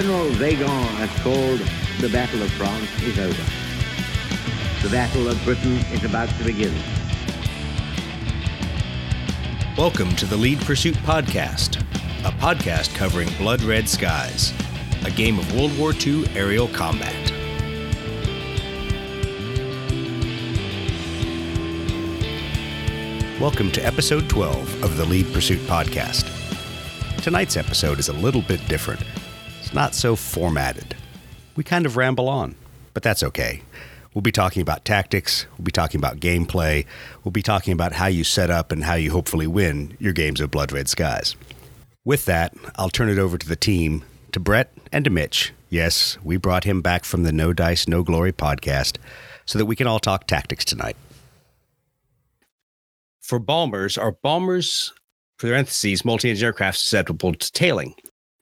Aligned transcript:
General 0.00 0.30
Weygand 0.34 0.90
has 1.00 1.10
called 1.24 1.58
the 2.00 2.08
Battle 2.08 2.40
of 2.40 2.52
France 2.52 2.88
is 3.02 3.18
over. 3.18 3.42
The 4.86 4.92
Battle 4.92 5.26
of 5.26 5.42
Britain 5.42 5.74
is 5.92 6.04
about 6.04 6.28
to 6.38 6.44
begin. 6.44 6.72
Welcome 9.76 10.14
to 10.14 10.24
the 10.24 10.36
Lead 10.36 10.60
Pursuit 10.60 10.94
Podcast, 10.98 11.80
a 12.24 12.30
podcast 12.30 12.94
covering 12.94 13.28
Blood 13.38 13.60
Red 13.62 13.88
Skies, 13.88 14.52
a 15.04 15.10
game 15.10 15.36
of 15.36 15.52
World 15.52 15.76
War 15.76 15.92
II 15.92 16.28
aerial 16.36 16.68
combat. 16.68 17.32
Welcome 23.40 23.72
to 23.72 23.84
episode 23.84 24.28
12 24.28 24.84
of 24.84 24.96
the 24.96 25.04
Lead 25.04 25.32
Pursuit 25.32 25.58
Podcast. 25.66 26.32
Tonight's 27.20 27.56
episode 27.56 27.98
is 27.98 28.08
a 28.08 28.12
little 28.12 28.42
bit 28.42 28.64
different. 28.68 29.02
It's 29.68 29.74
not 29.74 29.94
so 29.94 30.16
formatted. 30.16 30.96
We 31.54 31.62
kind 31.62 31.84
of 31.84 31.98
ramble 31.98 32.26
on, 32.26 32.54
but 32.94 33.02
that's 33.02 33.22
okay. 33.22 33.60
We'll 34.14 34.22
be 34.22 34.32
talking 34.32 34.62
about 34.62 34.86
tactics, 34.86 35.44
we'll 35.58 35.66
be 35.66 35.70
talking 35.70 36.00
about 36.00 36.20
gameplay, 36.20 36.86
we'll 37.22 37.32
be 37.32 37.42
talking 37.42 37.74
about 37.74 37.92
how 37.92 38.06
you 38.06 38.24
set 38.24 38.50
up 38.50 38.72
and 38.72 38.84
how 38.84 38.94
you 38.94 39.10
hopefully 39.10 39.46
win 39.46 39.94
your 40.00 40.14
games 40.14 40.40
of 40.40 40.50
Blood 40.50 40.72
Red 40.72 40.88
Skies. 40.88 41.36
With 42.02 42.24
that, 42.24 42.56
I'll 42.76 42.88
turn 42.88 43.10
it 43.10 43.18
over 43.18 43.36
to 43.36 43.46
the 43.46 43.56
team, 43.56 44.06
to 44.32 44.40
Brett 44.40 44.72
and 44.90 45.04
to 45.04 45.10
Mitch. 45.10 45.52
Yes, 45.68 46.16
we 46.24 46.38
brought 46.38 46.64
him 46.64 46.80
back 46.80 47.04
from 47.04 47.24
the 47.24 47.32
No 47.32 47.52
Dice, 47.52 47.86
No 47.86 48.02
Glory 48.02 48.32
podcast 48.32 48.96
so 49.44 49.58
that 49.58 49.66
we 49.66 49.76
can 49.76 49.86
all 49.86 50.00
talk 50.00 50.26
tactics 50.26 50.64
tonight 50.64 50.96
for 53.20 53.38
bombers, 53.38 53.98
are 53.98 54.12
bombers, 54.22 54.94
parentheses, 55.38 56.06
multi-engine 56.06 56.46
aircraft 56.46 56.78
susceptible 56.78 57.34
to 57.34 57.52
tailing? 57.52 57.94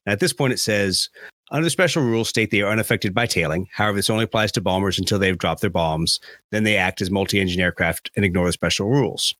At 0.06 0.20
this 0.20 0.32
point, 0.32 0.52
it 0.52 0.58
says, 0.58 1.08
under 1.50 1.64
the 1.64 1.70
special 1.70 2.02
rules, 2.02 2.28
state 2.28 2.50
they 2.50 2.62
are 2.62 2.70
unaffected 2.70 3.14
by 3.14 3.26
tailing. 3.26 3.68
However, 3.72 3.96
this 3.96 4.10
only 4.10 4.24
applies 4.24 4.52
to 4.52 4.60
bombers 4.60 4.98
until 4.98 5.18
they've 5.18 5.38
dropped 5.38 5.60
their 5.60 5.70
bombs. 5.70 6.20
Then 6.50 6.64
they 6.64 6.76
act 6.76 7.00
as 7.00 7.10
multi-engine 7.10 7.60
aircraft 7.60 8.10
and 8.16 8.24
ignore 8.24 8.46
the 8.46 8.52
special 8.52 8.88
rules. 8.88 9.34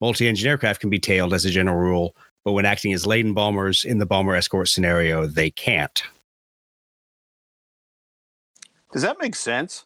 Multi-engine 0.00 0.48
aircraft 0.48 0.80
can 0.80 0.90
be 0.90 0.98
tailed 0.98 1.32
as 1.32 1.44
a 1.44 1.50
general 1.50 1.78
rule, 1.78 2.14
but 2.44 2.52
when 2.52 2.66
acting 2.66 2.92
as 2.92 3.06
laden 3.06 3.32
bombers 3.32 3.84
in 3.84 3.98
the 3.98 4.06
bomber 4.06 4.34
escort 4.34 4.68
scenario, 4.68 5.26
they 5.26 5.50
can't. 5.50 6.02
Does 8.92 9.02
that 9.02 9.16
make 9.20 9.34
sense? 9.34 9.84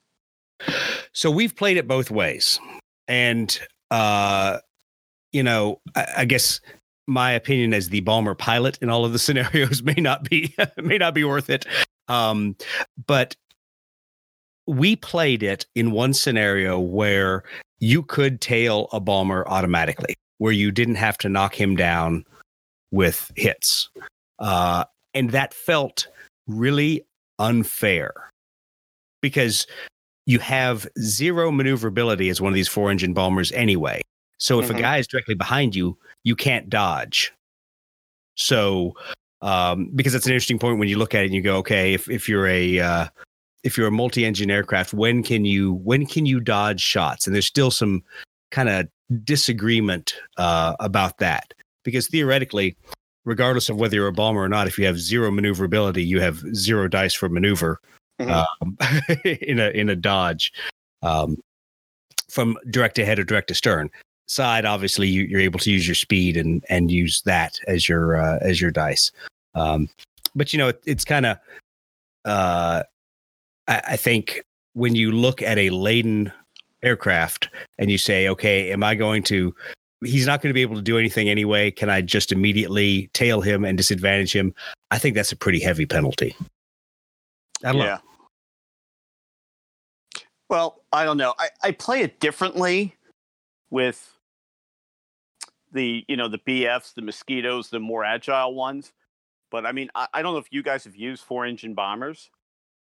So 1.13 1.31
we've 1.31 1.57
played 1.57 1.77
it 1.77 1.89
both 1.89 2.11
ways. 2.11 2.61
And 3.09 3.59
uh, 3.91 4.59
you 5.33 5.43
know, 5.43 5.81
I, 5.95 6.07
I 6.19 6.25
guess 6.25 6.61
my 7.11 7.33
opinion 7.33 7.75
as 7.75 7.89
the 7.89 8.01
bomber 8.01 8.35
pilot 8.35 8.79
in 8.81 8.89
all 8.89 9.05
of 9.05 9.13
the 9.13 9.19
scenarios 9.27 9.83
may 9.83 9.95
not 9.99 10.29
be 10.29 10.55
may 10.77 10.99
not 10.99 11.15
be 11.15 11.25
worth 11.25 11.51
it. 11.51 11.67
Um, 12.09 12.57
but 13.07 13.37
we 14.67 14.97
played 14.97 15.43
it 15.43 15.67
in 15.75 15.91
one 15.91 16.15
scenario 16.15 16.79
where 16.79 17.45
you 17.79 18.03
could 18.03 18.41
tail 18.41 18.89
a 18.93 19.01
bomber 19.01 19.47
automatically, 19.49 20.15
where 20.39 20.53
you 20.53 20.71
didn't 20.71 20.97
have 20.97 21.19
to 21.19 21.29
knock 21.29 21.59
him 21.59 21.77
down 21.77 22.25
with 22.91 23.31
hits, 23.37 23.89
uh, 24.39 24.85
and 25.15 25.31
that 25.31 25.55
felt 25.55 26.09
really 26.47 27.05
unfair 27.39 28.13
because 29.23 29.67
you 30.27 30.39
have 30.39 30.87
zero 31.01 31.51
maneuverability 31.51 32.29
as 32.29 32.41
one 32.41 32.53
of 32.53 32.55
these 32.55 32.69
four 32.69 32.91
engine 32.91 33.13
bombers 33.13 33.51
anyway. 33.53 34.01
So 34.39 34.59
if 34.59 34.69
mm-hmm. 34.69 34.77
a 34.77 34.81
guy 34.81 34.97
is 34.99 35.07
directly 35.07 35.35
behind 35.35 35.75
you, 35.75 35.99
you 36.25 36.37
can't 36.37 36.69
dodge. 36.69 37.33
So 38.35 38.95
um, 39.43 39.91
because 39.95 40.13
that's 40.13 40.27
an 40.27 40.33
interesting 40.33 40.59
point 40.59 40.79
when 40.79 40.89
you 40.89 40.99
look 40.99 41.15
at 41.15 41.23
it 41.23 41.27
and 41.27 41.35
you 41.35 41.43
go, 41.43 41.57
okay, 41.59 41.95
if 41.95 42.09
if 42.11 42.29
you're 42.29 42.47
a 42.47 42.79
uh, 42.79 43.07
if 43.65 43.77
you're 43.77 43.89
a 43.89 43.93
multi-engine 43.93 44.51
aircraft, 44.51 44.93
when 44.93 45.23
can 45.23 45.45
you 45.45 45.75
when 45.75 46.07
can 46.07 46.27
you 46.27 46.41
dodge 46.41 46.81
shots? 46.81 47.27
And 47.27 47.35
there's 47.35 47.47
still 47.47 47.71
some 47.71 48.03
kind 48.51 48.69
of 48.69 48.89
disagreement 49.25 50.15
uh, 50.37 50.75
about 50.81 51.19
that 51.19 51.55
because 51.85 52.09
theoretically, 52.09 52.77
regardless 53.25 53.69
of 53.69 53.77
whether 53.77 53.97
you're 53.97 54.09
a 54.09 54.13
bomber 54.13 54.43
or 54.43 54.49
not, 54.49 54.67
if 54.67 54.79
you 54.79 54.85
have 54.87 54.99
zero 54.99 55.31
maneuverability, 55.31 56.05
you 56.05 56.21
have 56.21 56.39
zero 56.55 56.89
dice 56.89 57.15
for 57.15 57.29
maneuver 57.29 57.81
mm-hmm. 58.21 58.31
um, 58.63 58.77
in 59.25 59.59
a 59.59 59.71
in 59.71 59.89
a 59.89 59.97
dodge 59.97 60.53
um, 61.03 61.37
from 62.29 62.59
direct 62.69 62.97
to 62.97 63.05
head 63.07 63.19
or 63.19 63.25
direct 63.25 63.49
to 63.49 63.55
stern 63.55 63.91
side, 64.31 64.65
obviously 64.65 65.09
you, 65.09 65.37
are 65.37 65.41
able 65.41 65.59
to 65.59 65.71
use 65.71 65.87
your 65.87 65.95
speed 65.95 66.37
and 66.37 66.65
and 66.69 66.91
use 66.91 67.23
that 67.23 67.59
as 67.67 67.89
your 67.89 68.21
uh, 68.21 68.39
as 68.41 68.61
your 68.61 68.71
dice. 68.71 69.11
Um, 69.55 69.89
but 70.35 70.53
you 70.53 70.59
know, 70.59 70.69
it, 70.69 70.81
it's 70.87 71.05
kind 71.05 71.27
of 71.27 71.39
uh, 72.25 72.83
I, 73.67 73.83
I 73.89 73.97
think 73.97 74.45
when 74.75 74.95
you 74.95 75.11
look 75.11 75.43
at 75.43 75.59
a 75.59 75.71
laden 75.71 76.33
aircraft 76.83 77.49
and 77.79 77.91
you 77.91 77.99
say, 77.99 78.29
okay, 78.29 78.73
am 78.73 78.83
I 78.85 78.95
going 78.95 79.23
to? 79.25 79.55
He's 80.03 80.27
not 80.27 80.41
going 80.41 80.49
to 80.49 80.55
be 80.55 80.63
able 80.63 80.77
to 80.77 80.83
do 80.83 80.97
anything 80.97 81.29
anyway. 81.29 81.71
Can 81.71 81.91
I 81.91 82.01
just 82.01 82.33
immediately 82.33 83.11
tail 83.13 83.43
him 83.43 83.67
and 83.67 83.77
disadvantage 83.77 84.35
him? 84.35 84.55
I 84.91 84.99
think 84.99 85.15
that's 85.15 85.33
a 85.33 85.37
pretty 85.37 85.61
heavy 85.61 85.85
penalty. 85.85 86.35
I 87.63 87.73
don't 87.73 87.83
yeah. 87.83 87.87
know. 87.87 87.99
Well, 90.49 90.83
I 90.91 91.05
don't 91.05 91.19
know. 91.19 91.35
I, 91.39 91.49
I 91.63 91.73
play 91.73 92.01
it 92.01 92.19
differently 92.19 92.97
with 93.69 94.17
the 95.73 96.05
you 96.09 96.17
know 96.17 96.29
the 96.29 96.39
BFs, 96.39 96.95
the 96.95 97.03
mosquitoes, 97.03 97.71
the 97.71 97.81
more 97.81 98.05
agile 98.05 98.55
ones. 98.55 98.93
But 99.51 99.67
I 99.67 99.73
mean, 99.73 99.91
I, 99.95 100.07
I 100.15 100.23
don't 100.23 100.35
know 100.35 100.39
if 100.39 100.49
you 100.51 100.63
guys 100.63 100.85
have 100.85 100.97
used 100.97 101.25
four 101.25 101.45
engine 101.45 101.75
bombers. 101.75 102.31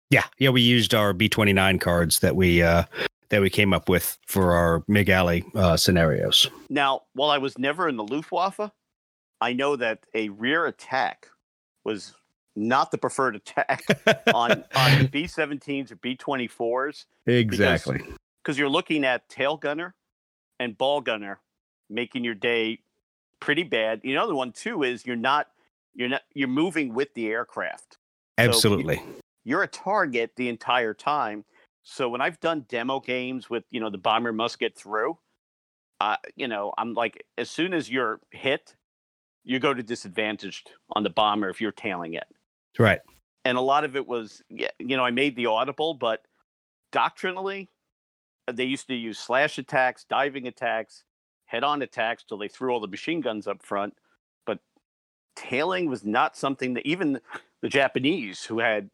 Yeah, 0.09 0.23
yeah, 0.37 0.49
we 0.49 0.61
used 0.61 0.93
our 0.93 1.13
B 1.13 1.29
twenty 1.29 1.53
nine 1.53 1.79
cards 1.79 2.19
that 2.19 2.35
we 2.35 2.61
uh, 2.61 2.83
that 3.29 3.41
we 3.41 3.49
came 3.49 3.73
up 3.73 3.89
with 3.89 4.17
for 4.25 4.53
our 4.53 4.83
MiG 4.87 5.09
Alley 5.09 5.45
uh, 5.55 5.77
scenarios. 5.77 6.49
Now, 6.69 7.01
while 7.13 7.29
I 7.29 7.37
was 7.37 7.57
never 7.57 7.87
in 7.87 7.97
the 7.97 8.03
Luftwaffe, 8.03 8.71
I 9.41 9.53
know 9.53 9.75
that 9.75 10.05
a 10.13 10.29
rear 10.29 10.65
attack 10.65 11.27
was 11.83 12.13
not 12.55 12.91
the 12.91 12.97
preferred 12.97 13.35
attack 13.35 13.83
on 14.33 14.63
on 14.75 15.07
B 15.07 15.23
seventeens 15.23 15.91
or 15.91 15.95
B 15.97 16.15
twenty 16.15 16.47
fours. 16.47 17.05
Exactly, 17.25 18.01
because 18.43 18.57
you're 18.57 18.69
looking 18.69 19.03
at 19.03 19.27
tail 19.27 19.57
gunner 19.57 19.95
and 20.59 20.77
ball 20.77 21.01
gunner 21.01 21.39
making 21.89 22.23
your 22.23 22.35
day 22.35 22.79
pretty 23.39 23.63
bad. 23.63 24.01
You 24.03 24.15
know, 24.15 24.27
the 24.27 24.35
one 24.35 24.51
too 24.51 24.83
is 24.83 25.05
you're 25.05 25.15
not 25.15 25.47
you're 25.93 26.09
not 26.09 26.21
you're 26.33 26.47
moving 26.47 26.93
with 26.93 27.13
the 27.13 27.27
aircraft. 27.27 27.97
Absolutely. 28.37 28.97
So 28.97 29.03
you're 29.43 29.63
a 29.63 29.67
target 29.67 30.31
the 30.35 30.49
entire 30.49 30.93
time. 30.93 31.45
So 31.83 32.09
when 32.09 32.19
I've 32.19 32.39
done 32.39 32.65
demo 32.67 32.99
games 32.99 33.49
with, 33.49 33.63
you 33.69 33.79
know, 33.79 33.91
the 33.91 33.97
bomber 33.97 34.33
must 34.33 34.59
get 34.59 34.75
through, 34.75 35.17
uh, 36.01 36.17
you 36.35 36.47
know, 36.47 36.73
I'm 36.77 36.93
like 36.93 37.23
as 37.37 37.49
soon 37.49 37.73
as 37.73 37.89
you're 37.89 38.19
hit, 38.31 38.75
you 39.43 39.59
go 39.59 39.73
to 39.73 39.83
disadvantaged 39.83 40.71
on 40.93 41.03
the 41.03 41.11
bomber 41.11 41.49
if 41.49 41.61
you're 41.61 41.71
tailing 41.71 42.15
it. 42.15 42.25
Right. 42.77 42.99
And 43.45 43.57
a 43.57 43.61
lot 43.61 43.83
of 43.83 43.95
it 43.95 44.07
was 44.07 44.41
you 44.49 44.67
know, 44.79 45.05
I 45.05 45.11
made 45.11 45.35
the 45.35 45.45
audible, 45.45 45.93
but 45.93 46.23
doctrinally 46.91 47.69
they 48.51 48.65
used 48.65 48.87
to 48.87 48.95
use 48.95 49.19
slash 49.19 49.57
attacks, 49.57 50.05
diving 50.09 50.47
attacks, 50.47 51.03
head 51.45 51.63
on 51.63 51.81
attacks 51.81 52.23
till 52.23 52.37
they 52.37 52.47
threw 52.47 52.71
all 52.71 52.79
the 52.79 52.87
machine 52.87 53.21
guns 53.21 53.47
up 53.47 53.61
front. 53.63 53.93
But 54.45 54.59
tailing 55.35 55.89
was 55.89 56.03
not 56.03 56.35
something 56.35 56.73
that 56.73 56.85
even 56.85 57.19
the 57.61 57.69
Japanese, 57.69 58.43
who 58.43 58.59
had 58.59 58.89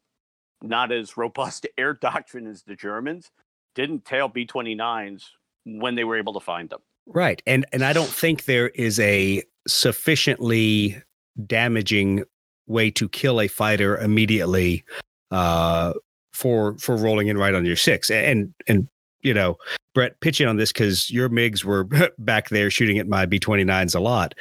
not 0.62 0.92
as 0.92 1.18
robust 1.18 1.66
air 1.78 1.94
doctrine 1.94 2.48
as 2.48 2.64
the 2.64 2.76
Germans, 2.76 3.32
didn't 3.76 4.06
tail 4.06 4.28
B 4.28 4.46
29s 4.46 5.24
when 5.66 5.96
they 5.96 6.04
were 6.04 6.18
able 6.18 6.34
to 6.34 6.40
find 6.40 6.70
them. 6.70 6.82
Right. 7.08 7.42
And 7.48 7.66
and 7.72 7.84
I 7.84 7.94
don't 7.94 8.10
think 8.10 8.46
there 8.46 8.70
is 8.70 9.00
a 9.00 9.44
sufficiently 9.68 11.02
damaging 11.48 12.24
way 12.68 12.92
to 12.92 13.10
kill 13.10 13.42
a 13.42 13.48
fighter 13.48 13.98
immediately 13.98 14.84
uh 15.32 15.94
for 16.34 16.78
for 16.78 16.96
rolling 16.96 17.28
in 17.28 17.38
right 17.38 17.56
on 17.56 17.66
your 17.66 17.76
six. 17.76 18.10
And 18.10 18.54
and 18.68 18.88
you 19.24 19.34
know, 19.34 19.58
Brett, 19.94 20.20
pitch 20.22 20.42
in 20.42 20.48
on 20.48 20.58
this 20.58 20.72
because 20.72 21.10
your 21.10 21.30
MiGs 21.30 21.64
were 21.64 21.84
back 22.18 22.50
there 22.50 22.70
shooting 22.70 22.98
at 22.98 23.08
my 23.08 23.26
B 23.26 23.40
29s 23.40 23.96
a 23.96 24.00
lot. 24.00 24.34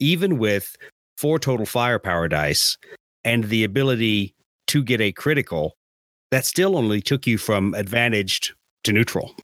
Even 0.00 0.38
with 0.38 0.76
four 1.16 1.38
total 1.38 1.66
firepower 1.66 2.28
dice 2.28 2.76
and 3.24 3.44
the 3.44 3.64
ability 3.64 4.34
to 4.68 4.82
get 4.82 5.00
a 5.00 5.12
critical, 5.12 5.76
that 6.30 6.44
still 6.44 6.76
only 6.76 7.00
took 7.00 7.26
you 7.26 7.38
from 7.38 7.74
advantaged 7.74 8.52
to 8.84 8.92
neutral. 8.92 9.34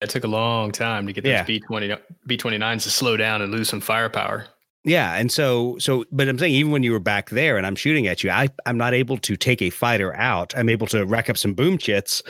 It 0.00 0.10
took 0.10 0.24
a 0.24 0.28
long 0.28 0.70
time 0.70 1.06
to 1.06 1.12
get 1.12 1.24
those 1.24 1.30
yeah. 1.30 1.44
B 1.44 1.60
20 1.60 1.94
B 2.26 2.36
29s 2.36 2.82
to 2.82 2.90
slow 2.90 3.16
down 3.16 3.40
and 3.40 3.50
lose 3.50 3.68
some 3.68 3.80
firepower. 3.80 4.46
Yeah, 4.84 5.14
and 5.14 5.32
so 5.32 5.78
so 5.78 6.04
but 6.12 6.28
I'm 6.28 6.38
saying 6.38 6.52
even 6.52 6.70
when 6.72 6.82
you 6.82 6.92
were 6.92 7.00
back 7.00 7.30
there 7.30 7.56
and 7.56 7.66
I'm 7.66 7.76
shooting 7.76 8.06
at 8.06 8.22
you, 8.22 8.30
I 8.30 8.48
I'm 8.66 8.76
not 8.76 8.92
able 8.92 9.16
to 9.18 9.36
take 9.36 9.62
a 9.62 9.70
fighter 9.70 10.14
out. 10.16 10.52
I'm 10.56 10.68
able 10.68 10.86
to 10.88 11.06
rack 11.06 11.30
up 11.30 11.38
some 11.38 11.54
boom 11.54 11.78
chits, 11.78 12.22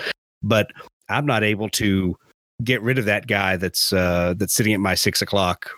but 0.43 0.71
I'm 1.09 1.27
not 1.27 1.43
able 1.43 1.69
to 1.71 2.17
get 2.63 2.83
rid 2.83 2.99
of 2.99 3.05
that 3.07 3.27
guy 3.27 3.57
that's 3.57 3.93
uh, 3.93 4.35
that's 4.37 4.55
sitting 4.55 4.73
at 4.73 4.81
my 4.81 4.95
six 4.95 5.23
o'clock 5.23 5.71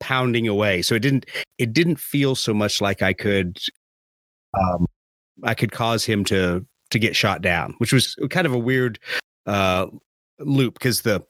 pounding 0.00 0.48
away. 0.48 0.82
So 0.82 0.94
it 0.94 1.00
didn't 1.00 1.26
it 1.58 1.72
didn't 1.72 1.98
feel 1.98 2.34
so 2.34 2.54
much 2.54 2.80
like 2.80 3.02
I 3.02 3.12
could 3.12 3.58
um, 4.58 4.86
I 5.44 5.54
could 5.54 5.72
cause 5.72 6.04
him 6.04 6.24
to 6.24 6.64
to 6.90 6.98
get 6.98 7.14
shot 7.14 7.42
down, 7.42 7.74
which 7.78 7.92
was 7.92 8.16
kind 8.30 8.46
of 8.46 8.52
a 8.52 8.58
weird 8.58 8.98
uh, 9.46 9.86
loop 10.38 10.74
because 10.74 11.02
the 11.02 11.24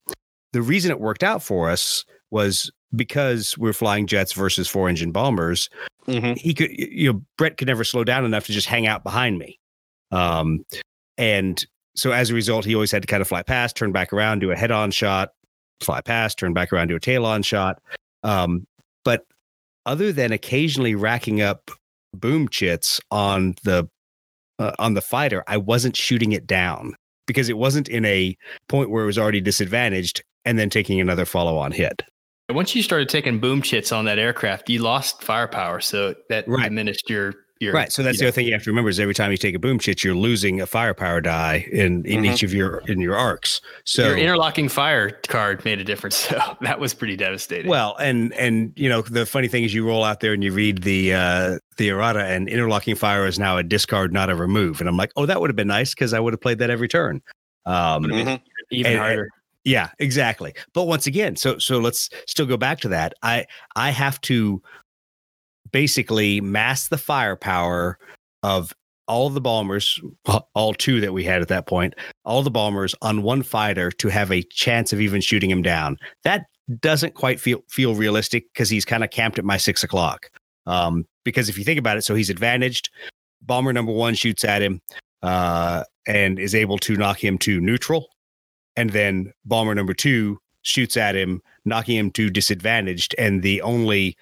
the 0.52 0.62
reason 0.62 0.90
it 0.90 1.00
worked 1.00 1.22
out 1.22 1.42
for 1.42 1.68
us 1.70 2.04
was 2.30 2.70
because 2.94 3.56
we're 3.58 3.72
flying 3.72 4.06
jets 4.06 4.32
versus 4.32 4.68
four 4.68 4.88
engine 4.88 5.12
bombers. 5.12 5.68
Mm-hmm. 6.06 6.34
He 6.34 6.54
could, 6.54 6.70
you 6.70 7.12
know, 7.12 7.22
Brett 7.36 7.58
could 7.58 7.68
never 7.68 7.84
slow 7.84 8.02
down 8.02 8.24
enough 8.24 8.46
to 8.46 8.52
just 8.52 8.66
hang 8.66 8.86
out 8.86 9.02
behind 9.02 9.38
me. 9.38 9.58
Um, 10.10 10.64
and 11.18 11.64
so 11.94 12.12
as 12.12 12.30
a 12.30 12.34
result, 12.34 12.64
he 12.64 12.74
always 12.74 12.92
had 12.92 13.02
to 13.02 13.06
kind 13.06 13.20
of 13.20 13.28
fly 13.28 13.42
past, 13.42 13.76
turn 13.76 13.92
back 13.92 14.12
around, 14.12 14.40
do 14.40 14.50
a 14.50 14.56
head 14.56 14.70
on 14.70 14.90
shot, 14.90 15.30
fly 15.80 16.00
past, 16.00 16.38
turn 16.38 16.52
back 16.52 16.72
around, 16.72 16.88
do 16.88 16.96
a 16.96 17.00
tail 17.00 17.26
on 17.26 17.42
shot. 17.42 17.80
Um, 18.22 18.66
but 19.04 19.24
other 19.86 20.12
than 20.12 20.32
occasionally 20.32 20.94
racking 20.94 21.40
up 21.40 21.70
boom 22.12 22.48
chits 22.48 23.00
on 23.10 23.54
the 23.64 23.88
uh, 24.58 24.72
on 24.78 24.94
the 24.94 25.00
fighter, 25.00 25.44
I 25.46 25.56
wasn't 25.56 25.96
shooting 25.96 26.32
it 26.32 26.46
down 26.46 26.94
because 27.26 27.48
it 27.48 27.56
wasn't 27.56 27.88
in 27.88 28.04
a 28.04 28.36
point 28.68 28.90
where 28.90 29.04
it 29.04 29.06
was 29.06 29.18
already 29.18 29.40
disadvantaged 29.40 30.22
and 30.44 30.58
then 30.58 30.70
taking 30.70 31.00
another 31.00 31.24
follow 31.24 31.56
on 31.58 31.70
hit. 31.72 32.02
Once 32.50 32.74
you 32.74 32.82
started 32.82 33.08
taking 33.08 33.38
boom 33.38 33.60
chits 33.60 33.92
on 33.92 34.06
that 34.06 34.18
aircraft, 34.18 34.70
you 34.70 34.80
lost 34.80 35.22
firepower, 35.22 35.80
so 35.80 36.14
that 36.30 36.48
right. 36.48 36.64
diminished 36.64 37.08
your 37.10 37.34
your 37.60 37.72
right. 37.72 37.92
So 37.92 38.02
that's 38.02 38.18
the 38.18 38.26
other 38.26 38.32
thing 38.32 38.46
you 38.46 38.52
have 38.52 38.62
to 38.64 38.70
remember 38.70 38.88
is 38.88 39.00
every 39.00 39.14
time 39.14 39.30
you 39.30 39.36
take 39.36 39.54
a 39.54 39.58
boom 39.58 39.78
chit, 39.78 40.04
you're 40.04 40.14
losing 40.14 40.60
a 40.60 40.66
firepower 40.66 41.20
die 41.20 41.66
in 41.72 42.04
in 42.04 42.22
mm-hmm. 42.22 42.24
each 42.26 42.42
of 42.42 42.54
your 42.54 42.82
in 42.86 43.00
your 43.00 43.16
arcs. 43.16 43.60
So 43.84 44.06
your 44.08 44.18
interlocking 44.18 44.68
fire 44.68 45.10
card 45.28 45.64
made 45.64 45.80
a 45.80 45.84
difference. 45.84 46.18
So 46.28 46.56
that 46.60 46.78
was 46.78 46.92
pretty 46.94 47.16
devastating. 47.16 47.70
Well, 47.70 47.96
and 47.98 48.34
and 48.34 48.72
you 48.76 48.88
know 48.88 49.02
the 49.02 49.24
funny 49.24 49.48
thing 49.48 49.64
is 49.64 49.72
you 49.72 49.86
roll 49.86 50.04
out 50.04 50.20
there 50.20 50.32
and 50.34 50.44
you 50.44 50.52
read 50.52 50.82
the 50.82 51.14
uh 51.14 51.58
the 51.78 51.88
errata 51.88 52.24
and 52.24 52.48
interlocking 52.48 52.96
fire 52.96 53.26
is 53.26 53.38
now 53.38 53.56
a 53.56 53.62
discard, 53.62 54.12
not 54.12 54.28
a 54.28 54.34
remove, 54.34 54.80
and 54.80 54.88
I'm 54.88 54.96
like, 54.96 55.12
oh, 55.16 55.26
that 55.26 55.40
would 55.40 55.48
have 55.48 55.56
been 55.56 55.68
nice 55.68 55.94
because 55.94 56.12
I 56.12 56.20
would 56.20 56.32
have 56.32 56.40
played 56.40 56.58
that 56.58 56.70
every 56.70 56.88
turn. 56.88 57.22
Um, 57.66 58.04
mm-hmm. 58.04 58.42
even 58.70 58.92
and, 58.92 59.00
harder. 59.00 59.28
Yeah, 59.64 59.90
exactly. 59.98 60.54
But 60.72 60.84
once 60.84 61.06
again, 61.06 61.36
so 61.36 61.58
so 61.58 61.78
let's 61.78 62.08
still 62.26 62.46
go 62.46 62.56
back 62.56 62.80
to 62.80 62.88
that. 62.88 63.12
I 63.22 63.46
I 63.76 63.90
have 63.90 64.20
to 64.22 64.62
basically 65.72 66.40
mass 66.40 66.88
the 66.88 66.98
firepower 66.98 67.98
of 68.42 68.74
all 69.06 69.30
the 69.30 69.40
bombers, 69.40 70.00
all 70.54 70.74
two 70.74 71.00
that 71.00 71.12
we 71.12 71.24
had 71.24 71.40
at 71.40 71.48
that 71.48 71.66
point, 71.66 71.94
all 72.24 72.42
the 72.42 72.50
bombers 72.50 72.94
on 73.00 73.22
one 73.22 73.42
fighter 73.42 73.90
to 73.90 74.08
have 74.08 74.30
a 74.30 74.42
chance 74.50 74.92
of 74.92 75.00
even 75.00 75.20
shooting 75.20 75.50
him 75.50 75.62
down. 75.62 75.96
That 76.24 76.44
doesn't 76.80 77.14
quite 77.14 77.40
feel 77.40 77.62
feel 77.70 77.94
realistic 77.94 78.44
because 78.52 78.68
he's 78.68 78.84
kind 78.84 79.02
of 79.02 79.10
camped 79.10 79.38
at 79.38 79.44
my 79.44 79.56
six 79.56 79.82
o'clock. 79.82 80.28
Um, 80.66 81.06
because 81.24 81.48
if 81.48 81.56
you 81.56 81.64
think 81.64 81.78
about 81.78 81.96
it, 81.96 82.02
so 82.02 82.14
he's 82.14 82.30
advantaged. 82.30 82.90
Bomber 83.40 83.72
number 83.72 83.92
one 83.92 84.14
shoots 84.14 84.44
at 84.44 84.60
him 84.60 84.82
uh, 85.22 85.84
and 86.06 86.38
is 86.38 86.54
able 86.54 86.78
to 86.78 86.96
knock 86.96 87.22
him 87.22 87.38
to 87.38 87.60
neutral 87.60 88.08
and 88.78 88.90
then 88.90 89.32
bomber 89.44 89.74
number 89.74 89.92
two 89.92 90.38
shoots 90.62 90.96
at 90.96 91.16
him, 91.16 91.40
knocking 91.64 91.96
him 91.96 92.10
to 92.12 92.30
disadvantaged. 92.30 93.14
And 93.18 93.42
the 93.42 93.60
only 93.62 94.16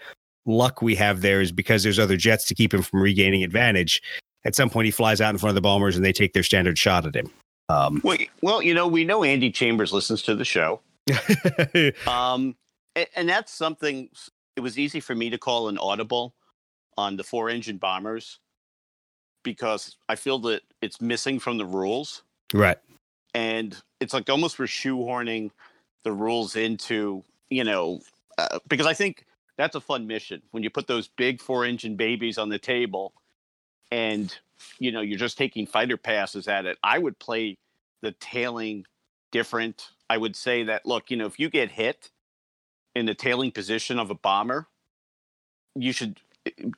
luck 0.46 0.82
we 0.82 0.94
have 0.94 1.20
there 1.20 1.40
is 1.40 1.52
because 1.52 1.82
there's 1.82 1.98
other 1.98 2.16
jets 2.16 2.44
to 2.46 2.54
keep 2.54 2.72
him 2.72 2.82
from 2.82 3.02
regaining 3.02 3.44
advantage. 3.44 4.02
At 4.44 4.54
some 4.54 4.70
point, 4.70 4.86
he 4.86 4.90
flies 4.90 5.20
out 5.20 5.30
in 5.34 5.38
front 5.38 5.50
of 5.50 5.54
the 5.56 5.60
bombers 5.60 5.96
and 5.96 6.04
they 6.04 6.12
take 6.12 6.32
their 6.32 6.42
standard 6.42 6.78
shot 6.78 7.06
at 7.06 7.14
him. 7.14 7.30
Um, 7.68 8.00
well, 8.04 8.16
well, 8.42 8.62
you 8.62 8.74
know, 8.74 8.86
we 8.86 9.04
know 9.04 9.24
Andy 9.24 9.50
Chambers 9.50 9.92
listens 9.92 10.22
to 10.22 10.34
the 10.34 10.44
show. 10.44 10.80
um, 12.06 12.54
and, 12.94 13.06
and 13.16 13.28
that's 13.28 13.52
something. 13.52 14.08
It 14.54 14.60
was 14.60 14.78
easy 14.78 15.00
for 15.00 15.14
me 15.14 15.30
to 15.30 15.38
call 15.38 15.68
an 15.68 15.78
audible 15.78 16.34
on 16.96 17.16
the 17.16 17.24
four 17.24 17.50
engine 17.50 17.76
bombers 17.76 18.38
because 19.42 19.96
I 20.08 20.14
feel 20.14 20.38
that 20.40 20.62
it's 20.80 21.00
missing 21.00 21.38
from 21.38 21.58
the 21.58 21.66
rules. 21.66 22.22
Right 22.54 22.78
and 23.36 23.76
it's 24.00 24.14
like 24.14 24.30
almost 24.30 24.58
we're 24.58 24.64
shoehorning 24.64 25.50
the 26.04 26.12
rules 26.12 26.56
into 26.56 27.22
you 27.50 27.62
know 27.62 28.00
uh, 28.38 28.58
because 28.66 28.86
I 28.86 28.94
think 28.94 29.26
that's 29.56 29.74
a 29.74 29.80
fun 29.80 30.06
mission 30.06 30.42
when 30.50 30.62
you 30.62 30.70
put 30.70 30.86
those 30.86 31.08
big 31.08 31.40
four 31.40 31.64
engine 31.64 31.96
babies 31.96 32.38
on 32.38 32.48
the 32.48 32.58
table 32.58 33.12
and 33.90 34.38
you 34.78 34.90
know 34.92 35.00
you're 35.00 35.18
just 35.18 35.38
taking 35.38 35.66
fighter 35.66 35.96
passes 35.96 36.48
at 36.48 36.66
it. 36.66 36.78
I 36.82 36.98
would 36.98 37.18
play 37.18 37.58
the 38.02 38.12
tailing 38.12 38.86
different. 39.32 39.88
I 40.08 40.18
would 40.18 40.36
say 40.36 40.64
that 40.64 40.86
look 40.86 41.10
you 41.10 41.16
know 41.16 41.26
if 41.26 41.38
you 41.38 41.50
get 41.50 41.70
hit 41.70 42.10
in 42.94 43.06
the 43.06 43.14
tailing 43.14 43.50
position 43.50 43.98
of 43.98 44.10
a 44.10 44.14
bomber 44.14 44.68
you 45.74 45.92
should 45.92 46.20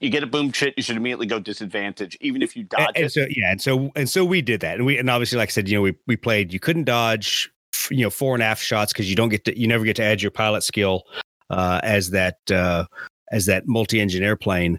you 0.01 0.09
get 0.11 0.23
a 0.23 0.27
boom 0.27 0.51
chit, 0.51 0.75
you 0.77 0.83
should 0.83 0.97
immediately 0.97 1.27
go 1.27 1.39
disadvantage, 1.39 2.17
even 2.21 2.43
if 2.43 2.57
you 2.57 2.65
dodge 2.65 2.87
and, 2.95 3.05
and 3.05 3.13
so 3.13 3.27
yeah, 3.29 3.51
and 3.51 3.61
so 3.61 3.93
and 3.97 4.09
so 4.09 4.25
we 4.25 4.41
did 4.41 4.61
that, 4.61 4.77
and 4.77 4.87
we 4.87 4.99
and 4.99 5.11
obviously, 5.11 5.39
like 5.39 5.51
I 5.51 5.53
said, 5.53 5.69
you 5.69 5.77
know, 5.77 5.83
we 5.83 5.95
we 6.07 6.17
played. 6.17 6.53
You 6.53 6.61
couldn't 6.61 6.85
dodge, 6.85 7.51
you 7.91 8.03
know, 8.03 8.11
fore 8.11 8.35
and 8.35 8.43
aft 8.43 8.65
shots 8.65 8.93
because 8.93 9.11
you 9.11 9.17
don't 9.17 9.29
get 9.29 9.45
to, 9.45 9.59
you 9.59 9.67
never 9.67 9.85
get 9.85 9.97
to 9.97 10.03
add 10.03 10.23
your 10.23 10.31
pilot 10.31 10.63
skill 10.63 11.05
uh, 11.51 11.81
as 11.83 12.11
that 12.11 12.39
uh, 12.51 12.85
as 13.31 13.47
that 13.47 13.67
multi-engine 13.67 14.23
airplane. 14.23 14.79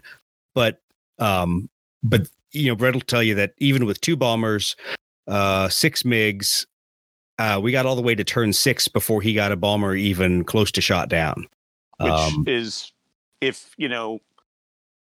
But 0.54 0.80
um, 1.18 1.68
but 2.02 2.28
you 2.52 2.68
know, 2.68 2.76
Brett 2.76 2.94
will 2.94 3.00
tell 3.00 3.22
you 3.22 3.34
that 3.36 3.54
even 3.58 3.86
with 3.86 4.00
two 4.00 4.16
bombers, 4.16 4.76
uh, 5.28 5.68
six 5.68 6.02
MiGs, 6.02 6.66
uh, 7.38 7.60
we 7.62 7.72
got 7.72 7.86
all 7.86 7.96
the 7.96 8.02
way 8.02 8.14
to 8.14 8.24
turn 8.24 8.52
six 8.52 8.88
before 8.88 9.22
he 9.22 9.34
got 9.34 9.52
a 9.52 9.56
bomber 9.56 9.94
even 9.94 10.44
close 10.44 10.72
to 10.72 10.80
shot 10.80 11.08
down. 11.08 11.46
Which 11.98 12.10
um, 12.10 12.44
is 12.46 12.92
if 13.40 13.74
you 13.76 13.88
know 13.88 14.20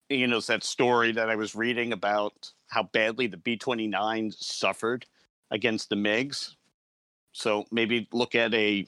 you 0.10 0.28
know, 0.28 0.38
it's 0.38 0.48
that 0.48 0.64
story 0.64 1.12
that 1.12 1.30
I 1.30 1.36
was 1.36 1.56
reading 1.56 1.94
about 1.94 2.52
how 2.68 2.84
badly 2.84 3.28
the 3.28 3.38
B 3.38 3.56
29 3.56 4.32
suffered 4.32 5.06
against 5.52 5.90
the 5.90 5.96
MiGs. 5.96 6.56
So 7.32 7.66
maybe 7.72 8.08
look 8.12 8.36
at 8.36 8.54
a 8.54 8.88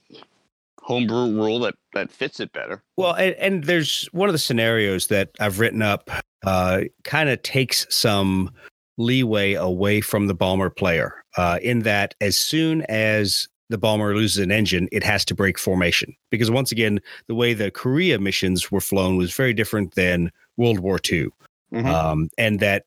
homebrew 0.81 1.33
rule 1.33 1.59
that, 1.59 1.75
that 1.93 2.11
fits 2.11 2.39
it 2.39 2.51
better. 2.51 2.83
Well, 2.97 3.13
and, 3.13 3.35
and 3.35 3.63
there's 3.63 4.07
one 4.11 4.29
of 4.29 4.33
the 4.33 4.39
scenarios 4.39 5.07
that 5.07 5.29
I've 5.39 5.59
written 5.59 5.81
up 5.81 6.09
uh, 6.43 6.81
kind 7.03 7.29
of 7.29 7.41
takes 7.43 7.85
some 7.89 8.51
leeway 8.97 9.53
away 9.53 10.01
from 10.01 10.27
the 10.27 10.33
bomber 10.33 10.69
player 10.69 11.23
uh, 11.37 11.59
in 11.61 11.79
that 11.79 12.15
as 12.21 12.37
soon 12.37 12.81
as 12.83 13.47
the 13.69 13.77
bomber 13.77 14.13
loses 14.15 14.37
an 14.39 14.51
engine, 14.51 14.89
it 14.91 15.03
has 15.03 15.23
to 15.25 15.35
break 15.35 15.57
formation. 15.57 16.13
Because 16.29 16.51
once 16.51 16.71
again, 16.71 16.99
the 17.27 17.35
way 17.35 17.53
the 17.53 17.71
Korea 17.71 18.19
missions 18.19 18.69
were 18.69 18.81
flown 18.81 19.17
was 19.17 19.33
very 19.33 19.53
different 19.53 19.95
than 19.95 20.31
World 20.57 20.79
War 20.79 20.99
II. 21.09 21.29
Mm-hmm. 21.73 21.87
Um, 21.87 22.29
and 22.37 22.59
that 22.59 22.85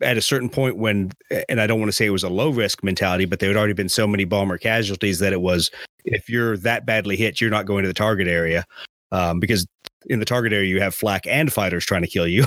at 0.00 0.16
a 0.16 0.22
certain 0.22 0.48
point 0.48 0.76
when, 0.76 1.12
and 1.48 1.60
I 1.60 1.66
don't 1.66 1.80
want 1.80 1.88
to 1.88 1.92
say 1.92 2.06
it 2.06 2.10
was 2.10 2.22
a 2.22 2.28
low 2.28 2.50
risk 2.50 2.82
mentality, 2.82 3.24
but 3.24 3.40
there 3.40 3.48
had 3.48 3.56
already 3.56 3.72
been 3.72 3.88
so 3.88 4.06
many 4.06 4.24
bomber 4.24 4.58
casualties 4.58 5.18
that 5.18 5.32
it 5.32 5.40
was, 5.40 5.70
if 6.04 6.28
you're 6.28 6.56
that 6.58 6.86
badly 6.86 7.16
hit, 7.16 7.40
you're 7.40 7.50
not 7.50 7.66
going 7.66 7.82
to 7.82 7.88
the 7.88 7.94
target 7.94 8.28
area. 8.28 8.64
Um, 9.12 9.40
because 9.40 9.66
in 10.06 10.18
the 10.18 10.24
target 10.24 10.52
area, 10.52 10.68
you 10.68 10.80
have 10.80 10.94
flak 10.94 11.26
and 11.26 11.52
fighters 11.52 11.84
trying 11.84 12.02
to 12.02 12.08
kill 12.08 12.26
you. 12.26 12.44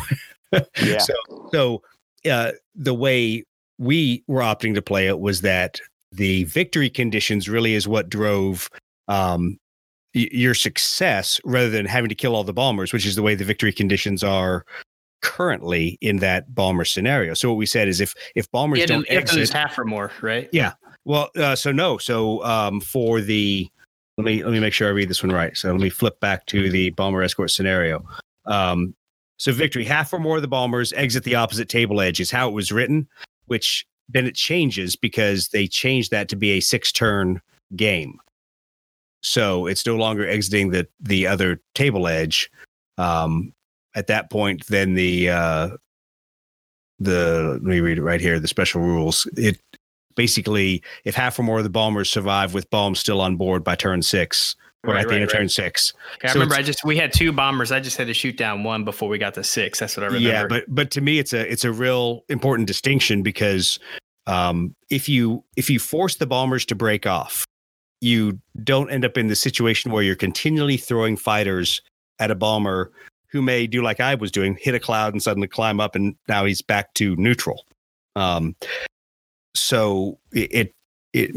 yeah. 0.84 1.00
So, 1.00 1.14
so 1.52 1.82
uh, 2.30 2.52
the 2.76 2.94
way 2.94 3.44
we 3.78 4.24
were 4.28 4.42
opting 4.42 4.74
to 4.76 4.82
play 4.82 5.08
it 5.08 5.20
was 5.20 5.42
that 5.42 5.80
the 6.12 6.46
victory 6.46 6.90
conditions 6.90 7.48
really 7.48 7.74
is 7.74 7.88
what 7.88 8.10
drove 8.10 8.70
um, 9.08 9.58
y- 10.16 10.30
your 10.32 10.54
success 10.54 11.40
rather 11.44 11.70
than 11.70 11.86
having 11.86 12.10
to 12.10 12.16
kill 12.16 12.36
all 12.36 12.44
the 12.44 12.54
bombers, 12.54 12.94
which 12.94 13.06
is 13.06 13.16
the 13.16 13.22
way 13.22 13.36
the 13.36 13.44
victory 13.44 13.72
conditions 13.72 14.24
are 14.24 14.66
currently 15.22 15.98
in 16.02 16.18
that 16.18 16.54
bomber 16.54 16.86
scenario. 16.86 17.34
So 17.34 17.50
what 17.50 17.58
we 17.58 17.66
said 17.66 17.88
is 17.88 18.02
if 18.02 18.14
if 18.36 18.50
bombers 18.52 18.86
don't 18.86 19.06
to, 19.06 19.12
exit, 19.12 19.50
half 19.50 19.78
or 19.78 19.86
more, 19.86 20.12
right? 20.22 20.50
Yeah. 20.52 20.74
Well, 21.06 21.30
uh, 21.38 21.56
so 21.56 21.72
no. 21.72 21.98
So 21.98 22.44
um, 22.44 22.82
for 22.82 23.22
the 23.22 23.70
let 24.18 24.26
me 24.26 24.44
let 24.44 24.52
me 24.52 24.60
make 24.60 24.74
sure 24.74 24.88
I 24.88 24.92
read 24.92 25.10
this 25.10 25.24
one 25.24 25.32
right. 25.32 25.56
So 25.56 25.72
let 25.72 25.82
me 25.82 25.90
flip 25.90 26.20
back 26.20 26.46
to 26.48 26.70
the 26.70 26.90
bomber 26.92 27.22
escort 27.22 27.52
scenario. 27.52 28.06
Um, 28.46 28.96
so 29.38 29.52
victory, 29.52 29.86
half 29.86 30.12
or 30.12 30.20
more 30.20 30.38
of 30.38 30.42
the 30.42 30.48
bombers 30.48 30.94
exit 30.94 31.24
the 31.24 31.36
opposite 31.36 31.70
table 31.70 32.02
edge 32.02 32.20
is 32.20 32.32
how 32.32 32.50
it 32.50 32.54
was 32.54 32.72
written, 32.72 33.08
which 33.46 33.86
then 34.10 34.26
it 34.26 34.36
changes 34.36 34.96
because 34.96 35.50
they 35.50 35.68
changed 35.68 36.12
that 36.12 36.30
to 36.30 36.36
be 36.36 36.52
a 36.52 36.60
six 36.60 36.92
turn 36.92 37.42
game. 37.76 38.18
So 39.22 39.68
it's 39.68 39.86
no 39.86 39.96
longer 39.96 40.28
exiting 40.28 40.72
the 40.72 40.88
the 41.00 41.28
other 41.28 41.62
table 41.76 42.08
edge. 42.08 42.50
Um, 42.98 43.54
at 43.96 44.08
that 44.08 44.30
point, 44.30 44.66
then 44.68 44.94
the 44.94 45.30
uh, 45.30 45.70
the 47.00 47.60
let 47.62 47.64
me 47.64 47.80
read 47.80 47.98
it 47.98 48.04
right 48.04 48.22
here. 48.22 48.40
The 48.40 48.48
special 48.48 48.82
rules. 48.82 49.28
It 49.38 49.60
basically, 50.16 50.84
if 51.04 51.16
half 51.16 51.38
or 51.40 51.44
more 51.44 51.60
of 51.60 51.64
the 51.64 51.70
bombers 51.70 52.10
survive 52.10 52.54
with 52.54 52.70
bombs 52.70 53.00
still 53.00 53.22
on 53.22 53.38
board 53.38 53.64
by 53.64 53.76
turn 53.76 54.02
six, 54.02 54.56
or 54.84 54.94
right, 54.94 55.02
at 55.02 55.04
the 55.04 55.10
right, 55.10 55.16
end 55.16 55.24
of 55.24 55.30
right. 55.34 55.40
turn 55.40 55.50
six. 55.50 55.94
I 56.24 56.28
so 56.28 56.34
remember 56.34 56.56
I 56.56 56.62
just 56.62 56.84
we 56.84 56.98
had 56.98 57.14
two 57.14 57.32
bombers. 57.32 57.72
I 57.72 57.80
just 57.80 57.98
had 57.98 58.08
to 58.08 58.14
shoot 58.14 58.38
down 58.38 58.64
one 58.64 58.84
before 58.84 59.10
we 59.10 59.18
got 59.18 59.34
to 59.36 59.44
six. 59.44 59.80
That's 59.80 59.96
what 59.96 60.04
I 60.04 60.08
remember. 60.08 60.28
Yeah, 60.28 60.46
but 60.48 60.66
but 60.68 60.92
to 60.92 61.02
me 61.02 61.20
it's 61.20 61.34
a 61.34 61.50
it's 61.52 61.64
a 61.64 61.72
real 61.72 62.24
important 62.30 62.68
distinction 62.68 63.24
because 63.24 63.80
um, 64.26 64.76
if 64.90 65.08
you 65.08 65.44
if 65.56 65.70
you 65.70 65.80
force 65.80 66.16
the 66.16 66.28
bombers 66.28 66.66
to 66.66 66.76
break 66.76 67.06
off, 67.06 67.46
you 68.02 68.40
don't 68.64 68.90
end 68.90 69.06
up 69.06 69.18
in 69.18 69.28
the 69.28 69.36
situation 69.36 69.92
where 69.92 70.04
you're 70.04 70.16
continually 70.16 70.78
throwing 70.78 71.18
fighters 71.18 71.82
at 72.20 72.32
a 72.32 72.36
bomber 72.36 72.92
who 73.32 73.42
may 73.42 73.68
do 73.68 73.82
like 73.82 74.00
I 74.00 74.16
was 74.16 74.32
doing, 74.32 74.58
hit 74.60 74.76
a 74.76 74.80
cloud 74.80 75.14
and 75.14 75.22
suddenly 75.22 75.48
climb 75.48 75.80
up, 75.80 75.96
and 75.96 76.16
now 76.28 76.46
he's 76.46 76.62
back 76.62 76.94
to 76.96 77.16
neutral. 77.18 77.66
Um, 78.16 78.56
so 79.56 80.18
it, 80.32 80.74
it, 81.14 81.36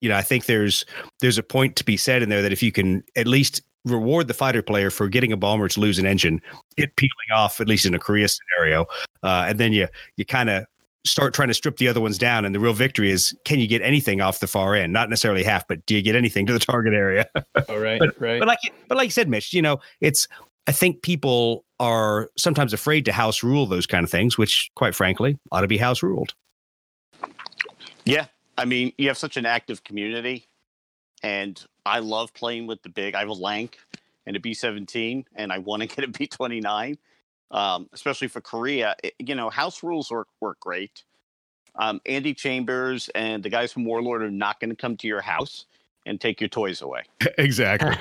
you 0.00 0.08
know, 0.08 0.16
I 0.16 0.22
think 0.22 0.46
there's 0.46 0.84
there's 1.20 1.38
a 1.38 1.42
point 1.42 1.76
to 1.76 1.84
be 1.84 1.96
said 1.96 2.22
in 2.22 2.28
there 2.28 2.42
that 2.42 2.52
if 2.52 2.62
you 2.62 2.72
can 2.72 3.02
at 3.16 3.26
least 3.26 3.62
reward 3.84 4.28
the 4.28 4.34
fighter 4.34 4.62
player 4.62 4.90
for 4.90 5.08
getting 5.08 5.32
a 5.32 5.36
bomber 5.36 5.68
to 5.68 5.80
lose 5.80 5.98
an 5.98 6.06
engine, 6.06 6.40
it 6.76 6.94
peeling 6.96 7.10
off 7.34 7.60
at 7.60 7.68
least 7.68 7.86
in 7.86 7.94
a 7.94 7.98
Korea 7.98 8.28
scenario, 8.28 8.86
uh, 9.22 9.46
and 9.48 9.58
then 9.58 9.72
you 9.72 9.88
you 10.16 10.24
kind 10.24 10.50
of 10.50 10.64
start 11.06 11.34
trying 11.34 11.48
to 11.48 11.54
strip 11.54 11.76
the 11.76 11.88
other 11.88 12.00
ones 12.00 12.16
down. 12.16 12.44
And 12.44 12.54
the 12.54 12.60
real 12.60 12.72
victory 12.72 13.10
is 13.10 13.36
can 13.44 13.58
you 13.58 13.66
get 13.66 13.82
anything 13.82 14.20
off 14.20 14.40
the 14.40 14.46
far 14.46 14.74
end? 14.74 14.92
Not 14.92 15.10
necessarily 15.10 15.42
half, 15.42 15.66
but 15.68 15.84
do 15.86 15.94
you 15.94 16.02
get 16.02 16.16
anything 16.16 16.46
to 16.46 16.52
the 16.52 16.58
target 16.58 16.94
area? 16.94 17.26
All 17.68 17.78
right, 17.78 17.98
but, 18.00 18.20
right. 18.20 18.38
But 18.38 18.48
like 18.48 18.58
but 18.88 18.96
like 18.96 19.06
you 19.06 19.12
said, 19.12 19.28
Mitch, 19.28 19.52
you 19.52 19.62
know, 19.62 19.80
it's 20.00 20.28
I 20.66 20.72
think 20.72 21.02
people 21.02 21.64
are 21.80 22.30
sometimes 22.38 22.72
afraid 22.72 23.04
to 23.04 23.12
house 23.12 23.42
rule 23.42 23.66
those 23.66 23.86
kind 23.86 24.04
of 24.04 24.10
things, 24.10 24.38
which 24.38 24.70
quite 24.74 24.94
frankly 24.94 25.38
ought 25.52 25.60
to 25.60 25.68
be 25.68 25.76
house 25.76 26.02
ruled. 26.02 26.34
Yeah. 28.04 28.26
I 28.56 28.64
mean, 28.64 28.92
you 28.96 29.08
have 29.08 29.18
such 29.18 29.36
an 29.36 29.46
active 29.46 29.84
community 29.84 30.46
and 31.22 31.62
I 31.84 31.98
love 31.98 32.32
playing 32.32 32.66
with 32.66 32.82
the 32.82 32.88
big. 32.88 33.14
I 33.14 33.20
have 33.20 33.28
a 33.28 33.34
Lanc 33.34 33.74
and 34.26 34.36
a 34.36 34.40
B 34.40 34.54
17 34.54 35.26
and 35.34 35.52
I 35.52 35.58
want 35.58 35.82
to 35.82 35.88
get 35.94 36.04
a 36.04 36.08
B 36.08 36.26
29 36.26 36.98
um, 37.54 37.88
especially 37.92 38.28
for 38.28 38.40
Korea. 38.40 38.96
It, 39.02 39.14
you 39.18 39.34
know, 39.34 39.48
house 39.48 39.82
rules 39.82 40.10
work 40.10 40.28
work 40.40 40.60
great. 40.60 41.04
Um, 41.76 42.00
Andy 42.06 42.34
Chambers 42.34 43.08
and 43.14 43.42
the 43.42 43.48
guys 43.48 43.72
from 43.72 43.84
Warlord 43.84 44.22
are 44.22 44.30
not 44.30 44.60
going 44.60 44.70
to 44.70 44.76
come 44.76 44.96
to 44.98 45.08
your 45.08 45.20
house 45.20 45.66
and 46.06 46.20
take 46.20 46.40
your 46.40 46.48
toys 46.48 46.82
away. 46.82 47.02
exactly. 47.38 47.96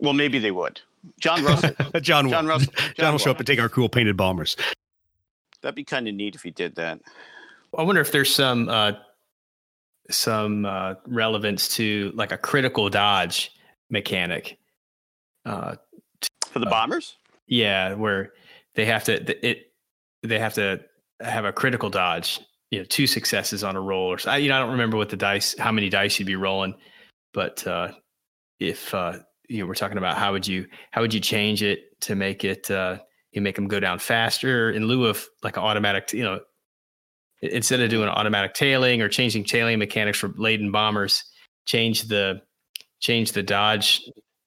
well, 0.00 0.12
maybe 0.12 0.38
they 0.38 0.50
would. 0.50 0.80
John 1.20 1.44
Russell. 1.44 1.70
John, 2.00 2.28
John 2.28 2.46
Russell. 2.46 2.72
John, 2.76 2.94
John 2.96 3.12
will 3.12 3.18
show 3.18 3.30
up 3.30 3.38
and 3.38 3.46
take 3.46 3.60
our 3.60 3.68
cool 3.68 3.88
painted 3.88 4.16
bombers. 4.16 4.56
That'd 5.62 5.74
be 5.74 5.84
kind 5.84 6.08
of 6.08 6.14
neat 6.14 6.34
if 6.34 6.42
he 6.42 6.50
did 6.50 6.74
that. 6.76 7.00
I 7.76 7.82
wonder 7.82 8.00
if 8.00 8.12
there's 8.12 8.34
some 8.34 8.68
uh, 8.68 8.92
some 10.10 10.64
uh, 10.64 10.94
relevance 11.06 11.68
to 11.76 12.12
like 12.14 12.32
a 12.32 12.38
critical 12.38 12.90
dodge 12.90 13.52
mechanic 13.88 14.58
uh, 15.44 15.76
for 16.48 16.58
the 16.58 16.66
bombers. 16.66 17.16
Yeah, 17.46 17.94
where 17.94 18.32
they 18.74 18.84
have 18.84 19.04
to 19.04 19.46
it 19.46 19.72
they 20.22 20.38
have 20.38 20.54
to 20.54 20.80
have 21.20 21.44
a 21.44 21.52
critical 21.52 21.90
dodge, 21.90 22.40
you 22.70 22.78
know, 22.78 22.84
two 22.84 23.06
successes 23.06 23.64
on 23.64 23.76
a 23.76 23.80
roll 23.80 24.06
or 24.08 24.18
so. 24.18 24.34
You 24.34 24.48
know, 24.48 24.56
I 24.56 24.60
don't 24.60 24.72
remember 24.72 24.96
what 24.96 25.08
the 25.08 25.16
dice, 25.16 25.56
how 25.58 25.72
many 25.72 25.88
dice 25.88 26.18
you'd 26.18 26.26
be 26.26 26.36
rolling, 26.36 26.74
but 27.32 27.66
uh, 27.66 27.92
if 28.58 28.94
uh, 28.94 29.18
you 29.52 29.58
know, 29.58 29.66
we're 29.66 29.74
talking 29.74 29.98
about 29.98 30.16
how 30.16 30.32
would 30.32 30.46
you 30.46 30.66
how 30.90 31.02
would 31.02 31.12
you 31.12 31.20
change 31.20 31.62
it 31.62 32.00
to 32.02 32.14
make 32.14 32.44
it 32.44 32.70
uh, 32.70 32.98
you 33.32 33.42
make 33.42 33.56
them 33.56 33.68
go 33.68 33.80
down 33.80 33.98
faster 33.98 34.70
in 34.70 34.86
lieu 34.86 35.06
of 35.06 35.26
like 35.42 35.56
an 35.56 35.62
automatic, 35.62 36.12
you 36.12 36.22
know, 36.22 36.40
instead 37.42 37.80
of 37.80 37.90
doing 37.90 38.08
automatic 38.08 38.54
tailing 38.54 39.02
or 39.02 39.08
changing 39.08 39.44
tailing 39.44 39.78
mechanics 39.78 40.18
for 40.18 40.32
laden 40.36 40.70
bombers, 40.72 41.24
change 41.66 42.04
the 42.04 42.40
change 43.00 43.32
the 43.32 43.42
dodge. 43.42 44.02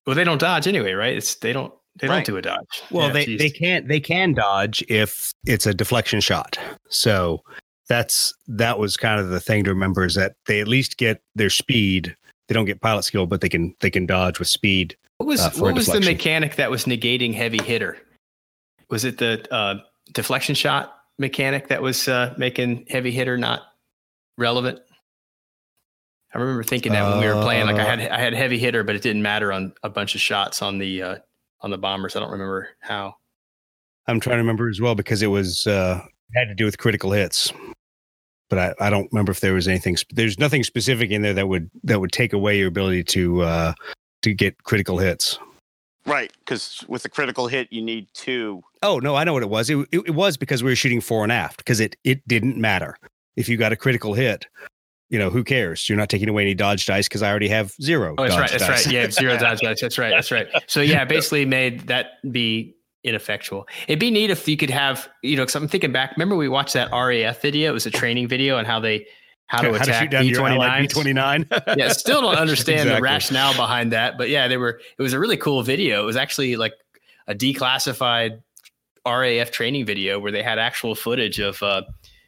Well, 0.08 0.16
they 0.16 0.24
don't 0.24 0.40
dodge 0.40 0.68
anyway, 0.68 0.94
right? 0.94 1.16
It's 1.16 1.36
they 1.36 1.54
don't 1.54 1.74
they 2.00 2.08
right. 2.08 2.26
don't 2.26 2.26
do 2.26 2.38
a 2.38 2.42
dodge. 2.42 2.84
Well, 2.92 3.08
yeah, 3.08 3.14
they, 3.14 3.26
geez. 3.26 3.40
they 3.40 3.50
can't 3.50 3.88
they 3.88 4.00
can 4.00 4.34
dodge 4.34 4.84
if 4.90 5.32
it's 5.46 5.66
a 5.66 5.74
deflection 5.74 6.20
shot. 6.20 6.58
So 6.90 7.42
that's 7.88 8.34
that 8.48 8.80
was 8.80 8.98
kind 8.98 9.20
of 9.20 9.30
the 9.30 9.40
thing 9.40 9.64
to 9.66 9.70
remember 9.70 10.06
is 10.06 10.16
that 10.16 10.36
they 10.48 10.60
at 10.62 10.68
least 10.68 10.98
get 10.98 11.22
their 11.36 11.50
speed. 11.50 12.16
They 12.48 12.54
don't 12.54 12.66
get 12.66 12.82
pilot 12.82 13.04
skill, 13.04 13.26
but 13.26 13.42
they 13.42 13.50
can 13.50 13.76
they 13.80 13.90
can 13.90 14.06
dodge 14.06 14.40
with 14.40 14.48
speed. 14.48 14.96
What 15.18 15.28
was 15.28 15.42
uh, 15.42 15.52
what 15.58 15.74
was 15.74 15.88
the 15.88 16.02
mechanic 16.02 16.56
that 16.56 16.70
was 16.70 16.86
negating 16.86 17.34
heavy 17.34 17.64
hitter? 17.64 17.98
Was 18.90 19.04
it 19.04 19.18
the 19.18 19.46
uh, 19.54 19.80
deflection 20.14 20.56
shot 20.56 20.96
mechanic 21.18 21.70
that 21.70 21.82
was 21.82 22.08
uh, 22.08 22.34
making 22.38 22.86
heavy 22.90 23.12
hitter 23.12 23.38
not 23.38 23.62
relevant? 24.38 24.80
I 26.34 26.40
remember 26.40 26.64
thinking 26.64 26.92
that 26.92 27.10
when 27.10 27.20
we 27.22 27.28
were 27.28 27.42
playing, 27.42 27.66
like 27.66 27.78
I 27.78 27.86
had 27.86 28.00
I 28.02 28.20
had 28.20 28.34
heavy 28.34 28.60
hitter, 28.60 28.84
but 28.84 28.96
it 28.96 29.02
didn't 29.02 29.22
matter 29.22 29.54
on 29.54 29.74
a 29.84 29.90
bunch 29.90 30.16
of 30.16 30.22
shots 30.22 30.62
on 30.62 30.78
the 30.78 31.02
uh, 31.02 31.16
on 31.62 31.72
the 31.72 31.78
bombers. 31.78 32.16
I 32.16 32.20
don't 32.20 32.32
remember 32.32 32.70
how. 32.82 33.16
I'm 34.08 34.20
trying 34.20 34.36
to 34.36 34.42
remember 34.42 34.70
as 34.70 34.82
well 34.82 34.96
because 34.96 35.22
it 35.22 35.28
was 35.28 35.66
uh, 35.66 36.02
had 36.36 36.50
to 36.50 36.54
do 36.54 36.66
with 36.66 36.78
critical 36.78 37.14
hits, 37.14 37.54
but 38.50 38.60
I, 38.60 38.74
I 38.80 38.90
don't 38.90 39.12
remember 39.12 39.32
if 39.32 39.40
there 39.40 39.54
was 39.54 39.68
anything. 39.68 39.98
There's 40.12 40.40
nothing 40.40 40.64
specific 40.64 41.12
in 41.12 41.22
there 41.22 41.34
that 41.34 41.48
would 41.48 41.70
that 41.84 42.00
would 42.00 42.12
take 42.12 42.34
away 42.34 42.58
your 42.58 42.68
ability 42.68 43.04
to 43.06 43.42
uh, 43.42 43.74
to 44.22 44.34
get 44.34 44.64
critical 44.64 44.98
hits. 44.98 45.40
Right, 46.08 46.32
because 46.40 46.86
with 46.88 47.04
a 47.06 47.10
critical 47.10 47.48
hit, 47.48 47.68
you 47.72 47.82
need 47.82 48.08
two. 48.14 48.62
Oh 48.84 49.00
no, 49.00 49.16
I 49.16 49.24
know 49.24 49.34
what 49.34 49.44
it 49.44 49.50
was. 49.50 49.70
It, 49.70 49.78
it, 49.92 50.00
it 50.06 50.16
was 50.16 50.38
because 50.38 50.64
we 50.64 50.72
were 50.72 50.76
shooting 50.76 51.02
fore 51.02 51.24
and 51.24 51.32
aft 51.32 51.58
because 51.58 51.80
it 51.80 51.96
it 52.04 52.28
didn't 52.28 52.58
matter 52.58 52.98
if 53.36 53.50
you 53.50 53.58
got 53.58 53.72
a 53.72 53.76
critical 53.76 54.14
hit 54.14 54.46
you 55.10 55.20
know, 55.20 55.30
who 55.30 55.44
cares? 55.44 55.88
You're 55.88 55.98
not 55.98 56.10
taking 56.10 56.30
away 56.30 56.42
any 56.42 56.54
dodge 56.54 56.86
dice 56.86 57.08
because 57.08 57.22
I 57.22 57.30
already 57.30 57.48
have 57.50 57.74
zero. 57.82 58.16
Oh, 58.18 58.24
that's 58.24 58.38
right. 58.38 58.50
That's 58.50 58.68
dice. 58.68 58.86
right. 58.86 58.94
Yeah, 58.94 59.12
zero 59.12 59.38
dodge 59.40 59.60
dice. 59.60 59.82
That's 59.82 59.98
right. 59.98 60.10
That's 60.10 60.32
right. 60.32 60.48
So 60.68 60.82
yeah, 60.82 61.06
basically 61.06 61.46
made 61.46 61.82
that 61.82 62.22
be 62.32 62.75
ineffectual. 63.06 63.68
It'd 63.88 64.00
be 64.00 64.12
neat 64.12 64.30
if 64.30 64.48
you 64.48 64.58
could 64.58 64.70
have, 64.70 65.08
you 65.22 65.36
know, 65.36 65.44
because 65.44 65.56
I'm 65.56 65.68
thinking 65.68 65.92
back. 65.92 66.12
Remember 66.12 66.36
we 66.36 66.50
watched 66.50 66.74
that 66.74 66.92
RAF 66.92 67.42
video? 67.42 67.72
It 67.72 67.74
was 67.74 67.86
a 67.86 67.92
training 67.92 68.28
video 68.28 68.58
on 68.58 68.66
how 68.66 68.80
they 68.80 69.06
how 69.48 69.62
to 69.62 69.70
how 69.74 69.76
attack 69.76 70.12
B 70.12 70.34
twenty 70.34 70.58
nine. 70.58 70.84
B 70.84 70.88
twenty 70.88 71.14
nine. 71.14 71.48
Yeah, 71.78 71.90
still 71.90 72.22
don't 72.22 72.36
understand 72.36 72.82
exactly. 72.82 72.96
the 72.96 73.02
rationale 73.02 73.54
behind 73.54 73.92
that, 73.92 74.18
but 74.18 74.30
yeah, 74.30 74.48
they 74.48 74.58
were. 74.58 74.82
It 74.98 75.02
was 75.02 75.14
a 75.14 75.20
really 75.20 75.38
cool 75.38 75.64
video. 75.64 76.02
It 76.02 76.06
was 76.06 76.16
actually 76.16 76.56
like 76.56 76.74
a 77.28 77.36
declassified 77.36 78.42
RAF 79.06 79.52
training 79.52 79.86
video 79.86 80.20
where 80.20 80.32
they 80.32 80.44
had 80.44 80.60
actual 80.60 80.96
footage 80.96 81.40
of 81.40 81.62
uh, 81.62 81.84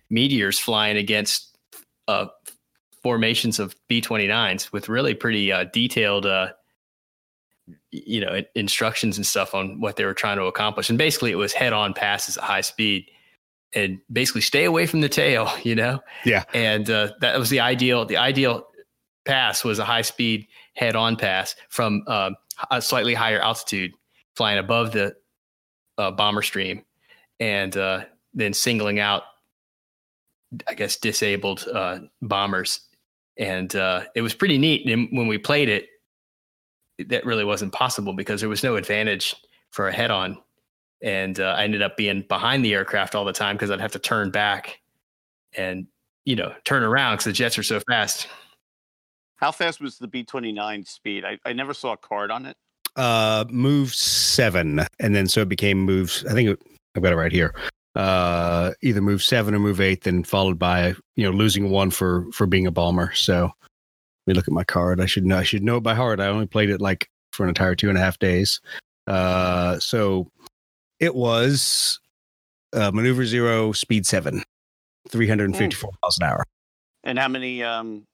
meteors 0.10 0.60
flying 0.60 0.98
against 0.98 1.58
uh, 2.08 2.28
formations 3.02 3.60
of 3.60 3.76
B29s 3.90 4.72
with 4.72 4.90
really 4.90 5.14
pretty 5.14 5.52
uh, 5.52 5.66
detailed, 5.66 6.26
uh, 6.26 6.50
you 7.92 8.22
know, 8.22 8.42
instructions 8.56 9.18
and 9.18 9.26
stuff 9.26 9.54
on 9.54 9.80
what 9.80 9.96
they 9.96 10.06
were 10.06 10.14
trying 10.14 10.38
to 10.38 10.46
accomplish. 10.46 10.90
And 10.90 10.98
basically, 10.98 11.32
it 11.32 11.36
was 11.36 11.54
head-on 11.54 11.94
passes 11.94 12.38
at 12.38 12.44
high 12.44 12.62
speed, 12.62 13.10
and 13.74 14.00
basically 14.12 14.42
stay 14.42 14.66
away 14.66 14.88
from 14.88 15.02
the 15.02 15.10
tail. 15.10 15.52
You 15.64 15.76
know, 15.76 16.00
yeah. 16.26 16.44
And 16.54 16.90
uh, 16.90 17.12
that 17.22 17.38
was 17.38 17.50
the 17.50 17.60
ideal. 17.60 18.06
The 18.06 18.18
ideal 18.18 18.68
pass 19.26 19.64
was 19.64 19.80
a 19.80 19.86
high-speed 19.86 20.48
head-on 20.76 21.18
pass 21.18 21.56
from 21.70 22.04
uh, 22.08 22.32
a 22.72 22.82
slightly 22.82 23.14
higher 23.14 23.40
altitude, 23.40 23.92
flying 24.36 24.60
above 24.60 24.94
the 24.94 25.16
uh, 25.98 26.12
bomber 26.12 26.42
stream, 26.42 26.84
and 27.40 27.76
uh, 27.76 28.06
then 28.34 28.54
singling 28.54 29.00
out 29.00 29.24
I 30.66 30.76
guess 30.76 30.96
disabled 30.96 31.68
uh, 31.68 32.00
bombers 32.22 32.80
and 33.38 33.76
uh, 33.76 34.04
it 34.16 34.22
was 34.22 34.34
pretty 34.34 34.58
neat. 34.58 34.88
And 34.88 35.10
when 35.12 35.28
we 35.28 35.38
played 35.38 35.70
it, 35.70 35.88
that 37.08 37.26
really 37.26 37.44
wasn't 37.44 37.74
possible 37.74 38.14
because 38.14 38.42
there 38.42 38.50
was 38.50 38.64
no 38.64 38.76
advantage 38.76 39.36
for 39.72 39.88
a 39.88 39.94
head 39.94 40.12
on. 40.12 40.38
And 41.04 41.40
uh, 41.40 41.56
I 41.58 41.64
ended 41.64 41.82
up 41.82 41.96
being 41.96 42.24
behind 42.28 42.66
the 42.66 42.74
aircraft 42.74 43.16
all 43.16 43.26
the 43.26 43.34
time 43.34 43.56
because 43.56 43.70
I'd 43.70 43.82
have 43.82 43.92
to 43.92 44.00
turn 44.00 44.32
back 44.32 44.80
and, 45.56 45.88
you 46.26 46.36
know, 46.36 46.54
turn 46.64 46.84
around 46.84 47.16
because 47.16 47.26
the 47.26 47.34
jets 47.34 47.58
are 47.58 47.64
so 47.64 47.80
fast. 47.82 48.28
How 49.36 49.52
fast 49.52 49.80
was 49.80 50.00
the 50.00 50.08
B 50.08 50.24
29 50.24 50.86
speed? 50.86 51.24
I, 51.24 51.38
I 51.46 51.54
never 51.54 51.74
saw 51.74 51.94
a 51.94 51.98
card 51.98 52.32
on 52.32 52.48
it. 52.48 52.58
Uh, 52.96 53.46
move 53.50 53.94
seven. 53.94 54.82
And 55.00 55.16
then 55.16 55.28
so 55.28 55.42
it 55.42 55.50
became 55.50 55.80
moves. 55.80 56.26
I 56.26 56.34
think 56.34 56.50
it, 56.50 56.60
I've 56.96 57.04
got 57.04 57.14
it 57.14 57.18
right 57.18 57.32
here 57.32 57.54
uh, 57.98 58.74
either 58.82 59.02
move 59.02 59.24
seven 59.24 59.56
or 59.56 59.60
move 59.60 59.82
eight, 59.82 60.04
then 60.04 60.24
followed 60.24 60.60
by 60.60 60.94
you 61.16 61.24
know 61.24 61.32
losing 61.32 61.70
one 61.72 61.90
for 61.90 62.32
for 62.32 62.46
being 62.46 62.68
a 62.68 62.72
bomber. 62.72 63.12
So 63.14 63.46
let 63.46 63.52
me 64.28 64.34
look 64.34 64.48
at 64.48 64.54
my 64.54 64.64
card. 64.64 65.02
I 65.02 65.06
should 65.06 65.26
know. 65.26 65.38
I 65.38 65.44
should 65.44 65.64
know 65.64 65.78
it 65.78 65.84
by 65.84 65.94
heart. 65.94 66.20
I 66.20 66.28
only 66.28 66.48
played 66.48 66.70
it 66.70 66.82
like 66.82 67.10
for 67.32 67.44
an 67.44 67.50
entire 67.50 67.76
two 67.76 67.90
and 67.90 67.98
a 67.98 68.02
half 68.02 68.20
days. 68.20 68.62
Uh, 69.08 69.80
so 69.80 70.30
it 71.00 71.16
was 71.16 72.00
uh, 72.74 72.92
maneuver 72.92 73.26
zero, 73.26 73.72
speed 73.72 74.06
seven, 74.06 74.44
three 75.10 75.28
hundred 75.28 75.46
and 75.46 75.58
fifty-four 75.58 75.92
mm. 75.92 75.98
miles 76.02 76.18
an 76.20 76.28
hour. 76.28 76.44
And 77.04 77.18
how 77.18 77.28
many? 77.28 77.64
Um, 77.64 78.06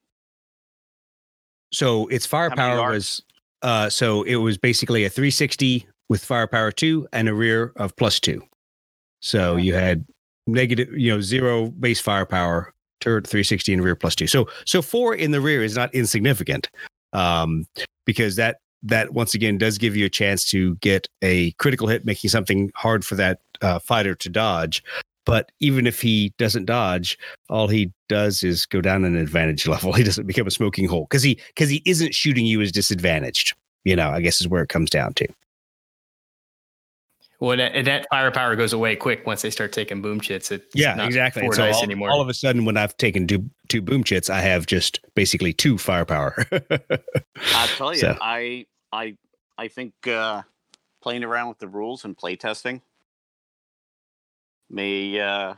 so 1.72 2.08
its 2.08 2.25
firepower 2.25 2.91
was 2.91 3.24
uh, 3.63 3.89
so 3.89 4.24
it 4.24 4.36
was 4.36 4.58
basically 4.58 5.05
a 5.05 5.10
360 5.10 5.88
with 6.10 6.24
firepower 6.24 6.72
two 6.72 7.08
and 7.13 7.29
a 7.29 7.34
rear 7.34 7.72
of 7.77 7.96
plus 7.96 8.20
two. 8.20 8.43
So 9.22 9.55
you 9.55 9.74
had 9.74 10.05
negative, 10.46 10.93
you 10.93 11.12
know, 11.12 11.22
zero 11.22 11.70
base 11.70 12.01
firepower, 12.01 12.73
turret 13.03 13.27
360 13.27 13.74
in 13.74 13.81
rear 13.81 13.95
plus 13.95 14.15
two. 14.15 14.27
So 14.27 14.48
so 14.65 14.81
four 14.81 15.13
in 15.13 15.31
the 15.31 15.41
rear 15.41 15.63
is 15.63 15.75
not 15.75 15.93
insignificant, 15.93 16.69
um, 17.12 17.65
because 18.05 18.38
that 18.38 18.57
that 18.81 19.13
once 19.13 19.33
again 19.33 19.57
does 19.57 19.77
give 19.77 19.95
you 19.95 20.05
a 20.05 20.10
chance 20.10 20.45
to 20.45 20.75
get 20.75 21.07
a 21.22 21.51
critical 21.53 21.88
hit, 21.88 22.05
making 22.05 22.29
something 22.29 22.72
hard 22.75 23.05
for 23.05 23.15
that 23.15 23.39
uh, 23.62 23.79
fighter 23.79 24.15
to 24.15 24.29
dodge. 24.29 24.83
But 25.25 25.51
even 25.62 25.88
if 25.88 26.01
he 26.01 26.33
doesn't 26.38 26.65
dodge, 26.65 27.17
all 27.50 27.69
he 27.69 27.93
does 28.10 28.43
is 28.43 28.65
go 28.65 28.81
down 28.81 29.05
an 29.05 29.15
advantage 29.15 29.67
level. 29.74 29.93
He 29.93 30.03
doesn't 30.03 30.27
become 30.27 30.48
a 30.48 30.51
smoking 30.51 30.88
hole 30.88 31.05
because 31.10 31.24
he 31.24 31.39
because 31.48 31.69
he 31.69 31.81
isn't 31.86 32.15
shooting 32.15 32.45
you 32.45 32.62
as 32.62 32.72
disadvantaged. 32.72 33.53
You 33.83 33.98
know, 33.98 34.10
I 34.10 34.22
guess 34.22 34.39
is 34.39 34.48
where 34.48 34.63
it 34.63 34.69
comes 34.69 34.89
down 34.89 35.13
to. 35.15 35.27
Well, 37.43 37.57
that, 37.57 37.83
that 37.83 38.07
firepower 38.09 38.55
goes 38.55 38.71
away 38.71 38.95
quick 38.95 39.27
once 39.27 39.41
they 39.41 39.50
start 39.50 39.73
taking 39.73 40.01
boom 40.01 40.21
chits. 40.21 40.50
It's 40.50 40.65
Yeah, 40.73 40.95
not 40.95 41.07
exactly. 41.07 41.41
four 41.41 41.53
so 41.53 41.63
dice 41.65 41.75
all, 41.75 41.83
anymore. 41.83 42.09
all 42.09 42.21
of 42.21 42.29
a 42.29 42.33
sudden, 42.33 42.63
when 42.63 42.77
I've 42.77 42.95
taken 42.95 43.27
two 43.27 43.50
two 43.67 43.81
boom 43.81 44.05
chits, 44.05 44.29
I 44.29 44.39
have 44.39 44.65
just 44.65 45.01
basically 45.13 45.51
two 45.51 45.77
firepower. 45.77 46.45
I'll 47.53 47.67
tell 47.75 47.91
you, 47.93 48.00
So- 48.00 48.17
I 48.21 48.65
I 48.93 49.17
I 49.57 49.67
think 49.67 49.93
uh, 50.07 50.43
playing 51.01 51.25
around 51.25 51.50
with 51.50 51.59
the 51.59 51.67
rules 51.67 52.05
and 52.05 52.15
playtesting 52.15 52.79
may 54.69 55.19
uh, 55.19 55.55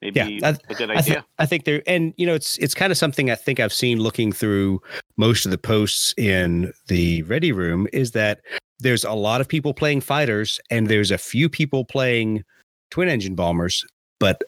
may 0.00 0.12
Yeah, 0.14 0.26
be 0.26 0.42
I- 0.42 0.56
a 0.70 0.74
good 0.74 0.90
I, 0.90 1.02
thi- 1.02 1.10
idea. 1.10 1.26
I 1.38 1.44
think 1.44 1.64
there, 1.64 1.82
and 1.86 2.14
you 2.16 2.24
know, 2.26 2.34
it's 2.34 2.56
it's 2.58 2.72
kind 2.74 2.90
of 2.90 2.96
something 2.96 3.30
I 3.30 3.34
think 3.34 3.60
I've 3.60 3.74
seen 3.74 4.00
looking 4.00 4.32
through 4.32 4.80
most 5.18 5.44
of 5.44 5.50
the 5.50 5.58
posts 5.58 6.14
in 6.16 6.72
the 6.88 7.22
Ready 7.24 7.52
Room 7.52 7.86
is 7.92 8.12
that 8.12 8.40
there's 8.80 9.04
a 9.04 9.12
lot 9.12 9.40
of 9.40 9.48
people 9.48 9.74
playing 9.74 10.00
fighters, 10.00 10.60
and 10.70 10.88
there's 10.88 11.10
a 11.10 11.18
few 11.18 11.48
people 11.48 11.84
playing 11.84 12.44
twin 12.90 13.08
engine 13.08 13.34
bombers, 13.34 13.84
but 14.18 14.42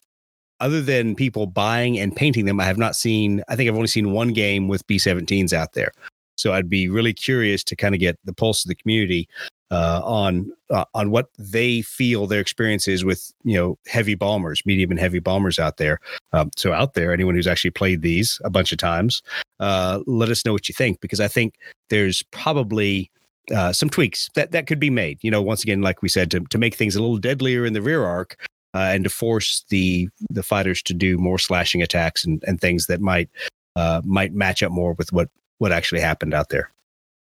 other 0.60 0.80
than 0.80 1.14
people 1.16 1.46
buying 1.46 1.98
and 1.98 2.14
painting 2.14 2.44
them, 2.44 2.60
I 2.60 2.64
have 2.64 2.78
not 2.78 2.94
seen. 2.94 3.42
I 3.48 3.56
think 3.56 3.68
I've 3.68 3.76
only 3.76 3.88
seen 3.88 4.12
one 4.12 4.32
game 4.32 4.68
with 4.68 4.86
B-17s 4.86 5.52
out 5.52 5.72
there. 5.72 5.92
So 6.36 6.52
I'd 6.52 6.70
be 6.70 6.88
really 6.88 7.12
curious 7.12 7.62
to 7.64 7.76
kind 7.76 7.94
of 7.94 8.00
get 8.00 8.18
the 8.24 8.32
pulse 8.32 8.64
of 8.64 8.68
the 8.68 8.74
community 8.74 9.28
uh, 9.72 10.00
on 10.04 10.52
uh, 10.70 10.84
on 10.94 11.10
what 11.10 11.28
they 11.38 11.82
feel 11.82 12.26
their 12.26 12.40
experience 12.40 12.86
is 12.86 13.04
with 13.04 13.32
you 13.42 13.54
know 13.54 13.78
heavy 13.86 14.14
bombers, 14.14 14.62
medium 14.66 14.90
and 14.90 15.00
heavy 15.00 15.18
bombers 15.18 15.58
out 15.58 15.78
there. 15.78 15.98
Um, 16.32 16.50
so 16.56 16.72
out 16.72 16.94
there, 16.94 17.12
anyone 17.12 17.34
who's 17.34 17.46
actually 17.46 17.70
played 17.70 18.02
these 18.02 18.40
a 18.44 18.50
bunch 18.50 18.70
of 18.70 18.78
times, 18.78 19.22
uh, 19.60 20.00
let 20.06 20.28
us 20.28 20.44
know 20.44 20.52
what 20.52 20.68
you 20.68 20.74
think 20.74 21.00
because 21.00 21.20
I 21.20 21.28
think 21.28 21.54
there's 21.88 22.22
probably 22.30 23.10
uh, 23.54 23.72
some 23.72 23.90
tweaks 23.90 24.28
that 24.34 24.52
that 24.52 24.66
could 24.66 24.78
be 24.80 24.90
made. 24.90 25.18
You 25.22 25.30
know, 25.30 25.42
once 25.42 25.62
again, 25.62 25.82
like 25.82 26.02
we 26.02 26.08
said, 26.08 26.30
to 26.30 26.40
to 26.40 26.58
make 26.58 26.75
things 26.75 26.94
a 26.96 27.00
little 27.00 27.18
deadlier 27.18 27.66
in 27.66 27.72
the 27.72 27.82
rear 27.82 28.04
arc. 28.04 28.37
Uh, 28.75 28.88
and 28.94 29.04
to 29.04 29.11
force 29.11 29.66
the 29.68 30.08
the 30.30 30.42
fighters 30.42 30.80
to 30.82 30.94
do 30.94 31.18
more 31.18 31.38
slashing 31.38 31.82
attacks 31.82 32.25
and, 32.25 32.42
and 32.46 32.58
things 32.58 32.87
that 32.87 33.02
might 33.02 33.28
uh, 33.76 34.00
might 34.02 34.32
match 34.32 34.62
up 34.62 34.72
more 34.72 34.94
with 34.94 35.12
what 35.12 35.28
what 35.58 35.72
actually 35.72 36.00
happened 36.00 36.32
out 36.32 36.49
there. 36.49 36.70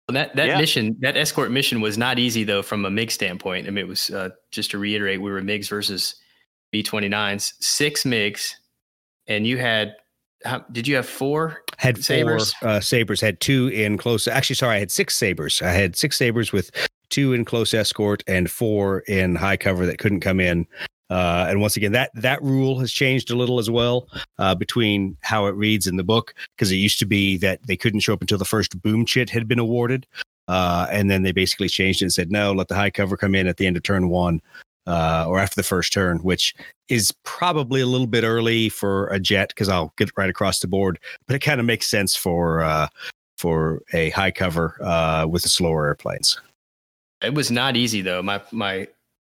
Well, 0.08 0.14
that 0.14 0.36
that 0.36 0.46
Yeah. 0.46 0.58
mission, 0.58 0.96
that 1.00 1.16
escort 1.16 1.50
mission, 1.50 1.80
was 1.80 1.98
not 1.98 2.20
easy 2.20 2.44
though 2.44 2.62
from 2.62 2.84
a 2.84 2.90
MiG 2.90 3.10
standpoint. 3.10 3.66
I 3.66 3.70
mean, 3.70 3.84
it 3.84 3.88
was 3.88 4.10
uh, 4.10 4.28
just 4.52 4.70
to 4.72 4.78
reiterate, 4.78 5.20
we 5.20 5.30
were 5.30 5.40
MiGs 5.42 5.68
versus 5.68 6.14
B 6.70 6.84
29s, 6.84 7.54
six 7.60 8.04
MiGs, 8.04 8.54
and 9.26 9.44
you 9.46 9.58
had. 9.58 9.96
How, 10.44 10.64
did 10.72 10.86
you 10.86 10.96
have 10.96 11.08
four? 11.08 11.62
Had 11.78 11.96
four 11.96 12.02
Sabres? 12.02 12.54
uh, 12.62 12.80
sabers. 12.80 13.20
Had 13.20 13.40
two 13.40 13.68
in 13.68 13.96
close. 13.96 14.28
Actually, 14.28 14.56
sorry, 14.56 14.76
I 14.76 14.78
had 14.78 14.90
six 14.90 15.16
sabers. 15.16 15.62
I 15.62 15.70
had 15.70 15.96
six 15.96 16.18
sabers 16.18 16.52
with 16.52 16.70
two 17.10 17.32
in 17.32 17.44
close 17.44 17.72
escort 17.74 18.22
and 18.26 18.50
four 18.50 19.00
in 19.00 19.34
high 19.34 19.56
cover 19.56 19.86
that 19.86 19.98
couldn't 19.98 20.20
come 20.20 20.40
in. 20.40 20.66
Uh, 21.10 21.46
and 21.48 21.60
once 21.60 21.76
again, 21.76 21.92
that 21.92 22.10
that 22.14 22.42
rule 22.42 22.78
has 22.78 22.90
changed 22.90 23.30
a 23.30 23.36
little 23.36 23.58
as 23.58 23.70
well 23.70 24.08
uh, 24.38 24.54
between 24.54 25.16
how 25.20 25.46
it 25.46 25.54
reads 25.54 25.86
in 25.86 25.96
the 25.96 26.04
book 26.04 26.34
because 26.56 26.72
it 26.72 26.76
used 26.76 26.98
to 26.98 27.06
be 27.06 27.36
that 27.36 27.60
they 27.66 27.76
couldn't 27.76 28.00
show 28.00 28.14
up 28.14 28.20
until 28.20 28.38
the 28.38 28.44
first 28.44 28.80
boom 28.82 29.04
chit 29.04 29.28
had 29.28 29.46
been 29.46 29.58
awarded, 29.58 30.06
uh, 30.48 30.86
and 30.90 31.10
then 31.10 31.22
they 31.22 31.32
basically 31.32 31.68
changed 31.68 32.00
it 32.00 32.06
and 32.06 32.12
said 32.12 32.30
no, 32.30 32.52
let 32.52 32.68
the 32.68 32.74
high 32.74 32.90
cover 32.90 33.16
come 33.16 33.34
in 33.34 33.46
at 33.46 33.58
the 33.58 33.66
end 33.66 33.76
of 33.76 33.82
turn 33.82 34.08
one 34.08 34.40
uh, 34.86 35.24
or 35.28 35.38
after 35.38 35.56
the 35.56 35.62
first 35.62 35.92
turn, 35.92 36.18
which 36.18 36.54
is 36.88 37.12
probably 37.22 37.80
a 37.80 37.86
little 37.86 38.06
bit 38.06 38.24
early 38.24 38.68
for 38.68 39.08
a 39.08 39.18
jet 39.18 39.48
because 39.48 39.68
I'll 39.68 39.92
get 39.96 40.10
right 40.16 40.30
across 40.30 40.60
the 40.60 40.66
board, 40.66 40.98
but 41.26 41.36
it 41.36 41.40
kind 41.40 41.60
of 41.60 41.66
makes 41.66 41.86
sense 41.86 42.14
for 42.14 42.62
uh, 42.62 42.88
for 43.36 43.82
a 43.92 44.10
high 44.10 44.30
cover 44.30 44.76
uh, 44.82 45.26
with 45.28 45.42
the 45.42 45.48
slower 45.48 45.86
airplanes. 45.86 46.40
It 47.22 47.34
was 47.34 47.50
not 47.50 47.76
easy 47.76 48.02
though. 48.02 48.22
My 48.22 48.42
my 48.52 48.88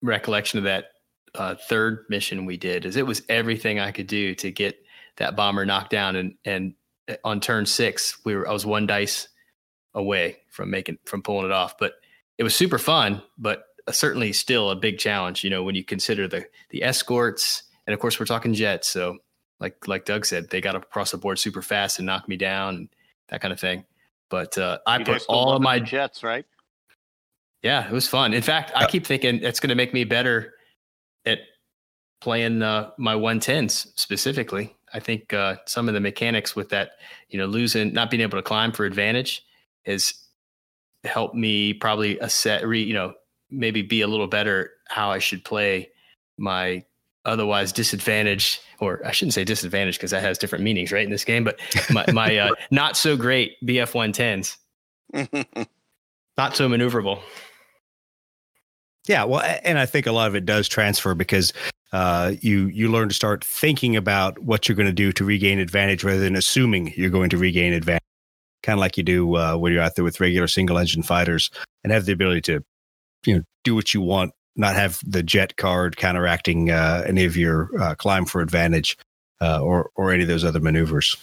recollection 0.03 0.59
of 0.59 0.65
that 0.65 0.93
uh, 1.35 1.55
third 1.55 2.05
mission 2.09 2.45
we 2.45 2.57
did 2.57 2.85
is 2.85 2.97
it 2.97 3.07
was 3.07 3.23
everything 3.29 3.81
I 3.81 3.93
could 3.93 4.07
do 4.07 4.35
to 4.37 4.51
get 4.51 4.79
that 5.17 5.37
bomber 5.37 5.65
knocked 5.65 5.91
down, 5.91 6.17
and 6.17 6.35
and 6.45 6.75
uh, 7.09 7.17
on 7.25 7.41
turn 7.41 7.67
six 7.67 8.19
we 8.25 8.37
were 8.37 8.49
I 8.49 8.53
was 8.53 8.67
one 8.67 8.87
dice 8.87 9.29
away 9.95 10.39
from 10.49 10.71
making 10.71 10.99
from 11.07 11.23
pulling 11.23 11.47
it 11.47 11.53
off, 11.53 11.79
but 11.79 11.95
it 12.37 12.45
was 12.45 12.55
super 12.55 12.79
fun, 12.79 13.23
but 13.37 13.65
certainly 13.93 14.33
still 14.33 14.71
a 14.71 14.77
big 14.77 14.99
challenge. 14.99 15.45
You 15.45 15.51
know 15.51 15.63
when 15.63 15.75
you 15.75 15.85
consider 15.85 16.29
the 16.29 16.47
the 16.71 16.83
escorts, 16.83 17.65
and 17.87 17.95
of 17.95 18.01
course 18.01 18.19
we're 18.19 18.27
talking 18.27 18.55
jets, 18.55 18.89
so 18.89 19.19
like 19.61 19.87
like 19.89 20.05
Doug 20.05 20.25
said, 20.27 20.51
they 20.51 20.61
got 20.61 20.77
across 20.77 21.11
the 21.11 21.19
board 21.19 21.39
super 21.39 21.63
fast 21.63 21.99
and 21.99 22.07
knocked 22.07 22.29
me 22.29 22.37
down, 22.37 22.75
and 22.75 22.89
that 23.29 23.41
kind 23.41 23.53
of 23.53 23.61
thing. 23.61 23.85
But 24.31 24.59
uh, 24.59 24.79
I 24.87 24.99
You 24.99 25.05
put 25.05 25.25
all 25.29 25.53
of 25.53 25.63
my 25.63 25.79
Jets, 25.81 26.23
right? 26.23 26.45
yeah, 27.63 27.87
it 27.87 27.93
was 27.93 28.07
fun. 28.09 28.35
In 28.35 28.43
fact, 28.43 28.73
I 28.75 28.87
keep 28.87 29.07
thinking 29.07 29.43
it's 29.43 29.61
going 29.61 29.71
to 29.71 29.75
make 29.75 29.93
me 29.93 30.05
better 30.05 30.55
at 31.27 31.41
playing 32.21 32.63
uh, 32.63 32.91
my 32.99 33.15
110s 33.15 33.89
specifically. 33.97 34.77
I 34.93 35.01
think 35.01 35.33
uh, 35.33 35.57
some 35.67 35.89
of 35.89 35.95
the 35.95 36.01
mechanics 36.01 36.55
with 36.55 36.71
that, 36.71 36.93
you 37.29 37.39
know, 37.39 37.47
losing, 37.47 37.93
not 37.93 38.11
being 38.11 38.21
able 38.21 38.39
to 38.39 38.43
climb 38.43 38.73
for 38.73 38.85
advantage 38.85 39.45
has 39.85 40.15
helped 41.05 41.35
me 41.35 41.75
probably 41.75 42.19
assess, 42.19 42.63
re, 42.63 42.83
you 42.83 42.95
know, 42.95 43.15
maybe 43.51 43.83
be 43.83 44.01
a 44.01 44.09
little 44.09 44.27
better 44.27 44.71
how 44.89 45.11
I 45.11 45.19
should 45.19 45.45
play 45.45 45.91
my 46.37 46.85
otherwise 47.25 47.73
disadvantaged, 47.73 48.61
or 48.81 49.05
I 49.07 49.13
shouldn't 49.13 49.35
say 49.35 49.45
disadvantaged 49.45 49.99
because 49.99 50.11
that 50.13 50.23
has 50.23 50.39
different 50.39 50.65
meanings, 50.65 50.93
right, 50.93 51.05
in 51.05 51.11
this 51.11 51.25
game, 51.25 51.45
but 51.45 51.61
my, 51.91 52.05
my 52.13 52.37
uh, 52.39 52.51
not 52.71 52.97
so 52.97 53.17
great 53.17 53.57
BF 53.65 53.93
110s, 53.93 54.57
not 56.39 56.57
so 56.57 56.69
maneuverable. 56.69 57.21
Yeah, 59.07 59.25
well, 59.25 59.43
and 59.65 59.79
I 59.79 59.87
think 59.87 60.07
a 60.07 60.13
lot 60.13 60.29
of 60.29 60.35
it 60.35 60.45
does 60.45 60.69
transfer 60.69 61.15
because 61.15 61.53
uh, 61.93 62.35
you 62.41 62.67
you 62.67 62.91
learn 62.91 63.09
to 63.09 63.15
start 63.15 63.43
thinking 63.43 63.97
about 63.97 64.39
what 64.41 64.69
you're 64.69 64.77
going 64.77 64.87
to 64.87 64.93
do 64.93 65.13
to 65.13 65.25
regain 65.25 65.59
advantage 65.59 66.05
rather 66.05 66.21
than 66.21 66.37
assuming 66.37 66.93
you're 66.95 67.11
going 67.11 67.31
to 67.31 67.39
regain 67.39 67.73
advantage. 67.73 68.03
Kind 68.63 68.79
of 68.79 68.81
like 68.81 68.99
you 68.99 69.03
do 69.03 69.37
uh, 69.37 69.57
when 69.57 69.73
you're 69.73 69.83
out 69.83 69.95
there 69.95 70.05
with 70.05 70.21
regular 70.21 70.47
single 70.47 70.77
engine 70.77 71.03
fighters 71.03 71.51
and 71.83 71.93
have 71.93 72.05
the 72.05 72.13
ability 72.13 72.43
to, 72.43 72.65
you 73.25 73.37
know, 73.37 73.43
do 73.65 73.75
what 73.75 73.95
you 73.95 74.01
want, 74.01 74.33
not 74.57 74.75
have 74.75 75.01
the 75.07 75.23
jet 75.23 75.57
card 75.57 75.97
counteracting 75.97 76.71
uh, 76.71 77.05
any 77.07 77.25
of 77.25 77.37
your 77.37 77.71
uh, 77.81 77.95
climb 77.95 78.25
for 78.25 78.41
advantage 78.41 78.97
uh, 79.41 79.63
or 79.63 79.91
or 79.97 80.13
any 80.13 80.23
of 80.23 80.29
those 80.29 80.45
other 80.45 80.61
maneuvers. 80.61 81.17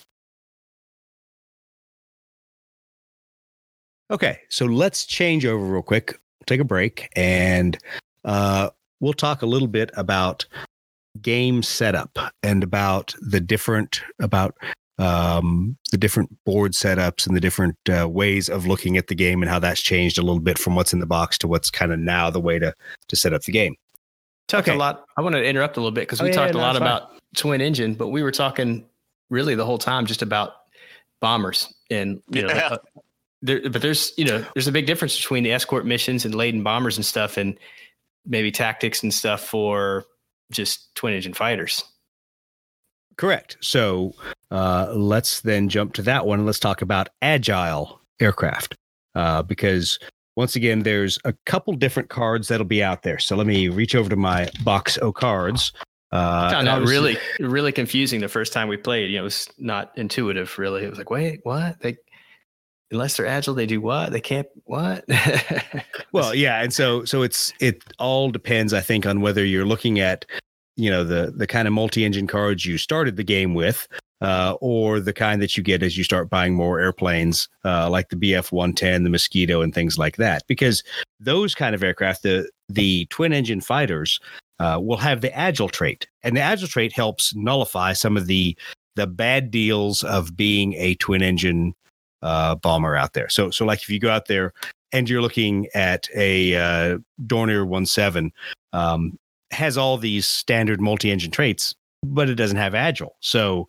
Okay, 4.12 4.40
so 4.50 4.66
let's 4.66 5.06
change 5.06 5.46
over 5.46 5.64
real 5.64 5.82
quick. 5.82 6.20
Take 6.46 6.62
a 6.62 6.66
break 6.66 7.10
and 7.16 7.78
uh, 8.24 8.70
we'll 9.00 9.14
talk 9.14 9.42
a 9.42 9.48
little 9.48 9.68
bit 9.68 9.90
about 9.98 10.46
game 11.22 11.64
setup 11.64 12.20
and 12.44 12.64
about 12.64 13.16
the 13.20 13.40
different 13.40 14.02
about 14.20 14.56
um, 14.98 15.78
the 15.92 15.98
different 15.98 16.30
board 16.46 16.72
setups 16.72 17.28
and 17.28 17.36
the 17.36 17.42
different 17.42 17.78
uh, 17.90 18.08
ways 18.08 18.50
of 18.50 18.66
looking 18.66 18.96
at 18.98 19.08
the 19.08 19.16
game 19.16 19.42
and 19.42 19.50
how 19.52 19.60
that's 19.60 19.82
changed 19.82 20.18
a 20.18 20.22
little 20.22 20.40
bit 20.40 20.58
from 20.58 20.76
what's 20.76 20.94
in 20.94 21.00
the 21.00 21.06
box 21.06 21.38
to 21.40 21.48
what's 21.48 21.70
kind 21.70 21.92
of 21.92 22.00
now 22.00 22.30
the 22.30 22.40
way 22.40 22.58
to 22.60 22.74
to 23.10 23.16
set 23.16 23.34
up 23.34 23.42
the 23.44 23.52
game. 23.52 23.76
talked 24.48 24.68
Okay. 24.68 24.76
a 24.76 24.80
lot. 24.80 25.06
I 25.18 25.22
want 25.22 25.36
to 25.36 25.44
interrupt 25.44 25.76
a 25.78 25.80
little 25.82 25.92
bit 25.92 26.02
because 26.02 26.22
Oh, 26.22 26.24
we 26.24 26.30
yeah, 26.30 26.36
talked 26.36 26.54
yeah, 26.56 26.62
a 26.62 26.62
no, 26.62 26.68
lot 26.68 26.76
it's 26.76 26.80
fine. 26.80 26.88
about 26.88 27.12
twin 27.36 27.62
engine, 27.62 27.94
but 27.96 28.08
we 28.10 28.24
were 28.24 28.32
talking 28.32 28.86
really 29.30 29.56
the 29.56 29.66
whole 29.66 29.78
time 29.80 30.06
just 30.06 30.22
about 30.22 30.54
bombers 31.20 31.74
and 31.90 32.22
you 32.30 32.42
know. 32.44 32.50
Yeah. 32.54 32.68
uh, 32.68 32.78
there, 33.42 33.70
but 33.70 33.82
there's 33.82 34.14
you 34.18 34.26
know 34.26 34.44
there's 34.54 34.68
a 34.68 34.72
big 34.72 34.86
difference 34.88 35.16
between 35.18 35.44
the 35.44 35.52
escort 35.52 35.86
missions 35.86 36.26
and 36.26 36.34
laden 36.34 36.64
bombers 36.64 36.96
and 36.98 37.06
stuff, 37.06 37.38
and 37.38 37.60
maybe 38.26 38.50
tactics 38.52 39.04
and 39.04 39.14
stuff 39.14 39.42
for 39.46 40.06
just 40.52 40.94
twin 40.96 41.14
engine 41.14 41.34
fighters. 41.34 41.84
Correct. 43.18 43.58
So 43.62 44.14
uh, 44.52 44.94
let's 44.96 45.42
then 45.42 45.70
jump 45.70 45.94
to 45.94 46.02
that 46.04 46.26
one. 46.26 46.40
and 46.40 46.46
Let's 46.46 46.60
talk 46.60 46.82
about 46.82 47.10
agile 47.22 48.02
aircraft 48.20 48.76
uh, 49.16 49.42
because 49.42 50.00
once 50.36 50.56
again, 50.56 50.84
there's 50.84 51.18
a 51.24 51.34
couple 51.46 51.74
different 51.74 52.10
cards 52.10 52.50
that'll 52.50 52.66
be 52.66 52.84
out 52.84 53.04
there. 53.04 53.20
So 53.20 53.36
let 53.36 53.48
me 53.48 53.70
reach 53.70 53.96
over 53.96 54.10
to 54.10 54.16
my 54.18 54.50
box 54.64 54.98
of 54.98 55.14
cards. 55.14 55.72
Uh, 56.12 56.50
found 56.50 56.60
and 56.60 56.68
that 56.68 56.74
obviously- 56.74 56.96
really 56.96 57.18
really 57.40 57.72
confusing 57.72 58.22
the 58.22 58.28
first 58.28 58.54
time 58.54 58.68
we 58.68 58.78
played. 58.78 59.10
You 59.10 59.18
know, 59.18 59.22
it 59.22 59.26
was 59.26 59.50
not 59.58 59.92
intuitive. 59.98 60.58
Really, 60.58 60.84
it 60.84 60.90
was 60.90 60.98
like, 60.98 61.10
wait, 61.10 61.40
what? 61.44 61.80
They 61.82 61.98
unless 62.92 63.18
they're 63.18 63.26
agile, 63.26 63.54
they 63.54 63.66
do 63.66 63.82
what? 63.82 64.12
They 64.12 64.22
can't 64.22 64.48
what? 64.66 65.06
well 66.12 66.34
yeah 66.36 66.62
and 66.62 66.72
so 66.72 67.04
so 67.04 67.24
it's 67.24 67.52
it 67.60 67.84
all 68.00 68.30
depends 68.30 68.74
i 68.74 68.80
think 68.80 69.06
on 69.06 69.20
whether 69.22 69.44
you're 69.44 69.66
looking 69.66 70.00
at 70.00 70.26
you 70.76 70.90
know 70.90 71.04
the 71.04 71.34
the 71.36 71.48
kind 71.48 71.68
of 71.68 71.74
multi-engine 71.74 72.28
cards 72.28 72.66
you 72.66 72.78
started 72.78 73.16
the 73.16 73.24
game 73.24 73.54
with 73.54 73.88
uh, 74.22 74.56
or 74.62 75.00
the 75.00 75.14
kind 75.14 75.42
that 75.42 75.58
you 75.58 75.64
get 75.64 75.84
as 75.84 75.98
you 75.98 76.04
start 76.04 76.30
buying 76.30 76.54
more 76.54 76.80
airplanes 76.80 77.50
uh, 77.64 77.90
like 77.90 78.10
the 78.10 78.16
bf 78.16 78.52
110 78.52 79.04
the 79.04 79.10
mosquito 79.10 79.62
and 79.62 79.74
things 79.74 79.98
like 79.98 80.18
that. 80.18 80.44
Because 80.48 80.84
those 81.20 81.54
kind 81.54 81.76
of 81.76 81.84
aircraft 81.84 82.24
the 82.24 82.50
the 82.70 83.06
twin 83.08 83.34
engine 83.34 83.62
fighters 83.62 84.20
uh, 84.60 84.80
will 84.82 84.98
have 84.98 85.22
the 85.22 85.36
agile 85.36 85.70
trait. 85.70 86.08
And 86.24 86.36
the 86.36 86.42
agile 86.42 86.68
trait 86.68 86.94
helps 86.94 87.36
nullify 87.36 87.94
some 87.94 88.18
of 88.18 88.28
the 88.28 88.58
the 88.96 89.08
bad 89.08 89.52
deals 89.52 90.04
of 90.04 90.38
being 90.38 90.74
a 90.76 90.96
twin 90.96 91.22
engine 91.22 91.74
uh, 92.22 92.56
bomber 92.56 92.96
out 92.96 93.14
there. 93.14 93.30
So 93.30 93.50
so 93.52 93.66
like 93.66 93.82
if 93.82 93.90
you 93.90 94.00
go 94.00 94.10
out 94.10 94.28
there 94.28 94.54
and 94.94 95.10
you're 95.10 95.22
looking 95.22 95.68
at 95.76 96.08
a 96.16 96.56
uh, 96.56 96.98
Dornier 97.28 97.68
1.7, 97.68 98.32
um, 98.72 99.20
has 99.56 99.78
all 99.78 99.98
these 99.98 100.28
standard 100.28 100.80
multi-engine 100.80 101.32
traits, 101.32 101.74
but 102.04 102.30
it 102.30 102.36
doesn't 102.36 102.58
have 102.58 102.76
agile. 102.76 103.16
So 103.22 103.68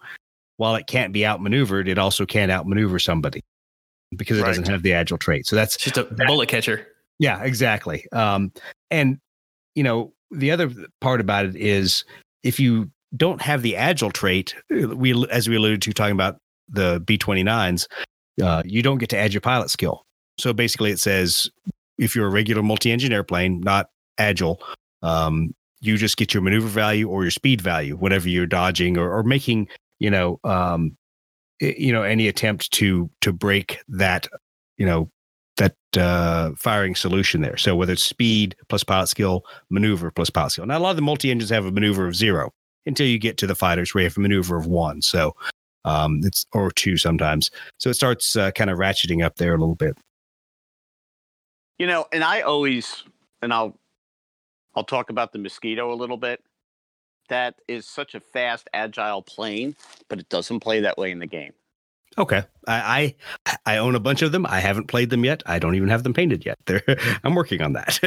while 0.58 0.74
it 0.76 0.86
can't 0.86 1.12
be 1.12 1.26
outmaneuvered, 1.26 1.88
it 1.88 1.98
also 1.98 2.26
can't 2.26 2.50
outmaneuver 2.52 2.98
somebody 2.98 3.42
because 4.16 4.38
it 4.38 4.42
Right. 4.42 4.48
doesn't 4.48 4.68
have 4.68 4.82
the 4.82 4.92
agile 4.92 5.18
trait. 5.18 5.46
So 5.46 5.56
that's 5.56 5.74
It's 5.76 5.84
just 5.84 5.96
a 5.96 6.04
bullet 6.26 6.48
catcher. 6.48 6.86
yeah, 7.18 7.42
exactly. 7.42 8.06
Um, 8.12 8.52
and 8.90 9.18
you 9.74 9.82
know, 9.82 10.12
the 10.30 10.50
other 10.50 10.70
part 11.00 11.20
about 11.20 11.46
it 11.46 11.56
is 11.56 12.04
if 12.42 12.58
you 12.60 12.90
don't 13.16 13.40
have 13.42 13.62
the 13.62 13.76
agile 13.76 14.10
trait, 14.10 14.54
we 14.70 15.26
as 15.30 15.48
we 15.48 15.56
alluded 15.56 15.82
to 15.82 15.92
talking 15.92 16.12
about 16.14 16.38
the 16.68 17.02
B 17.04 17.16
twenty 17.18 17.42
nines, 17.42 17.86
uh, 18.42 18.62
you 18.64 18.82
don't 18.82 18.98
get 18.98 19.08
to 19.10 19.16
add 19.18 19.32
your 19.34 19.40
pilot 19.40 19.70
skill. 19.70 20.02
So 20.38 20.52
basically, 20.52 20.90
it 20.90 20.98
says 21.00 21.50
if 21.98 22.14
you're 22.16 22.26
a 22.26 22.30
regular 22.30 22.62
multi-engine 22.62 23.12
airplane, 23.12 23.60
not 23.60 23.88
agile, 24.18 24.60
um, 25.02 25.54
you 25.80 25.96
just 25.96 26.16
get 26.16 26.34
your 26.34 26.42
maneuver 26.42 26.68
value 26.68 27.08
or 27.08 27.22
your 27.22 27.30
speed 27.30 27.60
value, 27.60 27.96
whatever 27.96 28.28
you're 28.28 28.46
dodging 28.46 28.96
or, 28.98 29.10
or 29.10 29.22
making. 29.22 29.68
You 29.98 30.10
know, 30.10 30.40
um, 30.44 30.96
you 31.60 31.92
know, 31.92 32.02
any 32.02 32.28
attempt 32.28 32.70
to 32.72 33.10
to 33.22 33.32
break 33.32 33.78
that, 33.88 34.28
you 34.76 34.86
know, 34.86 35.10
that 35.56 35.74
uh, 35.96 36.50
firing 36.56 36.94
solution 36.94 37.40
there. 37.40 37.56
So 37.56 37.74
whether 37.74 37.94
it's 37.94 38.02
speed 38.02 38.56
plus 38.68 38.84
pilot 38.84 39.08
skill, 39.08 39.44
maneuver 39.70 40.10
plus 40.10 40.30
pilot 40.30 40.50
skill. 40.50 40.66
Now 40.66 40.78
a 40.78 40.80
lot 40.80 40.90
of 40.90 40.96
the 40.96 41.02
multi 41.02 41.30
engines 41.30 41.50
have 41.50 41.64
a 41.64 41.72
maneuver 41.72 42.06
of 42.06 42.14
zero 42.14 42.52
until 42.84 43.06
you 43.06 43.18
get 43.18 43.36
to 43.38 43.46
the 43.46 43.54
fighters 43.54 43.94
where 43.94 44.02
you 44.02 44.08
have 44.08 44.16
a 44.16 44.20
maneuver 44.20 44.56
of 44.56 44.66
one. 44.66 45.02
So 45.02 45.34
um, 45.84 46.20
it's 46.24 46.44
or 46.52 46.70
two 46.70 46.96
sometimes. 46.96 47.50
So 47.78 47.90
it 47.90 47.94
starts 47.94 48.36
uh, 48.36 48.50
kind 48.50 48.70
of 48.70 48.78
ratcheting 48.78 49.24
up 49.24 49.36
there 49.36 49.54
a 49.54 49.58
little 49.58 49.76
bit. 49.76 49.96
You 51.78 51.86
know, 51.86 52.06
and 52.12 52.24
I 52.24 52.40
always, 52.40 53.04
and 53.42 53.52
I'll, 53.52 53.78
I'll 54.76 54.84
talk 54.84 55.10
about 55.10 55.32
the 55.32 55.38
mosquito 55.38 55.92
a 55.92 55.96
little 55.96 56.16
bit. 56.18 56.42
That 57.28 57.56
is 57.66 57.88
such 57.88 58.14
a 58.14 58.20
fast, 58.20 58.68
agile 58.72 59.22
plane, 59.22 59.74
but 60.08 60.20
it 60.20 60.28
doesn't 60.28 60.60
play 60.60 60.80
that 60.80 60.96
way 60.98 61.10
in 61.10 61.18
the 61.18 61.26
game. 61.26 61.52
Okay, 62.18 62.42
I, 62.68 63.14
I 63.46 63.56
I 63.66 63.76
own 63.78 63.94
a 63.94 64.00
bunch 64.00 64.22
of 64.22 64.32
them. 64.32 64.46
I 64.46 64.60
haven't 64.60 64.86
played 64.86 65.10
them 65.10 65.24
yet. 65.24 65.42
I 65.44 65.58
don't 65.58 65.74
even 65.74 65.88
have 65.88 66.02
them 66.02 66.14
painted 66.14 66.46
yet. 66.46 66.56
They're, 66.66 66.82
I'm 67.24 67.34
working 67.34 67.60
on 67.62 67.72
that. 67.74 67.98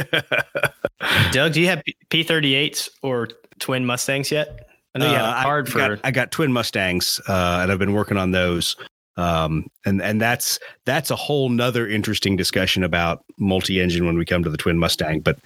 Doug, 1.31 1.53
do 1.53 1.61
you 1.61 1.67
have 1.67 1.83
P 2.09 2.23
thirty 2.23 2.55
eights 2.55 2.89
or 3.03 3.27
twin 3.59 3.85
Mustangs 3.85 4.31
yet? 4.31 4.67
I 4.95 4.99
know 4.99 5.05
you 5.11 5.15
Uh, 5.15 5.17
have 5.17 5.35
a 5.35 5.37
I 5.39 5.43
card 5.43 5.69
for. 5.69 5.77
got, 5.77 5.99
I 6.03 6.11
got 6.11 6.31
twin 6.31 6.51
Mustangs, 6.51 7.19
uh, 7.27 7.59
and 7.61 7.71
I've 7.71 7.77
been 7.79 7.93
working 7.93 8.17
on 8.17 8.31
those. 8.31 8.75
Um, 9.17 9.67
and 9.85 10.01
and 10.01 10.19
that's 10.21 10.59
that's 10.85 11.11
a 11.11 11.15
whole 11.15 11.49
nother 11.49 11.87
interesting 11.87 12.35
discussion 12.37 12.83
about 12.83 13.23
multi-engine 13.37 14.05
when 14.05 14.17
we 14.17 14.25
come 14.25 14.43
to 14.43 14.49
the 14.49 14.57
twin 14.57 14.79
Mustang. 14.79 15.19
But 15.19 15.37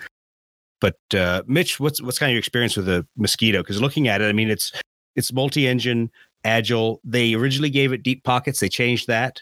but 0.84 0.98
uh, 1.18 1.44
Mitch, 1.48 1.80
what's 1.80 2.02
what's 2.02 2.20
kind 2.20 2.30
of 2.30 2.34
your 2.34 2.40
experience 2.40 2.76
with 2.76 2.88
the 2.88 3.08
Mosquito? 3.16 3.60
Because 3.60 3.80
looking 3.80 4.10
at 4.10 4.20
it, 4.20 4.26
I 4.26 4.34
mean, 4.34 4.50
it's 4.50 4.74
it's 5.16 5.32
multi-engine, 5.32 6.12
agile. 6.44 7.00
They 7.06 7.36
originally 7.36 7.70
gave 7.70 7.94
it 7.94 8.04
deep 8.04 8.26
pockets. 8.26 8.60
They 8.60 8.68
changed 8.68 9.08
that. 9.08 9.40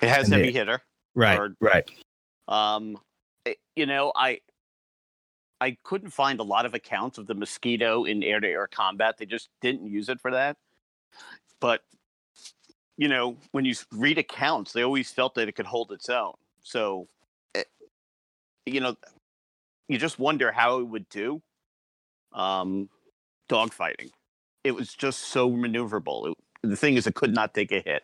It 0.00 0.08
has 0.08 0.28
heavy 0.28 0.50
it- 0.50 0.54
hitter. 0.54 0.80
Right, 1.16 1.40
Or- 1.40 1.56
right. 1.60 1.90
Um, 2.46 2.98
it- 3.44 3.58
you 3.74 3.84
know, 3.84 4.12
I 4.14 4.38
I 5.60 5.76
couldn't 5.82 6.10
find 6.10 6.38
a 6.38 6.44
lot 6.44 6.66
of 6.66 6.74
accounts 6.74 7.18
of 7.18 7.26
the 7.26 7.34
mosquito 7.34 8.04
in 8.04 8.22
air-to-air 8.22 8.68
combat. 8.68 9.16
They 9.18 9.26
just 9.26 9.48
didn't 9.60 9.88
use 9.88 10.08
it 10.08 10.20
for 10.20 10.30
that. 10.30 10.56
But 11.58 11.82
you 12.96 13.08
know, 13.08 13.36
when 13.50 13.64
you 13.64 13.74
read 13.90 14.18
accounts, 14.18 14.72
they 14.72 14.82
always 14.84 15.10
felt 15.10 15.34
that 15.34 15.48
it 15.48 15.56
could 15.56 15.66
hold 15.66 15.90
its 15.90 16.08
own. 16.08 16.34
So, 16.62 17.08
it, 17.56 17.66
you 18.66 18.78
know, 18.78 18.94
you 19.90 19.98
just 19.98 20.18
wonder 20.18 20.52
how 20.52 20.78
it 20.78 20.84
would 20.84 21.08
do 21.08 21.42
um, 22.32 22.88
dogfighting. 23.48 24.10
It 24.62 24.72
was 24.72 24.94
just 24.94 25.20
so 25.20 25.50
maneuverable. 25.50 26.30
It, 26.30 26.38
the 26.62 26.76
thing 26.76 26.94
is, 26.94 27.06
it 27.06 27.14
could 27.14 27.34
not 27.34 27.54
take 27.54 27.72
a 27.72 27.80
hit. 27.80 28.02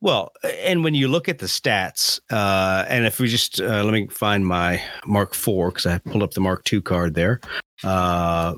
Well, 0.00 0.32
and 0.44 0.84
when 0.84 0.94
you 0.94 1.08
look 1.08 1.28
at 1.28 1.38
the 1.38 1.46
stats, 1.46 2.20
uh, 2.30 2.84
and 2.88 3.04
if 3.04 3.18
we 3.18 3.28
just 3.28 3.60
uh, 3.60 3.82
let 3.84 3.92
me 3.92 4.06
find 4.08 4.46
my 4.46 4.82
Mark 5.06 5.34
IV 5.34 5.68
because 5.68 5.86
I 5.86 5.98
pulled 5.98 6.22
up 6.22 6.34
the 6.34 6.40
Mark 6.40 6.72
II 6.72 6.80
card 6.82 7.14
there. 7.14 7.40
Uh, 7.82 8.54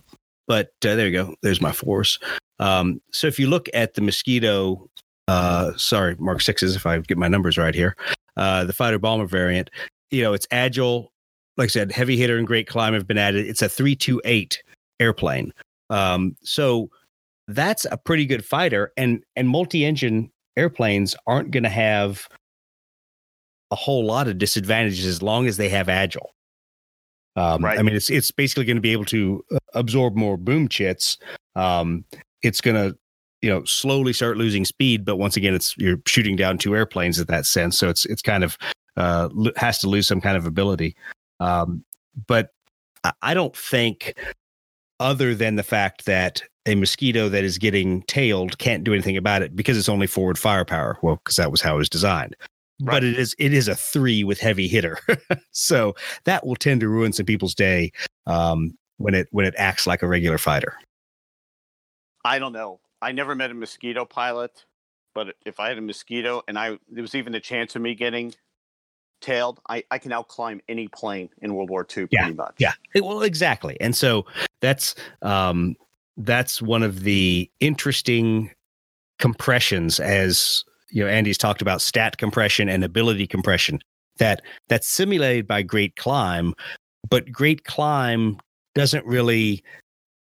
but 0.47 0.69
uh, 0.85 0.97
there 0.97 1.07
you 1.09 1.13
go. 1.13 1.35
There's 1.43 1.61
my 1.61 1.73
fours. 1.73 2.19
Um, 2.59 3.01
so 3.13 3.27
if 3.27 3.39
you 3.39 3.49
look 3.49 3.69
at 3.73 3.95
the 3.95 4.03
Mosquito, 4.03 4.89
uh, 5.29 5.73
sorry, 5.77 6.17
Mark 6.19 6.43
sixes, 6.43 6.77
if 6.77 6.87
I 6.87 6.99
get 6.99 7.17
my 7.17 7.29
numbers 7.29 7.57
right 7.57 7.75
here, 7.75 7.97
uh, 8.37 8.65
the 8.65 8.73
fighter 8.73 8.99
bomber 8.99 9.27
variant, 9.27 9.71
you 10.11 10.23
know, 10.23 10.33
it's 10.33 10.47
agile. 10.51 11.10
Like 11.61 11.67
I 11.67 11.73
said, 11.73 11.93
heavy 11.93 12.17
hitter 12.17 12.39
and 12.39 12.47
great 12.47 12.67
climb 12.67 12.95
have 12.95 13.07
been 13.07 13.19
added. 13.19 13.47
It's 13.47 13.61
a 13.61 13.69
three 13.69 13.95
two 13.95 14.19
eight 14.25 14.63
airplane. 14.99 15.53
Um, 15.91 16.35
so 16.43 16.89
that's 17.49 17.85
a 17.91 17.99
pretty 17.99 18.25
good 18.25 18.43
fighter, 18.43 18.95
and 18.97 19.23
and 19.37 19.47
multi 19.47 19.85
engine 19.85 20.31
airplanes 20.57 21.15
aren't 21.27 21.51
going 21.51 21.65
to 21.65 21.69
have 21.69 22.27
a 23.71 23.77
whole 23.77 24.07
lot 24.07 24.27
of 24.27 24.39
disadvantages 24.39 25.05
as 25.05 25.21
long 25.21 25.47
as 25.47 25.59
they 25.59 25.69
have 25.69 25.91
agile. 25.91 26.35
Um, 27.37 27.63
Right. 27.63 27.79
I 27.79 27.83
mean, 27.83 27.95
it's 27.95 28.09
it's 28.09 28.31
basically 28.31 28.65
going 28.65 28.79
to 28.79 28.81
be 28.81 28.93
able 28.93 29.05
to 29.07 29.45
uh, 29.53 29.59
absorb 29.75 30.17
more 30.17 30.39
boom 30.39 30.67
chits. 30.67 31.19
Um, 31.57 32.07
it's 32.43 32.63
going 32.63 32.77
to 32.77 32.97
you 33.43 33.51
know 33.51 33.65
slowly 33.65 34.15
start 34.15 34.39
losing 34.39 34.65
speed, 34.65 35.05
but 35.05 35.17
once 35.17 35.37
again, 35.37 35.53
it's 35.55 35.77
you're 35.77 36.01
shooting 36.07 36.37
down 36.37 36.57
two 36.57 36.75
airplanes 36.75 37.21
at 37.21 37.29
that 37.29 37.45
sense, 37.45 37.79
so 37.79 37.91
it's 37.91 38.07
it's 38.07 38.23
kind 38.23 38.45
of 38.45 38.57
uh, 38.97 39.29
has 39.57 39.79
to 39.81 39.89
lose 39.91 40.09
some 40.09 40.23
kind 40.23 40.39
of 40.39 40.47
ability. 40.47 40.97
Um, 41.41 41.85
but 42.27 42.51
I- 43.23 43.35
don't 43.35 43.57
think, 43.57 44.15
other 45.01 45.35
than 45.35 45.57
the 45.57 45.63
fact 45.63 46.05
that 46.05 46.43
a 46.67 46.75
mosquito 46.75 47.29
that 47.31 47.43
is 47.43 47.57
getting 47.59 48.03
tailed 48.03 48.59
can't 48.59 48.85
do 48.85 48.93
anything 48.93 49.17
about 49.17 49.43
it 49.43 49.57
because 49.57 49.79
it's 49.79 49.89
only 49.89 50.07
forward 50.07 50.39
firepower. 50.39 50.99
Well, 51.03 51.17
because 51.17 51.37
that 51.37 51.51
was 51.51 51.61
how 51.63 51.75
it 51.75 51.79
was 51.79 51.89
designed. 51.89 52.37
Right. 52.83 52.95
But 52.95 53.05
it 53.05 53.19
is 53.19 53.35
it 53.39 53.53
is 53.53 53.69
a 53.69 53.75
three 53.75 54.25
with 54.25 54.41
heavy 54.41 54.69
hitter, 54.69 54.99
so 55.51 55.95
that 56.25 56.47
will 56.47 56.57
tend 56.57 56.81
to 56.81 56.89
ruin 56.89 57.13
some 57.13 57.27
people's 57.27 57.55
day 57.55 57.93
um, 58.27 58.77
when 58.97 59.15
it 59.15 59.29
when 59.33 59.45
it 59.45 59.55
acts 59.59 59.87
like 59.87 60.03
a 60.03 60.07
regular 60.07 60.39
fighter. 60.39 60.79
I 62.25 62.39
don't 62.39 62.53
know. 62.53 62.81
I 63.03 63.13
never 63.13 63.35
met 63.35 63.51
a 63.51 63.55
mosquito 63.55 64.05
pilot, 64.05 64.65
but 65.15 65.35
if 65.45 65.61
I 65.61 65.69
had 65.69 65.79
a 65.79 65.83
mosquito 65.83 66.43
and 66.49 66.59
I 66.59 66.79
there 66.91 67.03
was 67.03 67.15
even 67.15 67.35
a 67.35 67.41
chance 67.41 67.77
of 67.77 67.83
me 67.83 67.95
getting 67.95 68.35
tailed, 69.21 69.61
I, 69.69 69.85
I 69.91 69.99
can 69.99 70.11
outclimb 70.13 70.61
any 70.69 70.89
plane 70.89 71.29
in 71.43 71.55
World 71.55 71.71
War 71.71 71.87
II 71.97 72.07
pretty 72.07 72.35
much. 72.35 72.55
Yeah. 72.59 72.73
Well, 72.95 73.23
exactly. 73.23 73.77
And 73.81 73.97
so 73.97 74.27
that's 74.61 74.95
um 75.23 75.77
that's 76.17 76.61
one 76.61 76.83
of 76.83 77.03
the 77.03 77.51
interesting 77.61 78.51
compressions 79.19 80.01
as 80.01 80.65
you 80.91 81.05
know 81.05 81.11
Andy's 81.11 81.39
talked 81.39 81.63
about 81.63 81.81
stat 81.81 82.19
compression 82.19 82.69
and 82.69 82.85
ability 82.85 83.27
compression 83.27 83.81
that 84.19 84.43
that's 84.69 84.87
simulated 84.87 85.47
by 85.47 85.63
Great 85.63 85.97
Climb, 85.97 86.55
but 87.09 87.31
Great 87.33 87.65
Climb 87.65 88.39
doesn't 88.75 89.05
really 89.07 89.63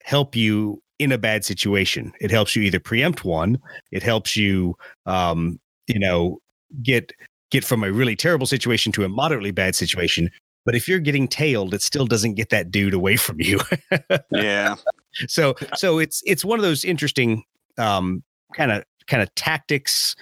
help 0.02 0.36
you 0.36 0.82
in 0.98 1.12
a 1.12 1.18
bad 1.18 1.44
situation. 1.44 2.12
It 2.20 2.30
helps 2.30 2.56
you 2.56 2.62
either 2.62 2.80
preempt 2.80 3.24
one, 3.24 3.58
it 3.90 4.02
helps 4.02 4.36
you 4.36 4.76
um 5.06 5.58
you 5.86 5.98
know 5.98 6.38
get 6.82 7.12
get 7.50 7.64
from 7.64 7.82
a 7.82 7.92
really 7.92 8.16
terrible 8.16 8.46
situation 8.46 8.92
to 8.92 9.04
a 9.04 9.08
moderately 9.08 9.50
bad 9.50 9.74
situation 9.74 10.30
but 10.68 10.74
if 10.74 10.86
you're 10.86 10.98
getting 10.98 11.26
tailed, 11.26 11.72
it 11.72 11.80
still 11.80 12.04
doesn't 12.04 12.34
get 12.34 12.50
that 12.50 12.70
dude 12.70 12.92
away 12.92 13.16
from 13.16 13.40
you. 13.40 13.58
Yeah. 14.30 14.76
so 15.26 15.54
so 15.74 15.98
it's 15.98 16.22
it's 16.26 16.44
one 16.44 16.58
of 16.58 16.62
those 16.62 16.84
interesting 16.84 17.44
um 17.78 18.22
kind 18.54 18.70
of 18.70 18.84
kind 19.06 19.22
of 19.22 19.34
tactics 19.34 20.14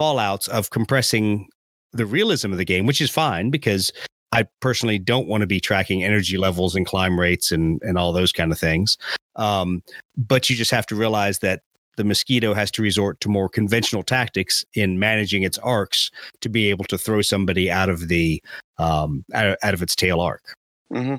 fallouts 0.00 0.48
of 0.48 0.70
compressing 0.70 1.46
the 1.92 2.04
realism 2.04 2.50
of 2.50 2.58
the 2.58 2.64
game, 2.64 2.84
which 2.84 3.00
is 3.00 3.10
fine 3.10 3.50
because 3.50 3.92
I 4.32 4.46
personally 4.60 4.98
don't 4.98 5.28
want 5.28 5.42
to 5.42 5.46
be 5.46 5.60
tracking 5.60 6.02
energy 6.02 6.36
levels 6.36 6.74
and 6.74 6.84
climb 6.84 7.20
rates 7.20 7.52
and 7.52 7.80
and 7.84 7.96
all 7.96 8.12
those 8.12 8.32
kind 8.32 8.50
of 8.50 8.58
things. 8.58 8.98
Um, 9.36 9.84
but 10.16 10.50
you 10.50 10.56
just 10.56 10.72
have 10.72 10.86
to 10.86 10.96
realize 10.96 11.38
that 11.38 11.62
the 11.96 12.04
mosquito 12.04 12.54
has 12.54 12.70
to 12.72 12.82
resort 12.82 13.20
to 13.20 13.28
more 13.28 13.48
conventional 13.48 14.02
tactics 14.02 14.64
in 14.74 14.98
managing 14.98 15.42
its 15.42 15.58
arcs 15.58 16.10
to 16.40 16.48
be 16.48 16.70
able 16.70 16.84
to 16.86 16.98
throw 16.98 17.22
somebody 17.22 17.70
out 17.70 17.88
of 17.88 18.08
the 18.08 18.42
um 18.78 19.24
out 19.34 19.46
of, 19.46 19.56
out 19.62 19.74
of 19.74 19.82
its 19.82 19.94
tail 19.94 20.20
arc. 20.20 20.54
hmm 20.90 21.16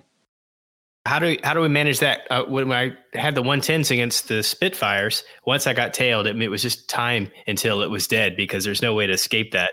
How 1.05 1.19
do 1.19 1.37
how 1.43 1.53
do 1.53 1.61
we 1.61 1.67
manage 1.67 1.99
that? 1.99 2.21
Uh, 2.29 2.43
when 2.43 2.71
I 2.71 2.93
had 3.13 3.35
the 3.35 3.43
110s 3.43 3.91
against 3.91 4.27
the 4.27 4.41
Spitfires, 4.41 5.23
once 5.45 5.67
I 5.67 5.73
got 5.73 5.93
tailed, 5.93 6.27
it, 6.27 6.41
it 6.41 6.49
was 6.49 6.61
just 6.61 6.89
time 6.89 7.29
until 7.47 7.81
it 7.81 7.89
was 7.89 8.07
dead 8.07 8.35
because 8.35 8.63
there's 8.63 8.81
no 8.81 8.93
way 8.93 9.07
to 9.07 9.13
escape 9.13 9.51
that. 9.51 9.71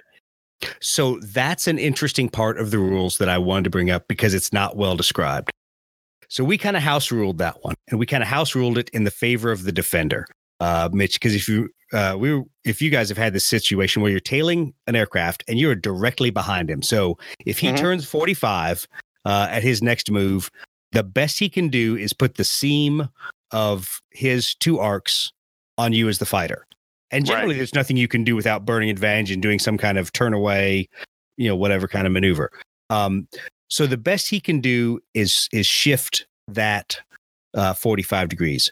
So 0.81 1.19
that's 1.23 1.67
an 1.67 1.79
interesting 1.79 2.29
part 2.29 2.59
of 2.59 2.71
the 2.71 2.79
rules 2.79 3.19
that 3.19 3.29
I 3.29 3.39
wanted 3.39 3.65
to 3.65 3.71
bring 3.71 3.91
up 3.91 4.09
because 4.09 4.35
it's 4.35 4.53
not 4.53 4.77
well 4.77 4.97
described. 4.97 5.51
So 6.29 6.45
we 6.45 6.59
kind 6.59 6.77
of 6.77 6.83
house 6.83 7.11
ruled 7.11 7.39
that 7.39 7.65
one 7.65 7.75
and 7.89 7.99
we 7.99 8.07
kind 8.07 8.23
of 8.23 8.29
house 8.29 8.55
ruled 8.55 8.79
it 8.79 8.89
in 8.91 9.05
the 9.05 9.11
favor 9.11 9.51
of 9.51 9.65
the 9.65 9.73
defender. 9.73 10.27
Uh, 10.61 10.89
Mitch, 10.93 11.15
because 11.15 11.35
if 11.35 11.49
you 11.49 11.69
uh, 11.93 12.17
we 12.19 12.43
if 12.65 12.81
you 12.81 12.91
guys 12.91 13.09
have 13.09 13.19
had 13.19 13.33
this 13.33 13.47
situation 13.47 14.01
where 14.03 14.11
you're 14.11 14.21
tailing 14.21 14.73
an 14.87 14.95
aircraft 14.95 15.43
and 15.49 15.59
you're 15.59 15.75
directly 15.75 16.31
behind 16.31 16.71
him, 16.71 16.83
so 16.83 17.19
if 17.47 17.59
he 17.59 17.69
Mhm. 17.69 17.79
turns 17.79 18.05
45 18.05 18.87
uh, 19.25 19.49
at 19.51 19.63
his 19.63 19.83
next 19.83 20.11
move, 20.11 20.51
the 20.93 21.03
best 21.03 21.39
he 21.39 21.49
can 21.49 21.69
do 21.69 21.97
is 21.97 22.13
put 22.13 22.37
the 22.37 22.45
seam 22.45 23.09
of 23.51 24.01
his 24.11 24.55
two 24.55 24.79
arcs 24.79 25.33
on 25.79 25.93
you 25.93 26.09
as 26.09 26.19
the 26.19 26.27
fighter. 26.27 26.67
And 27.11 27.29
Right. 27.29 27.35
generally, 27.35 27.57
there's 27.57 27.75
nothing 27.75 27.97
you 27.97 28.07
can 28.07 28.23
do 28.23 28.37
without 28.37 28.65
burning 28.65 28.89
advantage 28.91 29.33
and 29.33 29.43
doing 29.43 29.59
some 29.59 29.77
kind 29.77 29.99
of 29.99 30.13
turn 30.13 30.33
away, 30.33 30.89
you 31.37 31.49
know, 31.49 31.57
whatever 31.57 31.89
kind 31.89 32.07
of 32.07 32.13
maneuver. 32.13 32.53
Um, 32.89 33.27
so 33.69 33.87
the 33.87 33.97
best 33.97 34.31
he 34.31 34.41
can 34.41 34.61
do 34.61 35.01
is 35.15 35.49
is 35.53 35.67
shift 35.67 36.27
that 36.47 37.01
uh, 37.55 37.75
45 37.75 38.29
degrees. 38.29 38.71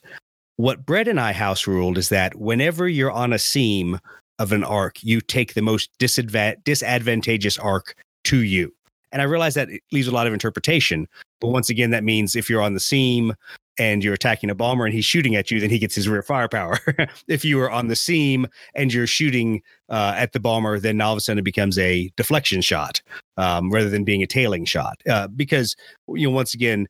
What 0.59 0.85
Brett 0.85 1.07
and 1.07 1.21
I 1.21 1.33
house 1.33 1.69
ruled 1.69 1.99
is 1.99 2.09
that 2.09 2.35
whenever 2.35 2.89
you're 2.89 3.13
on 3.13 3.33
a 3.33 3.39
seam 3.39 4.01
of 4.41 4.51
an 4.51 4.65
arc, 4.65 5.01
you 5.05 5.21
take 5.21 5.55
the 5.55 5.63
most 5.63 5.89
disadva- 6.01 6.57
disadvantageous 6.65 7.57
arc 7.59 7.95
to 8.25 8.39
you. 8.39 8.75
And 9.13 9.23
I 9.23 9.27
realize 9.27 9.55
that 9.55 9.71
it 9.71 9.83
leaves 9.93 10.09
a 10.09 10.11
lot 10.11 10.27
of 10.27 10.33
interpretation. 10.33 11.07
But 11.41 11.51
once 11.51 11.71
again, 11.71 11.93
that 11.93 12.03
means 12.03 12.35
if 12.35 12.51
you're 12.51 12.61
on 12.61 12.75
the 12.75 12.81
seam 12.81 13.35
and 13.79 14.03
you're 14.03 14.15
attacking 14.15 14.51
a 14.51 14.55
bomber 14.57 14.85
and 14.85 14.93
he's 14.93 15.05
shooting 15.05 15.37
at 15.37 15.49
you, 15.53 15.61
then 15.61 15.71
he 15.71 15.79
gets 15.79 15.95
his 15.95 16.09
rear 16.09 16.23
firepower. 16.23 16.81
if 17.29 17.45
you 17.45 17.61
are 17.61 17.71
on 17.71 17.87
the 17.87 17.95
seam 17.95 18.45
and 18.75 18.93
you're 18.93 19.07
shooting 19.07 19.63
uh, 19.89 20.15
at 20.17 20.33
the 20.33 20.41
bomber, 20.41 20.81
then 20.81 21.01
all 21.01 21.13
of 21.13 21.19
a 21.19 21.21
sudden 21.21 21.39
it 21.39 21.43
becomes 21.43 21.79
a 21.79 22.11
deflection 22.17 22.63
shot 22.63 23.01
um, 23.37 23.71
rather 23.71 23.91
than 23.91 24.03
being 24.03 24.25
a 24.25 24.27
tailing 24.27 24.65
shot. 24.65 25.01
Uh, 25.09 25.29
because, 25.29 25.77
you 26.09 26.29
know, 26.29 26.35
once 26.35 26.53
again, 26.53 26.89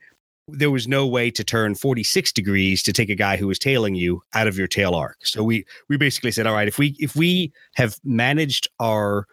there 0.49 0.71
was 0.71 0.89
no 0.89 1.07
way 1.07 1.31
to 1.31 1.45
turn 1.45 1.75
46 1.75 2.33
degrees 2.33 2.83
to 2.83 2.93
take 2.93 3.11
a 3.11 3.15
guy 3.15 3.37
who 3.37 3.47
was 3.47 3.59
tailing 3.59 3.95
you 3.95 4.23
out 4.35 4.47
of 4.47 4.57
your 4.57 4.67
tail 4.67 4.95
arc. 4.95 5.25
So 5.25 5.43
we 5.43 5.65
we 5.89 5.97
basically 5.97 6.33
said, 6.33 6.47
all 6.47 6.55
right, 6.55 6.69
if 6.69 6.79
we 6.79 6.97
if 6.99 7.15
we 7.15 7.53
have 7.77 7.97
managed 8.05 8.69
our 8.81 9.27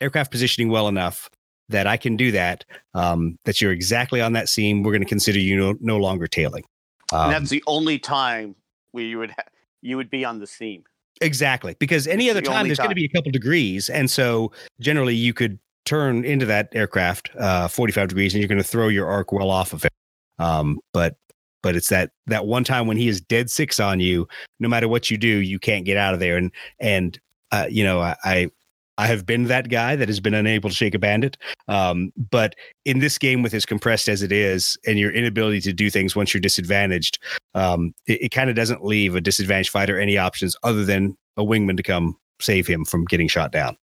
aircraft 0.00 0.30
positioning 0.30 0.70
well 0.70 0.88
enough 0.88 1.28
that 1.68 1.86
I 1.86 1.96
can 1.96 2.16
do 2.16 2.32
that, 2.32 2.64
um, 2.94 3.38
that 3.44 3.60
you're 3.60 3.72
exactly 3.72 4.20
on 4.20 4.32
that 4.34 4.48
seam, 4.48 4.82
we're 4.82 4.92
going 4.92 5.02
to 5.02 5.08
consider 5.08 5.38
you 5.38 5.56
no, 5.56 5.74
no 5.80 5.96
longer 5.96 6.26
tailing. 6.26 6.64
Um, 7.12 7.24
and 7.26 7.32
that's 7.32 7.50
the 7.50 7.62
only 7.66 7.98
time 7.98 8.54
where 8.92 9.04
you 9.04 9.18
would 9.18 9.30
ha- 9.30 9.44
you 9.80 9.96
would 9.96 10.10
be 10.10 10.24
on 10.24 10.38
the 10.38 10.46
seam. 10.46 10.84
Exactly, 11.20 11.76
because 11.78 12.06
any 12.06 12.26
It's 12.26 12.32
other 12.32 12.40
the 12.40 12.48
time 12.48 12.66
there's 12.66 12.78
going 12.78 12.90
to 12.90 12.96
be 12.96 13.04
a 13.04 13.08
couple 13.08 13.30
degrees, 13.30 13.88
and 13.88 14.10
so 14.10 14.52
generally 14.80 15.14
you 15.14 15.32
could 15.32 15.58
turn 15.84 16.24
into 16.24 16.46
that 16.46 16.68
aircraft 16.72 17.30
uh, 17.38 17.68
45 17.68 18.08
degrees, 18.08 18.34
and 18.34 18.40
you're 18.40 18.48
going 18.48 18.58
to 18.58 18.64
throw 18.64 18.88
your 18.88 19.06
arc 19.06 19.32
well 19.32 19.50
off 19.50 19.72
of 19.72 19.84
it. 19.84 19.92
Um, 20.38 20.78
but 20.92 21.16
but 21.62 21.76
it's 21.76 21.88
that 21.88 22.10
that 22.26 22.46
one 22.46 22.64
time 22.64 22.86
when 22.86 22.96
he 22.96 23.08
is 23.08 23.20
dead 23.20 23.50
six 23.50 23.78
on 23.78 24.00
you, 24.00 24.26
no 24.60 24.68
matter 24.68 24.88
what 24.88 25.10
you 25.10 25.16
do, 25.16 25.28
you 25.28 25.58
can't 25.58 25.84
get 25.84 25.96
out 25.96 26.14
of 26.14 26.20
there. 26.20 26.36
And 26.36 26.50
and 26.80 27.18
uh, 27.50 27.66
you 27.70 27.84
know 27.84 28.00
I. 28.00 28.16
I 28.24 28.50
I 28.98 29.06
have 29.06 29.24
been 29.24 29.44
that 29.44 29.70
guy 29.70 29.96
that 29.96 30.08
has 30.08 30.20
been 30.20 30.34
unable 30.34 30.68
to 30.68 30.76
shake 30.76 30.94
a 30.94 30.98
bandit. 30.98 31.38
Um, 31.66 32.12
but 32.30 32.54
in 32.84 32.98
this 32.98 33.16
game, 33.16 33.42
with 33.42 33.54
as 33.54 33.64
compressed 33.64 34.06
as 34.06 34.22
it 34.22 34.30
is, 34.30 34.76
and 34.86 34.98
your 34.98 35.10
inability 35.10 35.60
to 35.62 35.72
do 35.72 35.88
things 35.88 36.14
once 36.14 36.34
you're 36.34 36.42
disadvantaged, 36.42 37.18
um, 37.54 37.94
it, 38.06 38.24
it 38.24 38.28
kind 38.28 38.50
of 38.50 38.54
doesn't 38.54 38.84
leave 38.84 39.16
a 39.16 39.20
disadvantaged 39.20 39.70
fighter 39.70 39.98
any 39.98 40.18
options 40.18 40.54
other 40.62 40.84
than 40.84 41.16
a 41.38 41.42
wingman 41.42 41.78
to 41.78 41.82
come 41.82 42.16
save 42.38 42.66
him 42.66 42.84
from 42.84 43.06
getting 43.06 43.28
shot 43.28 43.50
down. 43.50 43.76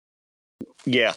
Yeah. 0.85 1.13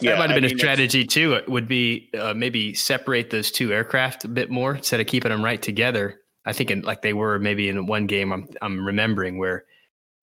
That 0.00 0.18
might 0.18 0.30
have 0.30 0.36
been 0.36 0.44
a 0.44 0.48
mean, 0.48 0.56
it's- 0.56 0.60
strategy 0.60 1.04
too. 1.04 1.34
It 1.34 1.48
would 1.48 1.68
be 1.68 2.10
uh, 2.18 2.34
maybe 2.34 2.74
separate 2.74 3.30
those 3.30 3.50
two 3.50 3.72
aircraft 3.72 4.24
a 4.24 4.28
bit 4.28 4.50
more 4.50 4.74
instead 4.74 5.00
of 5.00 5.06
keeping 5.06 5.30
them 5.30 5.44
right 5.44 5.60
together. 5.60 6.20
I 6.44 6.52
think 6.52 6.70
in, 6.70 6.82
like 6.82 7.02
they 7.02 7.14
were 7.14 7.38
maybe 7.38 7.68
in 7.68 7.86
one 7.86 8.06
game 8.06 8.32
I'm 8.32 8.48
I'm 8.60 8.84
remembering 8.84 9.38
where 9.38 9.64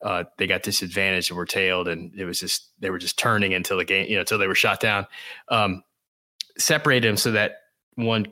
uh, 0.03 0.25
they 0.38 0.47
got 0.47 0.63
disadvantaged 0.63 1.31
and 1.31 1.38
were 1.38 1.45
tailed, 1.45 1.88
and 1.88 2.13
it 2.15 2.25
was 2.25 2.39
just 2.39 2.71
they 2.79 2.89
were 2.89 2.99
just 2.99 3.17
turning 3.17 3.53
until 3.53 3.77
the 3.77 3.86
game, 3.86 4.07
you 4.07 4.15
know, 4.15 4.21
until 4.21 4.38
they 4.38 4.47
were 4.47 4.55
shot 4.55 4.79
down. 4.79 5.07
Um, 5.49 5.84
separate 6.57 7.01
them 7.01 7.17
so 7.17 7.31
that 7.31 7.57
one 7.95 8.27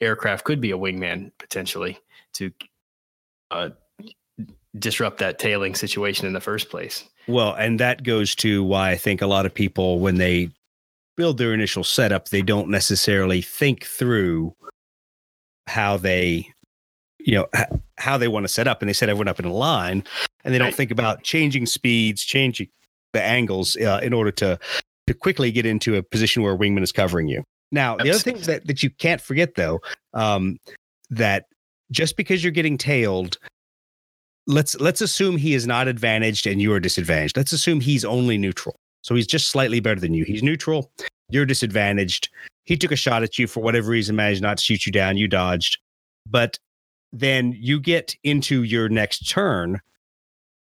aircraft 0.00 0.44
could 0.44 0.60
be 0.60 0.72
a 0.72 0.78
wingman 0.78 1.32
potentially 1.38 1.98
to 2.34 2.50
uh, 3.50 3.70
disrupt 4.76 5.18
that 5.18 5.38
tailing 5.38 5.74
situation 5.74 6.26
in 6.26 6.32
the 6.32 6.40
first 6.40 6.70
place. 6.70 7.04
Well, 7.26 7.54
and 7.54 7.78
that 7.80 8.02
goes 8.02 8.34
to 8.36 8.64
why 8.64 8.90
I 8.90 8.96
think 8.96 9.22
a 9.22 9.26
lot 9.26 9.46
of 9.46 9.54
people, 9.54 10.00
when 10.00 10.16
they 10.16 10.50
build 11.16 11.38
their 11.38 11.54
initial 11.54 11.84
setup, 11.84 12.28
they 12.28 12.42
don't 12.42 12.68
necessarily 12.68 13.42
think 13.42 13.84
through 13.84 14.54
how 15.66 15.96
they, 15.96 16.48
you 17.20 17.34
know, 17.34 17.46
how 17.98 18.18
they 18.18 18.28
want 18.28 18.44
to 18.44 18.52
set 18.52 18.66
up, 18.66 18.82
and 18.82 18.88
they 18.88 18.92
set 18.92 19.08
everyone 19.08 19.28
up 19.28 19.38
in 19.38 19.44
a 19.44 19.52
line, 19.52 20.04
and 20.44 20.52
they 20.52 20.58
don't 20.58 20.74
think 20.74 20.90
about 20.90 21.22
changing 21.22 21.66
speeds, 21.66 22.22
changing 22.22 22.68
the 23.12 23.22
angles 23.22 23.76
uh, 23.76 24.00
in 24.02 24.12
order 24.12 24.30
to 24.32 24.58
to 25.06 25.14
quickly 25.14 25.50
get 25.50 25.66
into 25.66 25.96
a 25.96 26.02
position 26.02 26.42
where 26.42 26.54
a 26.54 26.58
wingman 26.58 26.82
is 26.82 26.92
covering 26.92 27.28
you. 27.28 27.44
Now, 27.70 27.96
the 27.96 28.10
other 28.10 28.18
things 28.18 28.46
that 28.46 28.66
that 28.66 28.82
you 28.82 28.90
can't 28.90 29.20
forget, 29.20 29.54
though, 29.54 29.80
um, 30.14 30.58
that 31.10 31.46
just 31.90 32.16
because 32.16 32.42
you're 32.42 32.50
getting 32.50 32.78
tailed 32.78 33.38
let's 34.46 34.78
let's 34.80 35.00
assume 35.00 35.36
he 35.36 35.54
is 35.54 35.66
not 35.66 35.88
advantaged 35.88 36.46
and 36.46 36.60
you 36.60 36.72
are 36.72 36.80
disadvantaged. 36.80 37.36
Let's 37.36 37.52
assume 37.52 37.80
he's 37.80 38.04
only 38.04 38.38
neutral. 38.38 38.76
So 39.02 39.14
he's 39.14 39.26
just 39.26 39.48
slightly 39.48 39.80
better 39.80 40.00
than 40.00 40.14
you. 40.14 40.24
He's 40.24 40.42
neutral. 40.42 40.92
You're 41.30 41.46
disadvantaged. 41.46 42.28
He 42.64 42.76
took 42.76 42.92
a 42.92 42.96
shot 42.96 43.22
at 43.22 43.38
you 43.38 43.46
for 43.46 43.60
whatever 43.60 43.90
reason, 43.90 44.14
managed 44.14 44.42
not 44.42 44.58
to 44.58 44.64
shoot 44.64 44.86
you 44.86 44.92
down. 44.92 45.16
You 45.16 45.26
dodged. 45.26 45.78
But 46.28 46.58
then 47.12 47.56
you 47.58 47.80
get 47.80 48.14
into 48.22 48.62
your 48.62 48.88
next 48.88 49.28
turn. 49.28 49.80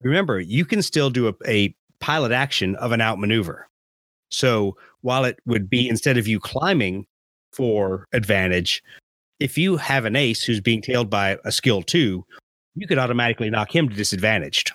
Remember, 0.01 0.39
you 0.39 0.65
can 0.65 0.81
still 0.81 1.09
do 1.09 1.27
a, 1.27 1.33
a 1.47 1.75
pilot 1.99 2.31
action 2.31 2.75
of 2.77 2.91
an 2.91 3.01
outmaneuver. 3.01 3.67
So 4.29 4.75
while 5.01 5.23
it 5.25 5.39
would 5.45 5.69
be 5.69 5.87
instead 5.87 6.17
of 6.17 6.27
you 6.27 6.39
climbing 6.39 7.05
for 7.53 8.07
advantage, 8.13 8.83
if 9.39 9.57
you 9.57 9.77
have 9.77 10.05
an 10.05 10.15
ace 10.15 10.43
who's 10.43 10.61
being 10.61 10.81
tailed 10.81 11.09
by 11.09 11.37
a 11.45 11.51
skill 11.51 11.83
two, 11.83 12.25
you 12.75 12.87
could 12.87 12.97
automatically 12.97 13.49
knock 13.49 13.73
him 13.75 13.89
to 13.89 13.95
disadvantaged. 13.95 14.71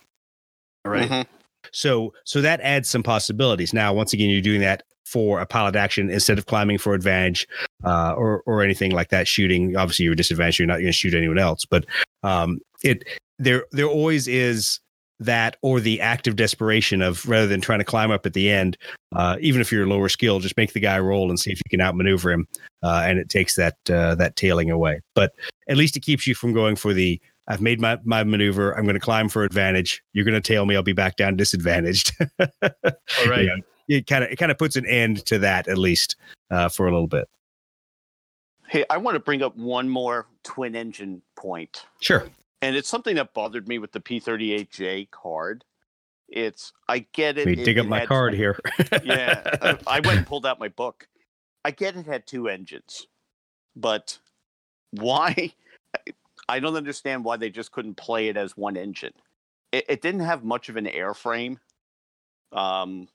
All 0.84 0.92
right. 0.92 1.08
Mhm. 1.08 1.26
So 1.72 2.12
so 2.24 2.40
that 2.40 2.60
adds 2.60 2.88
some 2.88 3.02
possibilities. 3.02 3.72
Now, 3.72 3.92
once 3.92 4.12
again, 4.12 4.30
you're 4.30 4.40
doing 4.40 4.60
that 4.60 4.82
for 5.04 5.40
a 5.40 5.46
pilot 5.46 5.76
action 5.76 6.10
instead 6.10 6.38
of 6.38 6.46
climbing 6.46 6.78
for 6.78 6.94
advantage 6.94 7.46
uh, 7.84 8.12
or 8.12 8.42
or 8.46 8.62
anything 8.62 8.92
like 8.92 9.08
that. 9.10 9.28
Shooting, 9.28 9.76
obviously, 9.76 10.04
you're 10.04 10.14
disadvantaged. 10.14 10.58
You're 10.58 10.68
not 10.68 10.74
going 10.74 10.86
to 10.86 10.92
shoot 10.92 11.14
anyone 11.14 11.38
else. 11.38 11.64
But 11.64 11.86
um, 12.22 12.60
it 12.82 13.04
there 13.38 13.64
there 13.72 13.86
always 13.86 14.28
is 14.28 14.80
that 15.18 15.56
or 15.62 15.80
the 15.80 16.00
active 16.00 16.36
desperation 16.36 17.00
of 17.00 17.26
rather 17.26 17.46
than 17.46 17.60
trying 17.60 17.78
to 17.78 17.84
climb 17.84 18.10
up 18.10 18.26
at 18.26 18.34
the 18.34 18.50
end, 18.50 18.76
uh, 19.14 19.36
even 19.40 19.60
if 19.60 19.72
you're 19.72 19.86
lower 19.86 20.10
skill, 20.10 20.40
just 20.40 20.56
make 20.56 20.72
the 20.74 20.80
guy 20.80 20.98
roll 20.98 21.30
and 21.30 21.40
see 21.40 21.50
if 21.50 21.58
you 21.58 21.70
can 21.70 21.80
outmaneuver 21.80 22.30
him, 22.32 22.46
uh, 22.82 23.02
and 23.06 23.18
it 23.18 23.28
takes 23.28 23.56
that 23.56 23.76
uh, 23.90 24.14
that 24.16 24.36
tailing 24.36 24.70
away. 24.70 25.00
But 25.14 25.32
at 25.68 25.76
least 25.76 25.96
it 25.96 26.00
keeps 26.00 26.26
you 26.26 26.34
from 26.34 26.52
going 26.52 26.76
for 26.76 26.92
the 26.92 27.20
I've 27.48 27.60
made 27.60 27.80
my, 27.80 27.98
my 28.04 28.24
maneuver. 28.24 28.72
I'm 28.76 28.84
going 28.84 28.94
to 28.94 29.00
climb 29.00 29.28
for 29.28 29.44
advantage. 29.44 30.02
You're 30.12 30.24
going 30.24 30.34
to 30.34 30.40
tail 30.40 30.66
me. 30.66 30.74
I'll 30.74 30.82
be 30.82 30.92
back 30.92 31.16
down 31.16 31.36
disadvantaged. 31.36 32.12
All 32.40 32.48
right. 33.28 33.46
Yeah. 33.46 33.56
It 33.88 34.08
kind 34.08 34.24
of 34.24 34.30
it 34.32 34.36
kind 34.36 34.50
of 34.50 34.58
puts 34.58 34.74
an 34.74 34.84
end 34.84 35.24
to 35.26 35.38
that 35.38 35.68
at 35.68 35.78
least 35.78 36.16
uh, 36.50 36.68
for 36.68 36.88
a 36.88 36.90
little 36.92 37.06
bit. 37.06 37.28
Hey, 38.68 38.84
I 38.90 38.96
want 38.96 39.14
to 39.14 39.20
bring 39.20 39.42
up 39.42 39.56
one 39.56 39.88
more 39.88 40.26
twin 40.42 40.74
engine 40.74 41.22
point. 41.36 41.84
Sure. 42.00 42.26
And 42.62 42.74
it's 42.74 42.88
something 42.88 43.14
that 43.14 43.32
bothered 43.32 43.68
me 43.68 43.78
with 43.78 43.92
the 43.92 44.00
P38J 44.00 45.10
card. 45.12 45.64
It's 46.28 46.72
I 46.88 47.06
get 47.12 47.38
it. 47.38 47.46
Let 47.46 47.56
me 47.56 47.62
it- 47.62 47.64
dig 47.64 47.78
up 47.78 47.86
my 47.86 48.00
had- 48.00 48.08
card 48.08 48.34
here. 48.34 48.58
yeah, 49.04 49.42
uh, 49.62 49.76
I 49.86 50.00
went 50.00 50.18
and 50.18 50.26
pulled 50.26 50.46
out 50.46 50.58
my 50.58 50.68
book. 50.68 51.06
I 51.64 51.70
get 51.70 51.94
it 51.96 52.06
had 52.06 52.26
two 52.26 52.48
engines, 52.48 53.06
but 53.76 54.18
why? 54.90 55.52
I 56.48 56.60
don't 56.60 56.76
understand 56.76 57.24
why 57.24 57.36
they 57.36 57.50
just 57.50 57.72
couldn't 57.72 57.96
play 57.96 58.28
it 58.28 58.36
as 58.36 58.56
one 58.56 58.76
engine. 58.76 59.12
It, 59.72 59.84
it 59.88 60.02
didn't 60.02 60.20
have 60.20 60.44
much 60.44 60.68
of 60.68 60.76
an 60.76 60.86
airframe. 60.86 61.58
Um, 62.52 63.08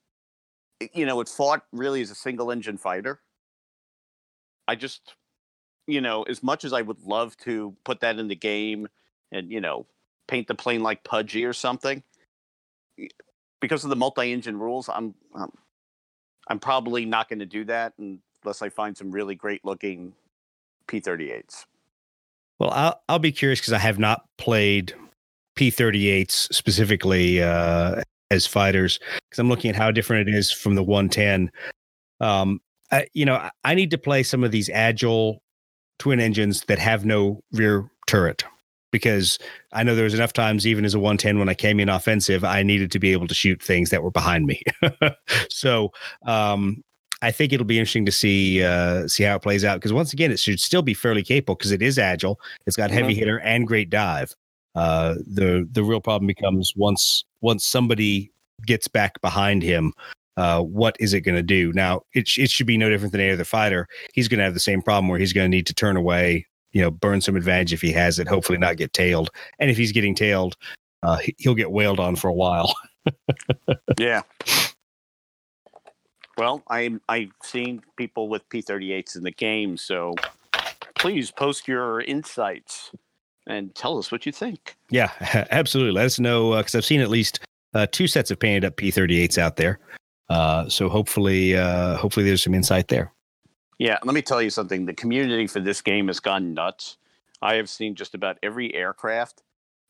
it- 0.80 0.96
you 0.96 1.06
know, 1.06 1.22
it 1.22 1.30
fought 1.30 1.66
really 1.72 2.02
as 2.02 2.12
a 2.12 2.16
single 2.16 2.52
engine 2.52 2.78
fighter. 2.78 3.22
I 4.68 4.76
just, 4.76 5.16
you 5.88 6.02
know, 6.02 6.24
as 6.24 6.44
much 6.44 6.66
as 6.66 6.74
I 6.74 6.82
would 6.82 7.02
love 7.02 7.38
to 7.38 7.76
put 7.84 8.02
that 8.02 8.20
in 8.20 8.28
the 8.28 8.36
game 8.36 8.88
and 9.32 9.52
you 9.52 9.62
know 9.62 9.86
paint 10.28 10.48
the 10.48 10.56
plane 10.56 10.84
like 10.84 11.04
Pudgy 11.04 11.46
or 11.46 11.54
something, 11.54 12.04
because 13.60 13.84
of 13.84 13.90
the 13.90 13.96
multi-engine 13.96 14.58
rules, 14.58 14.90
I'm, 14.90 15.16
I'm 15.36 15.52
I'm 16.48 16.60
probably 16.60 17.06
not 17.06 17.30
going 17.30 17.40
to 17.40 17.46
do 17.46 17.64
that 17.66 17.94
unless 17.98 18.62
I 18.62 18.70
find 18.70 18.98
some 18.98 19.12
really 19.12 19.36
great 19.36 19.64
looking 19.64 20.14
P38s. 20.88 21.66
Well, 22.62 22.70
I'll 22.70 23.02
I'll 23.10 23.18
be 23.18 23.32
curious 23.32 23.60
because 23.60 23.74
I 23.74 23.80
have 23.80 23.98
not 23.98 24.22
played 24.38 24.94
P38s 25.58 26.54
specifically 26.54 27.42
uh, 27.42 28.04
as 28.30 28.46
fighters 28.46 29.00
because 29.00 29.40
I'm 29.40 29.50
looking 29.50 29.72
at 29.72 29.76
how 29.76 29.90
different 29.90 30.30
it 30.30 30.36
is 30.36 30.52
from 30.52 30.76
the 30.76 30.84
110. 30.84 31.50
Um, 32.20 32.60
I, 32.92 33.08
you 33.16 33.26
know, 33.26 33.34
I, 33.34 33.50
I 33.64 33.74
need 33.74 33.90
to 33.90 33.98
play 33.98 34.22
some 34.22 34.44
of 34.44 34.52
these 34.52 34.70
agile 34.70 35.42
twin 35.98 36.20
engines 36.20 36.62
that 36.66 36.78
have 36.78 37.04
no 37.04 37.42
rear 37.52 37.90
turret. 38.06 38.44
because 38.92 39.40
I 39.74 39.82
know 39.84 39.96
there 39.96 40.04
was 40.04 40.14
enough 40.14 40.34
times, 40.34 40.68
even 40.68 40.86
as 40.86 40.94
a 40.94 41.00
110, 41.00 41.40
when 41.40 41.50
I 41.50 41.54
came 41.56 41.80
in 41.80 41.90
offensive, 41.90 42.44
I 42.44 42.62
needed 42.62 42.92
to 42.92 43.00
be 43.00 43.12
able 43.12 43.28
to 43.28 43.34
shoot 43.34 43.62
things 43.62 43.90
that 43.90 44.04
were 44.04 44.12
behind 44.12 44.46
me. 44.46 44.62
so 45.50 45.92
um, 46.28 46.84
I 47.22 47.32
think 47.32 47.54
it'll 47.54 47.66
be 47.66 47.78
interesting 47.78 48.06
to 48.06 48.12
see 48.12 48.64
uh, 48.64 49.08
see 49.08 49.24
how 49.24 49.36
it 49.36 49.42
plays 49.42 49.64
out 49.64 49.76
because 49.76 49.94
once 49.94 50.14
again, 50.14 50.32
it 50.32 50.40
should 50.40 50.60
still 50.60 50.82
be 50.82 50.94
fairly 50.94 51.24
capable 51.24 51.56
because 51.56 51.72
it 51.72 51.82
is 51.82 52.00
agile. 52.00 52.40
It's 52.66 52.76
got 52.76 52.92
heavy 52.92 53.14
mm-hmm. 53.14 53.20
hitter 53.20 53.40
and 53.40 53.68
great 53.68 53.90
dive. 53.90 54.34
Uh, 54.76 55.16
the 55.28 55.68
the 55.72 55.84
real 55.84 56.02
problem 56.02 56.28
becomes 56.28 56.74
once 56.76 57.24
once 57.42 57.66
somebody 57.66 58.32
gets 58.66 58.88
back 58.88 59.22
behind 59.22 59.64
him. 59.64 59.94
Uh, 60.38 60.62
what 60.62 60.96
is 61.00 61.14
it 61.14 61.22
going 61.22 61.36
to 61.36 61.44
do? 61.44 61.74
Now, 61.74 62.02
it, 62.14 62.30
it 62.38 62.50
should 62.50 62.66
be 62.66 62.78
no 62.78 62.90
different 62.90 63.12
than 63.12 63.22
any 63.22 63.32
other 63.32 63.44
fighter. 63.44 63.88
He's 64.14 64.28
going 64.28 64.38
to 64.38 64.46
have 64.46 64.54
the 64.54 64.62
same 64.62 64.82
problem 64.82 65.10
where 65.10 65.20
he's 65.20 65.34
going 65.34 65.52
to 65.52 65.56
need 65.56 65.68
to 65.68 65.74
turn 65.74 65.98
away, 65.98 66.48
you 66.72 66.82
know, 66.82 66.90
burn 66.90 67.20
some 67.20 67.36
advantage 67.36 67.74
if 67.74 67.82
he 67.82 67.92
has 67.92 68.18
it, 68.18 68.30
hopefully 68.30 68.58
not 68.58 68.78
get 68.78 68.94
tailed. 68.94 69.30
And 69.60 69.70
if 69.70 69.78
he's 69.78 69.92
getting 69.92 70.16
tailed, 70.16 70.56
uh, 71.04 71.20
he'll 71.38 71.54
get 71.54 71.72
wailed 71.72 72.00
on 72.00 72.16
for 72.16 72.30
a 72.30 72.34
while. 72.34 72.74
yeah. 74.00 74.22
Well, 76.38 76.64
I'm 76.68 77.02
I've 77.10 77.32
seen 77.44 77.82
people 77.98 78.30
with 78.30 78.48
P38s 78.50 79.16
in 79.16 79.24
the 79.24 79.32
game, 79.32 79.78
so 79.78 80.16
please 80.96 81.32
post 81.32 81.68
your 81.68 82.02
insights 82.02 82.92
and 83.48 83.74
tell 83.76 83.98
us 83.98 84.12
what 84.12 84.26
you 84.26 84.32
think. 84.32 84.76
Yeah, 84.90 85.12
absolutely. 85.52 85.94
Let 85.94 86.06
us 86.06 86.20
know 86.20 86.56
because 86.56 86.76
uh, 86.76 86.80
I've 86.80 86.86
seen 86.86 87.02
at 87.02 87.10
least 87.10 87.40
uh, 87.74 87.88
two 87.92 88.08
sets 88.08 88.32
of 88.32 88.40
painted 88.40 88.66
up 88.66 88.76
P38s 88.78 89.38
out 89.38 89.58
there. 89.58 89.80
Uh, 90.30 90.70
so 90.70 90.88
hopefully, 90.88 91.56
uh, 91.56 91.98
hopefully 91.98 92.26
there's 92.26 92.44
some 92.44 92.54
insight 92.54 92.88
there. 92.88 93.12
Yeah, 93.80 93.98
let 94.04 94.14
me 94.14 94.22
tell 94.22 94.42
you 94.42 94.50
something. 94.50 94.86
The 94.86 94.94
community 94.94 95.48
for 95.48 95.60
this 95.60 95.82
game 95.82 96.08
has 96.08 96.20
gone 96.20 96.54
nuts. 96.54 96.98
I 97.42 97.56
have 97.56 97.68
seen 97.68 97.96
just 97.96 98.14
about 98.14 98.38
every 98.44 98.74
aircraft, 98.76 99.42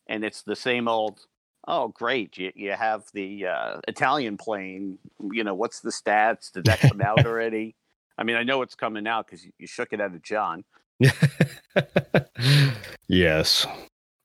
and 0.06 0.24
it's 0.24 0.42
the 0.42 0.56
same 0.56 0.88
old. 0.88 1.26
Oh, 1.68 1.88
great! 1.88 2.36
You 2.36 2.52
you 2.54 2.72
have 2.72 3.04
the 3.12 3.46
uh, 3.46 3.80
Italian 3.86 4.36
plane. 4.36 4.98
You 5.20 5.44
know 5.44 5.54
what's 5.54 5.80
the 5.80 5.90
stats? 5.90 6.52
Did 6.52 6.64
that 6.64 6.80
come 6.80 7.00
out 7.00 7.20
already? 7.26 7.76
I 8.18 8.24
mean, 8.24 8.36
I 8.36 8.42
know 8.42 8.62
it's 8.62 8.74
coming 8.74 9.06
out 9.06 9.26
because 9.26 9.46
you 9.58 9.66
shook 9.66 9.92
it 9.92 10.00
out 10.00 10.14
of 10.14 10.22
John. 10.22 10.64
yes. 13.08 13.66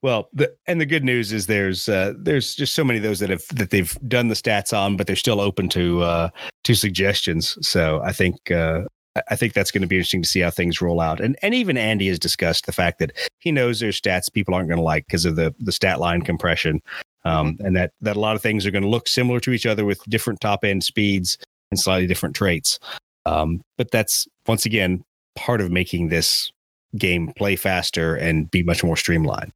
Well, 0.00 0.28
the, 0.32 0.54
and 0.66 0.80
the 0.80 0.86
good 0.86 1.02
news 1.02 1.32
is 1.32 1.46
there's 1.46 1.88
uh, 1.88 2.12
there's 2.16 2.54
just 2.54 2.74
so 2.74 2.84
many 2.84 2.98
of 2.98 3.02
those 3.02 3.18
that 3.18 3.30
have 3.30 3.42
that 3.54 3.70
they've 3.70 3.96
done 4.06 4.28
the 4.28 4.34
stats 4.34 4.76
on, 4.76 4.96
but 4.96 5.06
they're 5.06 5.16
still 5.16 5.40
open 5.40 5.68
to 5.70 6.02
uh, 6.02 6.28
to 6.64 6.74
suggestions. 6.74 7.58
So 7.66 8.00
I 8.04 8.12
think 8.12 8.50
uh, 8.50 8.82
I 9.28 9.34
think 9.34 9.54
that's 9.54 9.72
going 9.72 9.82
to 9.82 9.88
be 9.88 9.96
interesting 9.96 10.22
to 10.22 10.28
see 10.28 10.40
how 10.40 10.50
things 10.50 10.80
roll 10.80 11.00
out. 11.00 11.20
And 11.20 11.36
and 11.42 11.52
even 11.52 11.76
Andy 11.76 12.06
has 12.08 12.18
discussed 12.18 12.66
the 12.66 12.72
fact 12.72 13.00
that 13.00 13.12
he 13.38 13.50
knows 13.50 13.80
there's 13.80 14.00
stats 14.00 14.32
people 14.32 14.54
aren't 14.54 14.68
going 14.68 14.78
to 14.78 14.84
like 14.84 15.06
because 15.06 15.24
of 15.24 15.34
the 15.34 15.52
the 15.58 15.72
stat 15.72 15.98
line 15.98 16.22
compression, 16.22 16.80
um, 17.24 17.54
mm-hmm. 17.54 17.66
and 17.66 17.76
that 17.76 17.92
that 18.00 18.16
a 18.16 18.20
lot 18.20 18.36
of 18.36 18.42
things 18.42 18.66
are 18.66 18.70
going 18.70 18.82
to 18.82 18.88
look 18.88 19.08
similar 19.08 19.40
to 19.40 19.52
each 19.52 19.66
other 19.66 19.84
with 19.84 20.02
different 20.04 20.40
top 20.40 20.64
end 20.64 20.84
speeds 20.84 21.38
and 21.70 21.78
slightly 21.78 22.06
different 22.06 22.36
traits. 22.36 22.78
Um, 23.26 23.62
but 23.76 23.90
that's 23.90 24.26
once 24.46 24.64
again 24.64 25.04
part 25.36 25.60
of 25.60 25.70
making 25.70 26.08
this 26.08 26.50
game 26.96 27.32
play 27.36 27.56
faster 27.56 28.14
and 28.14 28.50
be 28.50 28.62
much 28.62 28.82
more 28.82 28.96
streamlined. 28.96 29.52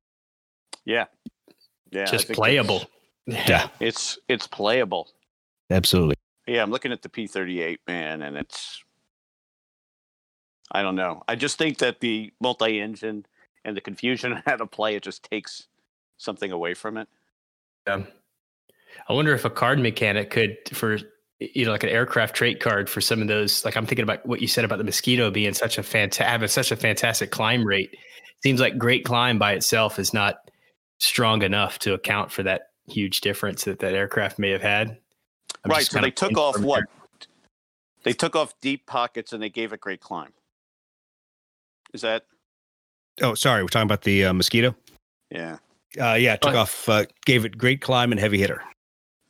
Yeah. 0.85 1.07
Yeah. 1.91 2.05
Just 2.05 2.29
playable. 2.33 2.85
Yeah. 3.27 3.69
It's 3.81 4.19
it's 4.29 4.47
playable. 4.47 5.09
Absolutely. 5.71 6.17
Yeah, 6.47 6.63
I'm 6.63 6.71
looking 6.71 6.93
at 6.93 7.03
the 7.03 7.09
P38, 7.09 7.79
man, 7.87 8.23
and 8.23 8.37
it's 8.37 8.83
I 10.73 10.83
don't 10.83 10.97
know. 10.97 11.23
I 11.29 11.37
just 11.37 11.59
think 11.59 11.79
that 11.79 12.01
the 12.01 12.33
multi-engine 12.41 13.27
and 13.65 13.77
the 13.77 13.81
confusion 13.81 14.43
how 14.47 14.57
to 14.57 14.67
play 14.67 14.97
it 14.97 15.03
just 15.03 15.23
takes 15.23 15.69
something 16.17 16.51
away 16.51 16.75
from 16.75 16.97
it. 16.97 17.09
Yeah. 17.87 18.05
I 19.09 19.13
wonder 19.13 19.35
if 19.35 19.45
a 19.45 19.51
card 19.51 19.79
mechanic 19.79 20.31
could 20.31 20.57
for 20.73 20.99
you 21.41 21.65
know 21.65 21.73
like 21.73 21.83
an 21.83 21.89
aircraft 21.89 22.35
trait 22.37 22.61
card 22.61 22.89
for 22.89 23.01
some 23.01 23.21
of 23.21 23.29
those 23.29 23.65
like 23.65 23.77
i'm 23.77 23.87
thinking 23.87 24.05
about 24.05 24.25
what 24.25 24.41
you 24.41 24.47
said 24.47 24.65
about 24.65 24.79
the 24.79 24.85
mosquito 24.85 25.31
being 25.31 25.53
such 25.55 25.79
a 25.79 25.83
fantastic 25.83 26.27
having 26.27 26.49
such 26.49 26.71
a 26.71 26.77
fantastic 26.77 27.31
climb 27.31 27.65
rate. 27.65 27.97
Seems 28.43 28.61
like 28.61 28.79
great 28.79 29.05
climb 29.05 29.39
by 29.39 29.53
itself 29.53 29.99
is 29.99 30.13
not 30.13 30.51
strong 30.99 31.43
enough 31.43 31.79
to 31.81 31.95
account 31.95 32.31
for 32.31 32.43
that 32.43 32.71
huge 32.89 33.21
difference 33.21 33.65
that 33.65 33.79
that 33.81 33.95
aircraft 33.95 34.39
may 34.39 34.51
have 34.51 34.63
had. 34.63 34.99
I'm 35.65 35.71
right 35.71 35.85
so 35.85 36.01
they 36.01 36.11
took 36.11 36.37
off 36.37 36.59
what? 36.61 36.85
there. 37.21 37.29
they 38.05 38.13
took 38.13 38.35
off 38.35 38.55
deep 38.61 38.87
pockets 38.87 39.33
and 39.33 39.43
they 39.43 39.51
gave 39.51 39.73
it 39.73 39.81
great 39.81 40.01
climb. 40.01 40.33
Is 41.93 42.03
that 42.03 42.25
oh 43.21 43.35
sorry 43.35 43.63
we're 43.63 43.69
talking 43.69 43.87
about 43.87 44.03
the 44.03 44.27
uh, 44.27 44.33
mosquito? 44.33 44.75
Yeah 45.31 45.59
uh, 46.01 46.15
yeah 46.15 46.37
took 46.37 46.55
off 46.55 46.89
uh, 46.89 47.05
gave 47.27 47.45
it 47.45 47.57
great 47.59 47.81
climb 47.81 48.13
and 48.13 48.21
heavy 48.21 48.39
hitter 48.39 48.63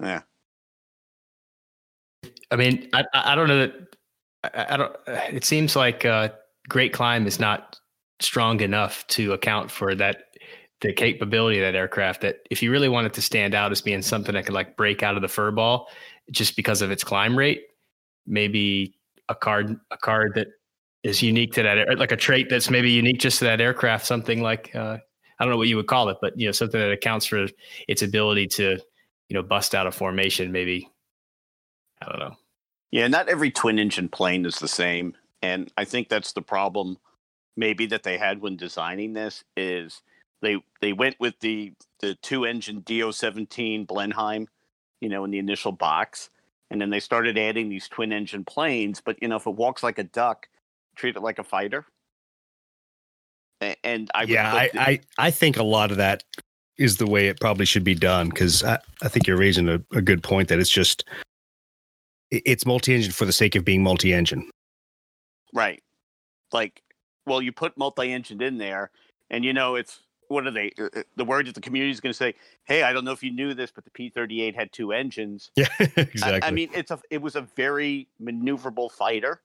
yeah 0.00 0.22
I 2.52 2.56
mean, 2.56 2.88
I, 2.92 3.04
I 3.14 3.34
don't 3.34 3.48
know 3.48 3.60
that 3.60 3.96
I, 4.44 4.74
I 4.74 4.76
don't. 4.76 4.96
It 5.06 5.44
seems 5.44 5.74
like 5.74 6.04
uh, 6.04 6.28
Great 6.68 6.92
Climb 6.92 7.26
is 7.26 7.40
not 7.40 7.80
strong 8.20 8.60
enough 8.60 9.06
to 9.08 9.32
account 9.32 9.70
for 9.70 9.94
that 9.94 10.24
the 10.82 10.92
capability 10.92 11.58
of 11.58 11.62
that 11.62 11.74
aircraft. 11.76 12.20
That 12.20 12.36
if 12.50 12.62
you 12.62 12.70
really 12.70 12.90
want 12.90 13.06
it 13.06 13.14
to 13.14 13.22
stand 13.22 13.54
out 13.54 13.72
as 13.72 13.80
being 13.80 14.02
something 14.02 14.34
that 14.34 14.44
could 14.44 14.54
like 14.54 14.76
break 14.76 15.02
out 15.02 15.16
of 15.16 15.22
the 15.22 15.28
fur 15.28 15.50
ball 15.50 15.88
just 16.30 16.54
because 16.54 16.82
of 16.82 16.90
its 16.90 17.02
climb 17.02 17.36
rate, 17.36 17.62
maybe 18.26 18.94
a 19.30 19.34
card 19.34 19.74
a 19.90 19.96
card 19.96 20.32
that 20.34 20.48
is 21.02 21.22
unique 21.22 21.54
to 21.54 21.62
that, 21.62 21.98
like 21.98 22.12
a 22.12 22.16
trait 22.16 22.48
that's 22.50 22.68
maybe 22.68 22.90
unique 22.90 23.18
just 23.18 23.38
to 23.38 23.46
that 23.46 23.62
aircraft. 23.62 24.04
Something 24.04 24.42
like 24.42 24.76
uh, 24.76 24.98
I 25.42 25.44
don't 25.44 25.50
know 25.50 25.58
what 25.58 25.66
you 25.66 25.74
would 25.74 25.88
call 25.88 26.08
it, 26.08 26.18
but 26.20 26.38
you 26.38 26.46
know 26.46 26.52
something 26.52 26.78
that 26.78 26.92
accounts 26.92 27.26
for 27.26 27.48
its 27.88 28.00
ability 28.00 28.46
to 28.46 28.78
you 29.28 29.34
know 29.34 29.42
bust 29.42 29.74
out 29.74 29.88
a 29.88 29.90
formation. 29.90 30.52
Maybe 30.52 30.88
I 32.00 32.08
don't 32.08 32.20
know. 32.20 32.36
Yeah, 32.92 33.08
not 33.08 33.28
every 33.28 33.50
twin 33.50 33.80
engine 33.80 34.08
plane 34.08 34.46
is 34.46 34.60
the 34.60 34.68
same. 34.68 35.16
And 35.42 35.72
I 35.76 35.84
think 35.84 36.08
that's 36.08 36.32
the 36.32 36.42
problem 36.42 36.96
maybe 37.56 37.86
that 37.86 38.04
they 38.04 38.18
had 38.18 38.40
when 38.40 38.56
designing 38.56 39.14
this 39.14 39.42
is 39.56 40.02
they 40.42 40.62
they 40.80 40.92
went 40.92 41.18
with 41.18 41.34
the 41.40 41.72
the 41.98 42.14
two 42.22 42.44
engine 42.44 42.82
DO17 42.82 43.84
Blenheim, 43.88 44.46
you 45.00 45.08
know, 45.08 45.24
in 45.24 45.32
the 45.32 45.40
initial 45.40 45.72
box. 45.72 46.30
And 46.70 46.80
then 46.80 46.90
they 46.90 47.00
started 47.00 47.36
adding 47.36 47.68
these 47.68 47.88
twin 47.88 48.12
engine 48.12 48.44
planes, 48.44 49.02
but 49.04 49.20
you 49.20 49.26
know, 49.26 49.36
if 49.36 49.46
it 49.48 49.56
walks 49.56 49.82
like 49.82 49.98
a 49.98 50.04
duck, 50.04 50.46
treat 50.94 51.16
it 51.16 51.22
like 51.22 51.40
a 51.40 51.44
fighter. 51.44 51.84
And 53.84 54.10
I 54.14 54.24
yeah, 54.24 54.52
I, 54.52 54.70
I 54.74 55.00
I 55.18 55.30
think 55.30 55.56
a 55.56 55.62
lot 55.62 55.90
of 55.90 55.96
that 55.96 56.24
is 56.78 56.96
the 56.96 57.06
way 57.06 57.28
it 57.28 57.40
probably 57.40 57.66
should 57.66 57.84
be 57.84 57.94
done 57.94 58.28
because 58.28 58.64
I, 58.64 58.78
I 59.02 59.08
think 59.08 59.26
you're 59.26 59.36
raising 59.36 59.68
a, 59.68 59.80
a 59.92 60.02
good 60.02 60.22
point 60.22 60.48
that 60.48 60.58
it's 60.58 60.70
just 60.70 61.04
it's 62.30 62.64
multi-engine 62.64 63.12
for 63.12 63.26
the 63.26 63.32
sake 63.32 63.54
of 63.54 63.64
being 63.64 63.82
multi-engine. 63.82 64.50
Right. 65.52 65.82
Like, 66.50 66.82
well, 67.26 67.42
you 67.42 67.52
put 67.52 67.76
multi-engine 67.76 68.42
in 68.42 68.56
there, 68.58 68.90
and 69.30 69.44
you 69.44 69.52
know 69.52 69.74
it's 69.74 70.00
what 70.28 70.46
are 70.46 70.50
they? 70.50 70.72
Uh, 70.78 70.88
uh, 70.96 71.02
the 71.16 71.24
word 71.24 71.46
that 71.46 71.54
the 71.54 71.60
community 71.60 71.92
is 71.92 72.00
going 72.00 72.12
to 72.12 72.16
say, 72.16 72.34
"Hey, 72.64 72.82
I 72.82 72.92
don't 72.92 73.04
know 73.04 73.12
if 73.12 73.22
you 73.22 73.32
knew 73.32 73.54
this, 73.54 73.70
but 73.70 73.84
the 73.84 73.90
P38 73.90 74.54
had 74.54 74.72
two 74.72 74.92
engines." 74.92 75.50
Yeah, 75.56 75.68
exactly. 75.78 76.22
I, 76.42 76.48
I 76.48 76.50
mean, 76.50 76.70
it's 76.74 76.90
a 76.90 76.98
it 77.10 77.20
was 77.20 77.36
a 77.36 77.42
very 77.56 78.08
maneuverable 78.20 78.90
fighter. 78.90 79.42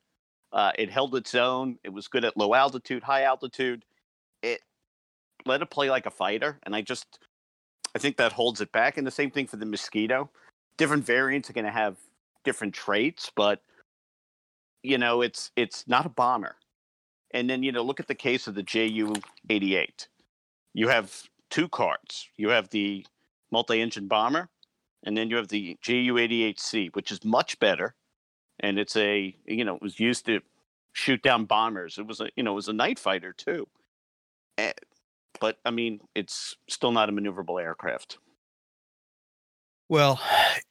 Uh, 0.53 0.71
it 0.77 0.89
held 0.89 1.15
its 1.15 1.35
own. 1.35 1.77
It 1.83 1.89
was 1.89 2.07
good 2.07 2.23
at 2.23 2.37
low 2.37 2.53
altitude, 2.53 3.03
high 3.03 3.23
altitude. 3.23 3.83
It 4.41 4.61
let 5.45 5.61
it 5.61 5.69
play 5.69 5.89
like 5.89 6.05
a 6.05 6.11
fighter, 6.11 6.59
and 6.63 6.75
I 6.75 6.81
just 6.81 7.19
I 7.95 7.99
think 7.99 8.17
that 8.17 8.33
holds 8.33 8.61
it 8.61 8.71
back. 8.71 8.97
And 8.97 9.07
the 9.07 9.11
same 9.11 9.31
thing 9.31 9.47
for 9.47 9.57
the 9.57 9.65
Mosquito. 9.65 10.29
Different 10.77 11.05
variants 11.05 11.49
are 11.49 11.53
going 11.53 11.65
to 11.65 11.71
have 11.71 11.97
different 12.43 12.73
traits, 12.73 13.31
but 13.35 13.61
you 14.83 14.97
know, 14.97 15.21
it's 15.21 15.51
it's 15.55 15.87
not 15.87 16.05
a 16.05 16.09
bomber. 16.09 16.55
And 17.31 17.49
then 17.49 17.63
you 17.63 17.71
know, 17.71 17.83
look 17.83 17.99
at 17.99 18.07
the 18.07 18.15
case 18.15 18.47
of 18.47 18.55
the 18.55 18.63
JU 18.63 19.13
eighty 19.49 19.75
eight. 19.75 20.07
You 20.73 20.87
have 20.89 21.23
two 21.49 21.67
cards. 21.67 22.27
You 22.37 22.49
have 22.49 22.69
the 22.69 23.05
multi-engine 23.51 24.07
bomber, 24.07 24.49
and 25.03 25.17
then 25.17 25.29
you 25.29 25.37
have 25.37 25.47
the 25.49 25.77
JU 25.81 26.17
eighty 26.17 26.43
eight 26.43 26.59
C, 26.59 26.89
which 26.93 27.11
is 27.11 27.25
much 27.25 27.59
better. 27.59 27.95
And 28.59 28.79
it's 28.79 28.95
a 28.95 29.35
you 29.45 29.65
know, 29.65 29.75
it 29.75 29.81
was 29.81 29.99
used 29.99 30.25
to 30.27 30.41
shoot 30.93 31.21
down 31.23 31.45
bombers. 31.45 31.97
It 31.97 32.07
was 32.07 32.21
a 32.21 32.29
you 32.35 32.43
know, 32.43 32.51
it 32.51 32.55
was 32.55 32.69
a 32.69 32.73
night 32.73 32.99
fighter 32.99 33.33
too. 33.33 33.67
Eh, 34.57 34.73
but 35.39 35.57
I 35.65 35.71
mean, 35.71 35.99
it's 36.15 36.55
still 36.69 36.91
not 36.91 37.09
a 37.09 37.11
maneuverable 37.11 37.61
aircraft. 37.61 38.17
Well, 39.89 40.19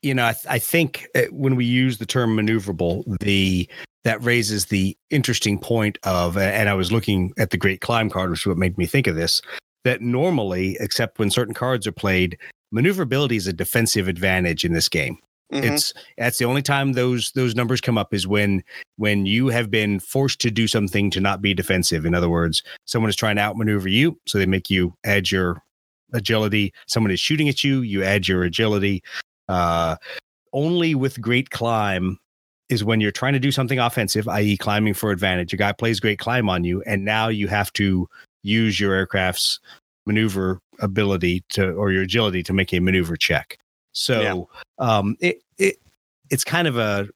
you 0.02 0.14
know, 0.14 0.26
I, 0.26 0.32
th- 0.32 0.46
I 0.46 0.58
think 0.58 1.06
uh, 1.14 1.22
when 1.30 1.56
we 1.56 1.64
use 1.64 1.98
the 1.98 2.06
term 2.06 2.36
maneuverable, 2.36 3.04
the 3.20 3.68
that 4.04 4.22
raises 4.22 4.66
the 4.66 4.96
interesting 5.10 5.58
point 5.58 5.98
of, 6.04 6.36
and 6.36 6.68
I 6.68 6.74
was 6.74 6.92
looking 6.92 7.32
at 7.38 7.50
the 7.50 7.56
Great 7.56 7.80
Climb 7.80 8.08
card, 8.08 8.30
which 8.30 8.42
is 8.42 8.46
what 8.46 8.56
made 8.56 8.78
me 8.78 8.86
think 8.86 9.08
of 9.08 9.16
this. 9.16 9.40
That 9.84 10.00
normally, 10.00 10.76
except 10.78 11.18
when 11.18 11.30
certain 11.30 11.54
cards 11.54 11.86
are 11.86 11.92
played, 11.92 12.38
maneuverability 12.70 13.36
is 13.36 13.46
a 13.46 13.52
defensive 13.52 14.06
advantage 14.06 14.64
in 14.64 14.74
this 14.74 14.88
game. 14.88 15.18
Mm-hmm. 15.52 15.74
It's 15.74 15.94
that's 16.18 16.38
the 16.38 16.44
only 16.44 16.62
time 16.62 16.94
those 16.94 17.30
those 17.32 17.54
numbers 17.54 17.80
come 17.80 17.96
up 17.96 18.12
is 18.12 18.26
when 18.26 18.64
when 18.96 19.26
you 19.26 19.46
have 19.48 19.70
been 19.70 20.00
forced 20.00 20.40
to 20.40 20.50
do 20.50 20.66
something 20.66 21.08
to 21.10 21.20
not 21.20 21.40
be 21.40 21.54
defensive. 21.54 22.04
In 22.04 22.14
other 22.14 22.28
words, 22.28 22.62
someone 22.84 23.10
is 23.10 23.16
trying 23.16 23.36
to 23.36 23.42
outmaneuver 23.42 23.88
you, 23.88 24.18
so 24.26 24.38
they 24.38 24.46
make 24.46 24.70
you 24.70 24.94
add 25.04 25.30
your 25.30 25.62
agility. 26.12 26.72
Someone 26.88 27.12
is 27.12 27.20
shooting 27.20 27.48
at 27.48 27.62
you, 27.62 27.82
you 27.82 28.02
add 28.02 28.26
your 28.26 28.42
agility. 28.42 29.04
Uh, 29.48 29.96
only 30.52 30.94
with 30.94 31.20
great 31.20 31.50
climb 31.50 32.18
is 32.68 32.82
when 32.82 33.00
you're 33.00 33.12
trying 33.12 33.34
to 33.34 33.38
do 33.38 33.52
something 33.52 33.78
offensive, 33.78 34.26
i.e., 34.26 34.56
climbing 34.56 34.94
for 34.94 35.12
advantage. 35.12 35.52
A 35.52 35.56
guy 35.56 35.70
plays 35.72 36.00
great 36.00 36.18
climb 36.18 36.48
on 36.48 36.64
you, 36.64 36.82
and 36.82 37.04
now 37.04 37.28
you 37.28 37.46
have 37.46 37.72
to 37.74 38.08
use 38.42 38.80
your 38.80 38.94
aircraft's 38.94 39.60
maneuver 40.06 40.60
ability 40.80 41.44
to 41.50 41.72
or 41.72 41.92
your 41.92 42.02
agility 42.02 42.42
to 42.42 42.52
make 42.52 42.72
a 42.72 42.80
maneuver 42.80 43.16
check. 43.16 43.58
So 43.96 44.20
um, 44.78 45.16
it 45.20 45.42
it 45.56 45.76
it's 46.30 46.44
kind 46.44 46.68
of 46.68 46.76
a 46.76 47.08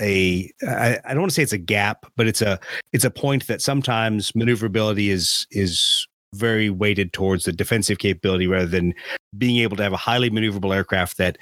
a 0.00 0.50
I, 0.66 0.98
I 1.04 1.12
don't 1.12 1.20
want 1.20 1.30
to 1.30 1.34
say 1.34 1.42
it's 1.42 1.52
a 1.52 1.58
gap, 1.58 2.06
but 2.16 2.26
it's 2.26 2.40
a 2.40 2.58
it's 2.92 3.04
a 3.04 3.10
point 3.10 3.46
that 3.48 3.60
sometimes 3.60 4.34
maneuverability 4.34 5.10
is 5.10 5.46
is 5.50 6.06
very 6.34 6.70
weighted 6.70 7.12
towards 7.12 7.44
the 7.44 7.52
defensive 7.52 7.98
capability 7.98 8.46
rather 8.46 8.66
than 8.66 8.94
being 9.36 9.58
able 9.58 9.76
to 9.76 9.82
have 9.82 9.92
a 9.92 9.98
highly 9.98 10.30
maneuverable 10.30 10.74
aircraft 10.74 11.18
that 11.18 11.36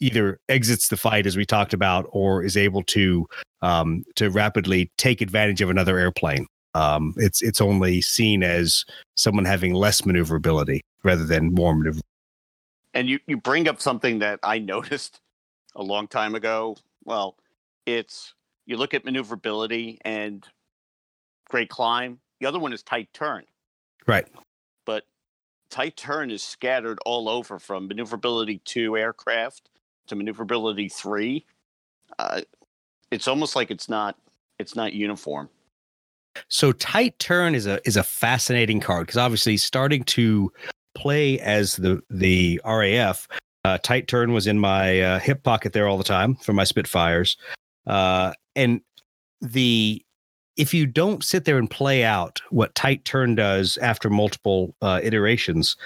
either 0.00 0.40
exits 0.48 0.88
the 0.88 0.96
fight 0.96 1.26
as 1.26 1.36
we 1.36 1.44
talked 1.44 1.74
about 1.74 2.06
or 2.10 2.42
is 2.42 2.56
able 2.56 2.82
to 2.84 3.26
um, 3.60 4.04
to 4.16 4.30
rapidly 4.30 4.90
take 4.96 5.20
advantage 5.20 5.60
of 5.60 5.68
another 5.68 5.98
airplane. 5.98 6.46
Um, 6.74 7.12
it's 7.18 7.42
it's 7.42 7.60
only 7.60 8.00
seen 8.00 8.42
as 8.42 8.86
someone 9.16 9.44
having 9.44 9.74
less 9.74 10.06
maneuverability 10.06 10.80
rather 11.02 11.24
than 11.24 11.52
more 11.52 11.74
maneuver. 11.74 12.00
And 12.94 13.08
you, 13.08 13.18
you 13.26 13.36
bring 13.36 13.68
up 13.68 13.80
something 13.80 14.18
that 14.20 14.40
I 14.42 14.58
noticed 14.58 15.20
a 15.76 15.82
long 15.82 16.08
time 16.08 16.34
ago. 16.34 16.76
Well, 17.04 17.36
it's 17.86 18.34
you 18.66 18.76
look 18.76 18.94
at 18.94 19.04
maneuverability 19.04 19.98
and 20.04 20.46
great 21.48 21.70
climb. 21.70 22.18
The 22.40 22.46
other 22.46 22.58
one 22.58 22.72
is 22.72 22.82
tight 22.82 23.08
turn. 23.12 23.44
Right. 24.06 24.26
But 24.84 25.04
tight 25.70 25.96
turn 25.96 26.30
is 26.30 26.42
scattered 26.42 26.98
all 27.04 27.28
over 27.28 27.58
from 27.58 27.88
maneuverability 27.88 28.60
two 28.64 28.96
aircraft 28.96 29.70
to 30.08 30.16
maneuverability 30.16 30.88
three. 30.88 31.46
Uh, 32.18 32.42
it's 33.10 33.28
almost 33.28 33.56
like 33.56 33.70
it's 33.70 33.88
not 33.88 34.16
it's 34.58 34.74
not 34.74 34.92
uniform. 34.92 35.48
So 36.48 36.72
tight 36.72 37.18
turn 37.18 37.54
is 37.54 37.66
a 37.66 37.80
is 37.86 37.96
a 37.96 38.02
fascinating 38.02 38.80
card 38.80 39.06
because 39.06 39.16
obviously 39.16 39.56
starting 39.56 40.04
to 40.04 40.52
play 40.98 41.38
as 41.40 41.76
the 41.76 42.02
the 42.10 42.60
RAF, 42.64 43.28
uh, 43.64 43.78
tight 43.78 44.08
turn 44.08 44.32
was 44.32 44.46
in 44.46 44.58
my 44.58 45.00
uh, 45.00 45.18
hip 45.20 45.42
pocket 45.44 45.72
there 45.72 45.86
all 45.86 45.96
the 45.96 46.04
time 46.04 46.34
for 46.36 46.52
my 46.52 46.64
Spitfires, 46.64 47.36
uh, 47.86 48.32
and 48.56 48.80
the 49.40 50.04
if 50.56 50.74
you 50.74 50.86
don't 50.86 51.22
sit 51.22 51.44
there 51.44 51.56
and 51.56 51.70
play 51.70 52.04
out 52.04 52.42
what 52.50 52.74
tight 52.74 53.04
turn 53.04 53.36
does 53.36 53.78
after 53.78 54.10
multiple 54.10 54.74
uh, 54.82 55.00
iterations, 55.02 55.76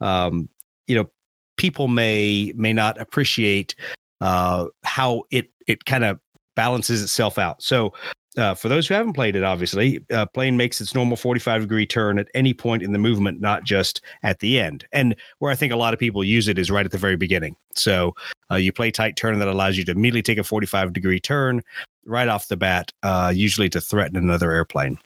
um, 0.00 0.48
you 0.86 0.96
know, 0.96 1.10
people 1.58 1.86
may 1.86 2.52
may 2.56 2.72
not 2.72 2.98
appreciate 2.98 3.74
uh, 4.22 4.66
how 4.84 5.22
it 5.30 5.50
it 5.66 5.84
kind 5.84 6.04
of 6.04 6.18
balances 6.56 7.02
itself 7.02 7.38
out. 7.38 7.62
So 7.62 7.92
uh, 8.38 8.54
for 8.54 8.68
those 8.68 8.88
who 8.88 8.94
haven't 8.94 9.12
played 9.12 9.36
it, 9.36 9.42
obviously, 9.44 10.00
uh, 10.10 10.24
plane 10.26 10.56
makes 10.56 10.80
its 10.80 10.94
normal 10.94 11.16
45 11.16 11.62
degree 11.62 11.86
turn 11.86 12.18
at 12.18 12.28
any 12.34 12.54
point 12.54 12.82
in 12.82 12.92
the 12.92 12.98
movement, 12.98 13.40
not 13.40 13.64
just 13.64 14.00
at 14.22 14.38
the 14.40 14.58
end. 14.58 14.86
And 14.92 15.14
where 15.38 15.50
I 15.50 15.54
think 15.54 15.72
a 15.72 15.76
lot 15.76 15.92
of 15.92 16.00
people 16.00 16.24
use 16.24 16.48
it 16.48 16.58
is 16.58 16.70
right 16.70 16.86
at 16.86 16.92
the 16.92 16.98
very 16.98 17.16
beginning. 17.16 17.56
So 17.74 18.14
uh, 18.50 18.56
you 18.56 18.72
play 18.72 18.90
tight 18.90 19.16
turn 19.16 19.38
that 19.38 19.48
allows 19.48 19.76
you 19.76 19.84
to 19.84 19.92
immediately 19.92 20.22
take 20.22 20.38
a 20.38 20.44
45 20.44 20.92
degree 20.92 21.20
turn 21.20 21.62
right 22.06 22.28
off 22.28 22.48
the 22.48 22.56
bat, 22.56 22.90
uh, 23.02 23.32
usually 23.34 23.68
to 23.70 23.80
threaten 23.80 24.16
another 24.16 24.50
airplane. 24.52 24.98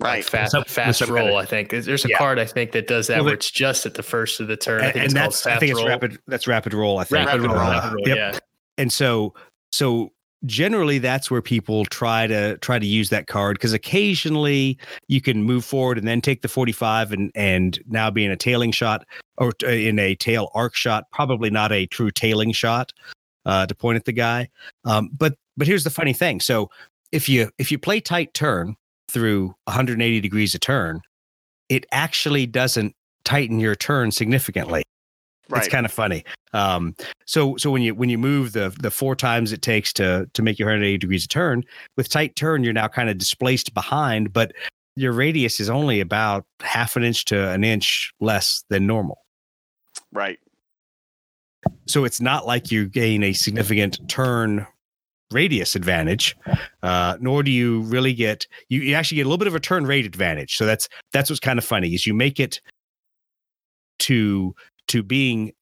Right. 0.00 0.24
Fast, 0.24 0.52
Some- 0.52 0.64
fast 0.64 1.00
some 1.00 1.10
roll. 1.10 1.24
kind 1.26 1.36
of- 1.36 1.42
I 1.42 1.44
think 1.44 1.70
there's 1.70 2.06
a 2.06 2.08
Yeah. 2.08 2.16
called. 2.16 2.38
I 2.38 2.46
think 2.46 2.72
that 2.72 2.86
does 2.86 3.08
that 3.08 3.16
Well, 3.18 3.26
where 3.26 3.34
it's 3.34 3.50
just 3.50 3.84
at 3.84 3.92
the 3.92 4.02
first 4.02 4.40
of 4.40 4.48
the 4.48 4.56
turn. 4.56 4.80
I 4.80 4.84
And, 4.86 4.92
think 4.94 4.96
and 4.96 5.04
it's 5.04 5.14
called 5.14 5.26
that's 5.32 5.42
fast 5.42 5.56
I 5.56 5.58
think 5.60 5.70
it's 5.72 5.78
roll. 5.80 5.88
rapid. 5.88 6.18
That's 6.26 6.46
rapid 6.46 6.72
roll. 6.72 6.98
I 6.98 7.04
think. 7.04 7.26
Rapid 7.26 7.42
roll. 7.42 7.56
Uh, 7.58 7.70
Rapid 7.70 7.92
roll. 7.92 8.08
yep. 8.08 8.16
Yeah. 8.16 8.38
and 8.78 8.90
so 8.90 9.34
so 9.70 10.10
generally 10.46 10.98
that's 10.98 11.30
where 11.30 11.42
people 11.42 11.84
try 11.86 12.26
to 12.26 12.56
try 12.58 12.78
to 12.78 12.86
use 12.86 13.10
that 13.10 13.26
card 13.26 13.56
because 13.56 13.72
occasionally 13.72 14.78
you 15.08 15.20
can 15.20 15.42
move 15.42 15.64
forward 15.64 15.98
and 15.98 16.08
then 16.08 16.20
take 16.20 16.42
the 16.42 16.48
45 16.48 17.12
and 17.12 17.30
and 17.34 17.78
now 17.86 18.10
be 18.10 18.24
in 18.24 18.30
a 18.30 18.36
tailing 18.36 18.72
shot 18.72 19.04
or 19.38 19.52
in 19.62 19.98
a 19.98 20.14
tail 20.14 20.50
arc 20.54 20.74
shot 20.74 21.04
probably 21.12 21.50
not 21.50 21.72
a 21.72 21.86
true 21.86 22.10
tailing 22.10 22.52
shot 22.52 22.92
uh, 23.46 23.66
to 23.66 23.74
point 23.74 23.96
at 23.96 24.04
the 24.04 24.12
guy. 24.12 24.48
Um, 24.84 25.10
but 25.16 25.36
but 25.56 25.66
here's 25.66 25.84
the 25.84 25.90
funny 25.90 26.12
thing. 26.12 26.40
So 26.40 26.70
if 27.12 27.28
you 27.28 27.50
if 27.58 27.70
you 27.70 27.78
play 27.78 28.00
tight 28.00 28.32
turn 28.34 28.76
through 29.10 29.54
180 29.64 30.20
degrees 30.20 30.54
a 30.54 30.58
turn 30.58 31.00
it 31.68 31.86
actually 31.92 32.46
doesn't 32.46 32.94
tighten 33.24 33.60
your 33.60 33.74
turn 33.74 34.10
significantly 34.10 34.82
Right. 35.50 35.64
it's 35.64 35.72
kind 35.72 35.84
of 35.84 35.92
funny. 35.92 36.24
Um, 36.52 36.94
so 37.26 37.56
so 37.56 37.70
when 37.70 37.82
you 37.82 37.94
when 37.94 38.08
you 38.08 38.18
move 38.18 38.52
the 38.52 38.74
the 38.80 38.90
four 38.90 39.14
times 39.16 39.52
it 39.52 39.62
takes 39.62 39.92
to 39.94 40.28
to 40.32 40.42
make 40.42 40.58
your 40.58 40.66
180 40.66 40.98
degrees 40.98 41.24
a 41.24 41.28
turn 41.28 41.64
with 41.96 42.08
tight 42.08 42.36
turn, 42.36 42.64
you're 42.64 42.72
now 42.72 42.88
kind 42.88 43.10
of 43.10 43.18
displaced 43.18 43.74
behind, 43.74 44.32
but 44.32 44.52
your 44.96 45.12
radius 45.12 45.60
is 45.60 45.70
only 45.70 46.00
about 46.00 46.44
half 46.60 46.96
an 46.96 47.04
inch 47.04 47.24
to 47.26 47.50
an 47.50 47.64
inch 47.64 48.12
less 48.20 48.64
than 48.68 48.86
normal. 48.86 49.18
right. 50.12 50.38
So 51.86 52.04
it's 52.04 52.20
not 52.20 52.46
like 52.46 52.70
you 52.70 52.86
gain 52.86 53.22
a 53.22 53.32
significant 53.32 53.98
turn 54.08 54.66
radius 55.30 55.76
advantage, 55.76 56.36
uh, 56.82 57.16
nor 57.20 57.42
do 57.42 57.50
you 57.50 57.82
really 57.82 58.14
get 58.14 58.46
you, 58.68 58.80
you 58.80 58.94
actually 58.94 59.16
get 59.16 59.26
a 59.26 59.28
little 59.28 59.38
bit 59.38 59.48
of 59.48 59.54
a 59.54 59.60
turn 59.60 59.84
rate 59.84 60.06
advantage. 60.06 60.56
So 60.56 60.66
that's 60.66 60.88
that's 61.12 61.30
what's 61.30 61.40
kind 61.40 61.58
of 61.58 61.64
funny 61.64 61.94
is 61.94 62.06
you 62.06 62.14
make 62.14 62.40
it 62.40 62.60
to 64.00 64.54
to 64.90 65.02
being 65.02 65.52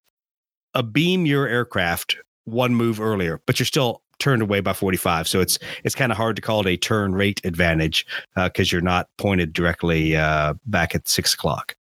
a 0.75 0.83
beam 0.83 1.27
your 1.27 1.47
aircraft 1.47 2.17
one 2.45 2.75
move 2.75 3.01
earlier, 3.01 3.41
but 3.47 3.59
you're 3.59 3.67
still 3.67 4.03
turned 4.19 4.43
away 4.43 4.61
by 4.61 4.73
45. 4.73 5.29
So 5.29 5.41
it's 5.41 5.59
it's 5.85 5.95
kind 5.95 6.11
of 6.11 6.19
hard 6.19 6.37
to 6.37 6.43
call 6.43 6.61
it 6.61 6.67
a 6.67 6.77
turn 6.77 7.15
rate 7.15 7.41
advantage 7.45 8.05
because 8.35 8.73
you're 8.73 8.81
not 8.81 9.09
pointed 9.17 9.53
directly 9.53 10.17
uh, 10.17 10.55
back 10.67 10.95
at 10.95 11.09
six 11.09 11.35
o'clock. 11.35 11.77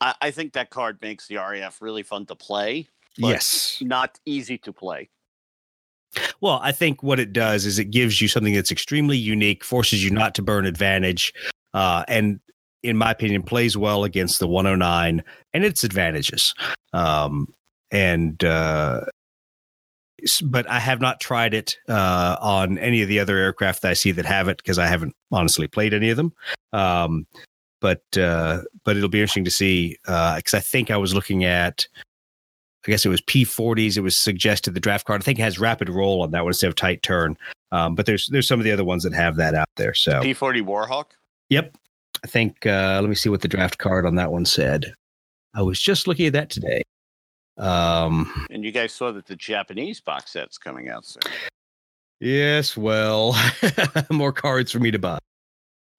I, 0.00 0.14
I 0.22 0.30
think 0.30 0.54
that 0.54 0.70
card 0.70 0.98
makes 1.02 1.28
the 1.28 1.36
RAF 1.36 1.82
really 1.82 2.02
fun 2.02 2.26
to 2.26 2.34
play, 2.34 2.88
But- 3.18 3.28
yes. 3.28 3.78
not 3.80 4.18
easy 4.24 4.58
to 4.58 4.72
play. 4.72 5.10
Well, 6.40 6.58
I 6.60 6.72
think 6.72 7.04
what 7.04 7.20
it 7.20 7.32
does 7.32 7.66
is 7.66 7.78
it 7.78 7.92
gives 7.92 8.20
you 8.20 8.26
something 8.26 8.52
that's 8.54 8.72
extremely 8.72 9.16
unique, 9.16 9.62
forces 9.62 10.02
you 10.02 10.10
not 10.10 10.34
to 10.36 10.42
burn 10.42 10.66
advantage, 10.66 11.32
uh, 11.72 12.04
and 12.08 12.40
in 12.82 12.96
my 12.96 13.10
opinion, 13.10 13.42
plays 13.42 13.76
well 13.76 14.04
against 14.04 14.38
the 14.38 14.46
109 14.46 15.22
and 15.52 15.64
its 15.64 15.84
advantages. 15.84 16.54
Um, 16.92 17.52
and 17.90 18.42
uh, 18.44 19.02
but 20.44 20.68
I 20.68 20.78
have 20.78 21.00
not 21.00 21.20
tried 21.20 21.54
it 21.54 21.76
uh, 21.88 22.36
on 22.40 22.78
any 22.78 23.02
of 23.02 23.08
the 23.08 23.20
other 23.20 23.36
aircraft 23.36 23.82
that 23.82 23.90
I 23.90 23.94
see 23.94 24.12
that 24.12 24.26
have 24.26 24.48
it 24.48 24.58
because 24.58 24.78
I 24.78 24.86
haven't 24.86 25.14
honestly 25.32 25.66
played 25.66 25.94
any 25.94 26.10
of 26.10 26.16
them. 26.16 26.32
Um, 26.72 27.26
but 27.80 28.02
uh, 28.16 28.62
but 28.84 28.96
it'll 28.96 29.08
be 29.08 29.20
interesting 29.20 29.44
to 29.44 29.50
see 29.50 29.96
because 30.04 30.54
I 30.54 30.60
think 30.60 30.90
I 30.90 30.96
was 30.96 31.14
looking 31.14 31.44
at 31.44 31.86
I 32.86 32.90
guess 32.90 33.04
it 33.04 33.10
was 33.10 33.20
P40s. 33.22 33.96
It 33.96 34.00
was 34.00 34.16
suggested 34.16 34.74
the 34.74 34.80
draft 34.80 35.06
card. 35.06 35.20
I 35.20 35.24
think 35.24 35.38
it 35.38 35.42
has 35.42 35.58
rapid 35.58 35.88
roll 35.90 36.22
on 36.22 36.30
that 36.30 36.44
one 36.44 36.50
instead 36.50 36.68
of 36.68 36.74
tight 36.76 37.02
turn. 37.02 37.36
Um, 37.72 37.94
but 37.94 38.06
there's 38.06 38.28
there's 38.28 38.48
some 38.48 38.58
of 38.60 38.64
the 38.64 38.72
other 38.72 38.84
ones 38.84 39.02
that 39.04 39.12
have 39.12 39.36
that 39.36 39.54
out 39.54 39.68
there. 39.76 39.94
So 39.94 40.20
P40 40.20 40.62
Warhawk. 40.62 41.06
yep, 41.48 41.76
I 42.24 42.26
think 42.26 42.66
uh, 42.66 42.98
let 43.00 43.08
me 43.08 43.14
see 43.14 43.28
what 43.28 43.40
the 43.40 43.48
draft 43.48 43.78
card 43.78 44.04
on 44.06 44.14
that 44.16 44.30
one 44.32 44.44
said. 44.44 44.92
I 45.54 45.62
was 45.62 45.80
just 45.80 46.06
looking 46.06 46.26
at 46.26 46.32
that 46.34 46.50
today. 46.50 46.82
Um, 47.58 48.46
And 48.50 48.64
you 48.64 48.72
guys 48.72 48.92
saw 48.92 49.10
that 49.12 49.26
the 49.26 49.36
Japanese 49.36 50.00
box 50.00 50.32
set's 50.32 50.56
coming 50.58 50.88
out 50.88 51.04
soon. 51.04 51.22
yes, 52.20 52.76
well, 52.76 53.34
more 54.10 54.32
cards 54.32 54.70
for 54.72 54.78
me 54.80 54.90
to 54.90 54.98
buy. 54.98 55.18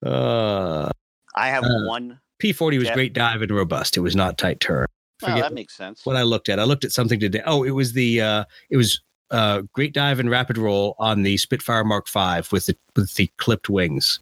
Uh, 0.06 0.90
I 1.36 1.48
have 1.50 1.64
Uh, 1.64 1.86
one. 1.88 2.20
P40 2.42 2.78
was 2.80 2.88
Yeah. 2.88 2.94
great 2.96 3.14
dive 3.14 3.42
and 3.42 3.52
robust. 3.52 3.98
It 3.98 4.02
was 4.02 4.16
not 4.16 4.38
tight 4.38 4.60
turn. 4.60 4.86
Oh, 5.24 5.36
that 5.40 5.54
makes 5.54 5.76
sense. 5.76 6.04
what 6.04 6.16
I 6.16 6.24
looked 6.24 6.50
at. 6.50 6.60
I 6.60 6.64
looked 6.64 6.84
at 6.84 6.92
something 6.92 7.20
today. 7.20 7.44
Oh, 7.46 7.64
it 7.64 7.72
was 7.72 7.94
the 7.94 8.22
uh 8.22 8.46
it 8.72 8.78
was 8.78 9.00
uh 9.30 9.62
great 9.74 9.94
dive 9.94 10.20
and 10.20 10.32
rapid 10.32 10.58
roll 10.58 10.96
on 10.98 11.22
the 11.22 11.38
Spitfire 11.38 11.84
Mark 11.84 12.10
V 12.10 12.42
with 12.52 12.66
the 12.66 12.76
with 12.96 13.14
the 13.14 13.30
clipped 13.38 13.70
wings. 13.70 14.20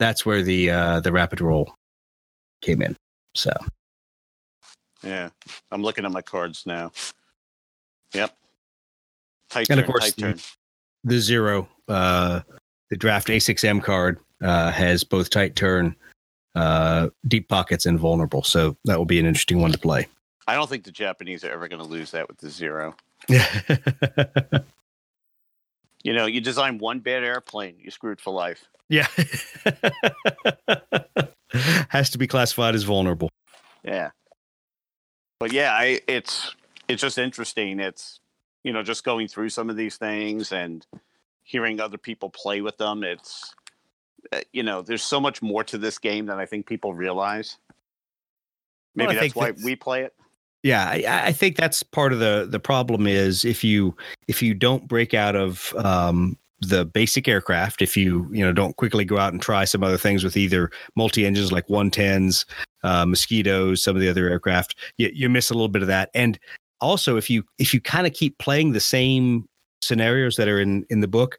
That's 0.00 0.24
where 0.26 0.42
the 0.42 0.70
uh 0.70 1.00
the 1.00 1.12
rapid 1.12 1.40
roll 1.40 1.72
came 2.62 2.82
in. 2.82 2.96
So 3.36 3.52
Yeah, 5.04 5.28
I'm 5.70 5.82
looking 5.82 6.04
at 6.04 6.10
my 6.10 6.22
cards 6.22 6.64
now. 6.66 6.90
Yep. 8.14 8.34
Tight 9.50 9.68
And 9.70 9.76
turn, 9.76 9.78
of 9.80 9.86
course 9.86 10.04
tight 10.06 10.16
the- 10.16 10.22
turn. 10.22 10.38
the 11.04 11.20
zero 11.20 11.68
uh 11.86 12.40
the 12.88 12.96
draft 12.96 13.28
A6M 13.28 13.82
card 13.84 14.18
uh 14.42 14.70
has 14.72 15.04
both 15.04 15.28
tight 15.30 15.54
turn, 15.54 15.94
uh 16.54 17.10
deep 17.28 17.46
pockets 17.48 17.84
and 17.86 17.98
vulnerable. 18.00 18.42
So 18.42 18.76
that 18.86 18.96
will 18.98 19.04
be 19.04 19.20
an 19.20 19.26
interesting 19.26 19.60
one 19.60 19.70
to 19.72 19.78
play. 19.78 20.08
I 20.48 20.54
don't 20.54 20.68
think 20.68 20.84
the 20.84 20.90
Japanese 20.90 21.44
are 21.44 21.50
ever 21.52 21.68
going 21.68 21.80
to 21.82 21.86
lose 21.88 22.10
that 22.12 22.26
with 22.26 22.38
the 22.38 22.48
zero. 22.50 22.96
You 26.02 26.12
know, 26.14 26.26
you 26.26 26.40
design 26.40 26.78
one 26.78 27.00
bad 27.00 27.22
airplane, 27.24 27.76
you're 27.78 27.90
screwed 27.90 28.20
for 28.20 28.32
life. 28.32 28.68
yeah. 28.88 29.06
Has 31.88 32.10
to 32.10 32.18
be 32.18 32.26
classified 32.28 32.74
as 32.76 32.84
vulnerable. 32.84 33.28
Yeah. 33.84 34.10
but 35.40 35.52
yeah, 35.52 35.72
I 35.72 36.00
it's 36.06 36.54
it's 36.88 37.02
just 37.02 37.18
interesting. 37.18 37.80
It's 37.80 38.20
you 38.62 38.72
know 38.72 38.82
just 38.84 39.02
going 39.04 39.26
through 39.26 39.48
some 39.48 39.68
of 39.68 39.76
these 39.76 39.96
things 39.96 40.52
and 40.52 40.86
hearing 41.42 41.80
other 41.80 41.98
people 41.98 42.30
play 42.30 42.60
with 42.60 42.76
them. 42.78 43.02
It's 43.02 43.52
uh, 44.32 44.40
you 44.52 44.62
know 44.62 44.80
there's 44.82 45.02
so 45.02 45.18
much 45.20 45.42
more 45.42 45.64
to 45.64 45.76
this 45.78 45.98
game 45.98 46.26
than 46.26 46.38
I 46.38 46.46
think 46.46 46.66
people 46.66 46.94
realize. 46.94 47.56
Maybe 48.94 49.10
I 49.10 49.14
that's 49.14 49.20
think 49.22 49.36
why 49.36 49.46
that's- 49.46 49.64
we 49.64 49.74
play 49.76 50.02
it. 50.02 50.14
Yeah, 50.62 50.88
I, 50.88 51.28
I 51.28 51.32
think 51.32 51.56
that's 51.56 51.82
part 51.82 52.12
of 52.12 52.18
the 52.18 52.46
the 52.48 52.60
problem 52.60 53.06
is 53.06 53.44
if 53.44 53.64
you 53.64 53.96
if 54.28 54.42
you 54.42 54.52
don't 54.54 54.86
break 54.86 55.14
out 55.14 55.34
of 55.34 55.74
um, 55.76 56.36
the 56.60 56.84
basic 56.84 57.26
aircraft, 57.28 57.80
if 57.80 57.96
you 57.96 58.28
you 58.30 58.44
know 58.44 58.52
don't 58.52 58.76
quickly 58.76 59.04
go 59.04 59.18
out 59.18 59.32
and 59.32 59.40
try 59.40 59.64
some 59.64 59.82
other 59.82 59.96
things 59.96 60.22
with 60.22 60.36
either 60.36 60.70
multi 60.96 61.24
engines 61.24 61.50
like 61.50 61.66
110s, 61.68 62.44
uh, 62.82 63.06
mosquitoes, 63.06 63.82
some 63.82 63.96
of 63.96 64.02
the 64.02 64.08
other 64.08 64.28
aircraft, 64.28 64.76
you, 64.98 65.10
you 65.14 65.28
miss 65.30 65.50
a 65.50 65.54
little 65.54 65.68
bit 65.68 65.82
of 65.82 65.88
that. 65.88 66.10
And 66.14 66.38
also, 66.80 67.16
if 67.16 67.30
you 67.30 67.42
if 67.58 67.72
you 67.72 67.80
kind 67.80 68.06
of 68.06 68.12
keep 68.12 68.36
playing 68.38 68.72
the 68.72 68.80
same 68.80 69.46
scenarios 69.82 70.36
that 70.36 70.48
are 70.48 70.60
in 70.60 70.84
in 70.90 71.00
the 71.00 71.08
book, 71.08 71.38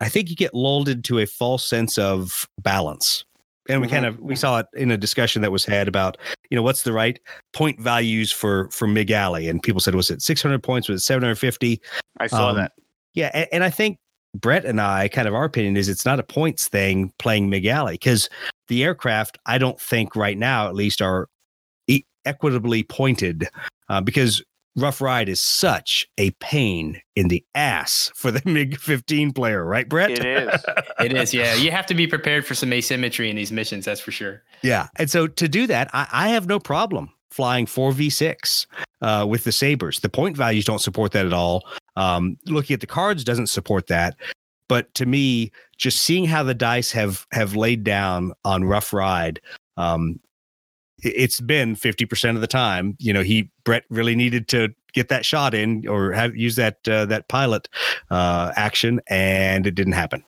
I 0.00 0.08
think 0.08 0.30
you 0.30 0.36
get 0.36 0.54
lulled 0.54 0.88
into 0.88 1.18
a 1.18 1.26
false 1.26 1.68
sense 1.68 1.98
of 1.98 2.48
balance. 2.58 3.24
And 3.70 3.80
we 3.80 3.86
Mhm. 3.86 3.90
kind 3.90 4.06
of 4.06 4.18
we 4.20 4.36
saw 4.36 4.58
it 4.58 4.66
in 4.74 4.90
a 4.90 4.96
discussion 4.96 5.42
that 5.42 5.52
was 5.52 5.64
had 5.64 5.88
about 5.88 6.16
you 6.50 6.56
know 6.56 6.62
what's 6.62 6.82
the 6.82 6.92
right 6.92 7.18
point 7.52 7.80
values 7.80 8.30
for 8.32 8.68
for 8.70 8.86
Mig 8.86 9.10
Alley, 9.10 9.48
and 9.48 9.62
people 9.62 9.80
said 9.80 9.94
was 9.94 10.10
it 10.10 10.20
600 10.22 10.62
points, 10.62 10.88
was 10.88 11.02
it 11.02 11.04
750? 11.04 11.80
I 12.18 12.26
saw 12.26 12.50
Um, 12.50 12.56
that. 12.56 12.72
Yeah, 13.14 13.30
and, 13.34 13.48
and 13.52 13.64
I 13.64 13.70
think 13.70 13.98
Brett 14.34 14.64
and 14.64 14.80
I 14.80 15.08
kind 15.08 15.26
of 15.26 15.34
our 15.34 15.44
opinion 15.44 15.76
is 15.76 15.88
it's 15.88 16.04
not 16.04 16.20
a 16.20 16.22
points 16.22 16.68
thing 16.68 17.12
playing 17.18 17.50
Mig 17.50 17.66
Alley 17.66 17.94
because 17.94 18.28
the 18.68 18.84
aircraft 18.84 19.38
I 19.46 19.58
don't 19.58 19.80
think 19.80 20.14
right 20.14 20.38
now 20.38 20.68
at 20.68 20.74
least 20.74 21.02
are 21.02 21.26
e- 21.88 22.04
equitably 22.24 22.82
pointed 22.84 23.48
uh, 23.88 24.00
because 24.00 24.42
Rough 24.76 25.00
Ride 25.00 25.28
is 25.28 25.42
such 25.42 26.06
a 26.18 26.30
pain 26.32 27.00
in 27.16 27.28
the 27.28 27.44
ass 27.54 28.10
for 28.14 28.30
the 28.30 28.40
MiG 28.48 28.78
15 28.78 29.32
player, 29.32 29.64
right, 29.64 29.88
Brett? 29.88 30.10
It 30.10 30.24
is. 30.24 30.64
It 31.00 31.14
is, 31.14 31.32
yeah. 31.32 31.54
You 31.54 31.70
have 31.70 31.86
to 31.86 31.94
be 31.94 32.06
prepared 32.06 32.44
for 32.46 32.54
some 32.54 32.72
asymmetry 32.74 33.30
in 33.30 33.36
these 33.36 33.50
missions, 33.50 33.86
that's 33.86 34.02
for 34.02 34.10
sure. 34.12 34.42
Yeah. 34.60 34.88
And 34.96 35.10
so 35.10 35.26
to 35.26 35.48
do 35.48 35.66
that, 35.66 35.88
I, 35.94 36.06
I 36.12 36.28
have 36.28 36.46
no 36.46 36.58
problem 36.60 37.10
flying 37.30 37.64
4v6 37.64 38.66
uh, 39.00 39.24
with 39.26 39.44
the 39.44 39.52
Sabres. 39.52 40.00
The 40.00 40.10
point 40.10 40.36
values 40.36 40.66
don't 40.66 40.80
support 40.80 41.12
that 41.12 41.24
at 41.24 41.32
all. 41.32 41.66
Um, 41.96 42.36
looking 42.46 42.74
at 42.74 42.80
the 42.80 42.86
cards 42.86 43.24
doesn't 43.24 43.46
support 43.46 43.86
that. 43.86 44.14
But 44.68 44.92
to 44.94 45.06
me, 45.06 45.52
just 45.78 46.02
seeing 46.02 46.26
how 46.26 46.42
the 46.42 46.54
dice 46.54 46.92
have 46.92 47.26
have 47.32 47.56
laid 47.56 47.82
down 47.82 48.32
on 48.44 48.64
Rough 48.64 48.92
Ride, 48.92 49.40
um, 49.78 50.20
it- 50.20 50.20
it's 51.02 51.40
been 51.40 51.76
50% 51.76 52.34
of 52.34 52.40
the 52.40 52.46
time. 52.46 52.96
You 52.98 53.12
know, 53.12 53.22
he 53.22 53.50
Brett 53.64 53.84
really 53.90 54.14
needed 54.14 54.48
to 54.48 54.74
get 54.92 55.08
that 55.08 55.24
shot 55.24 55.54
in 55.54 55.86
or 55.88 56.12
have 56.12 56.36
use 56.36 56.56
that 56.56 56.86
uh, 56.88 57.06
that 57.06 57.28
pilot 57.28 57.68
uh, 58.10 58.52
action, 58.56 59.00
and 59.08 59.66
it 59.66 59.74
didn't 59.74 59.94
happen. 59.94 60.24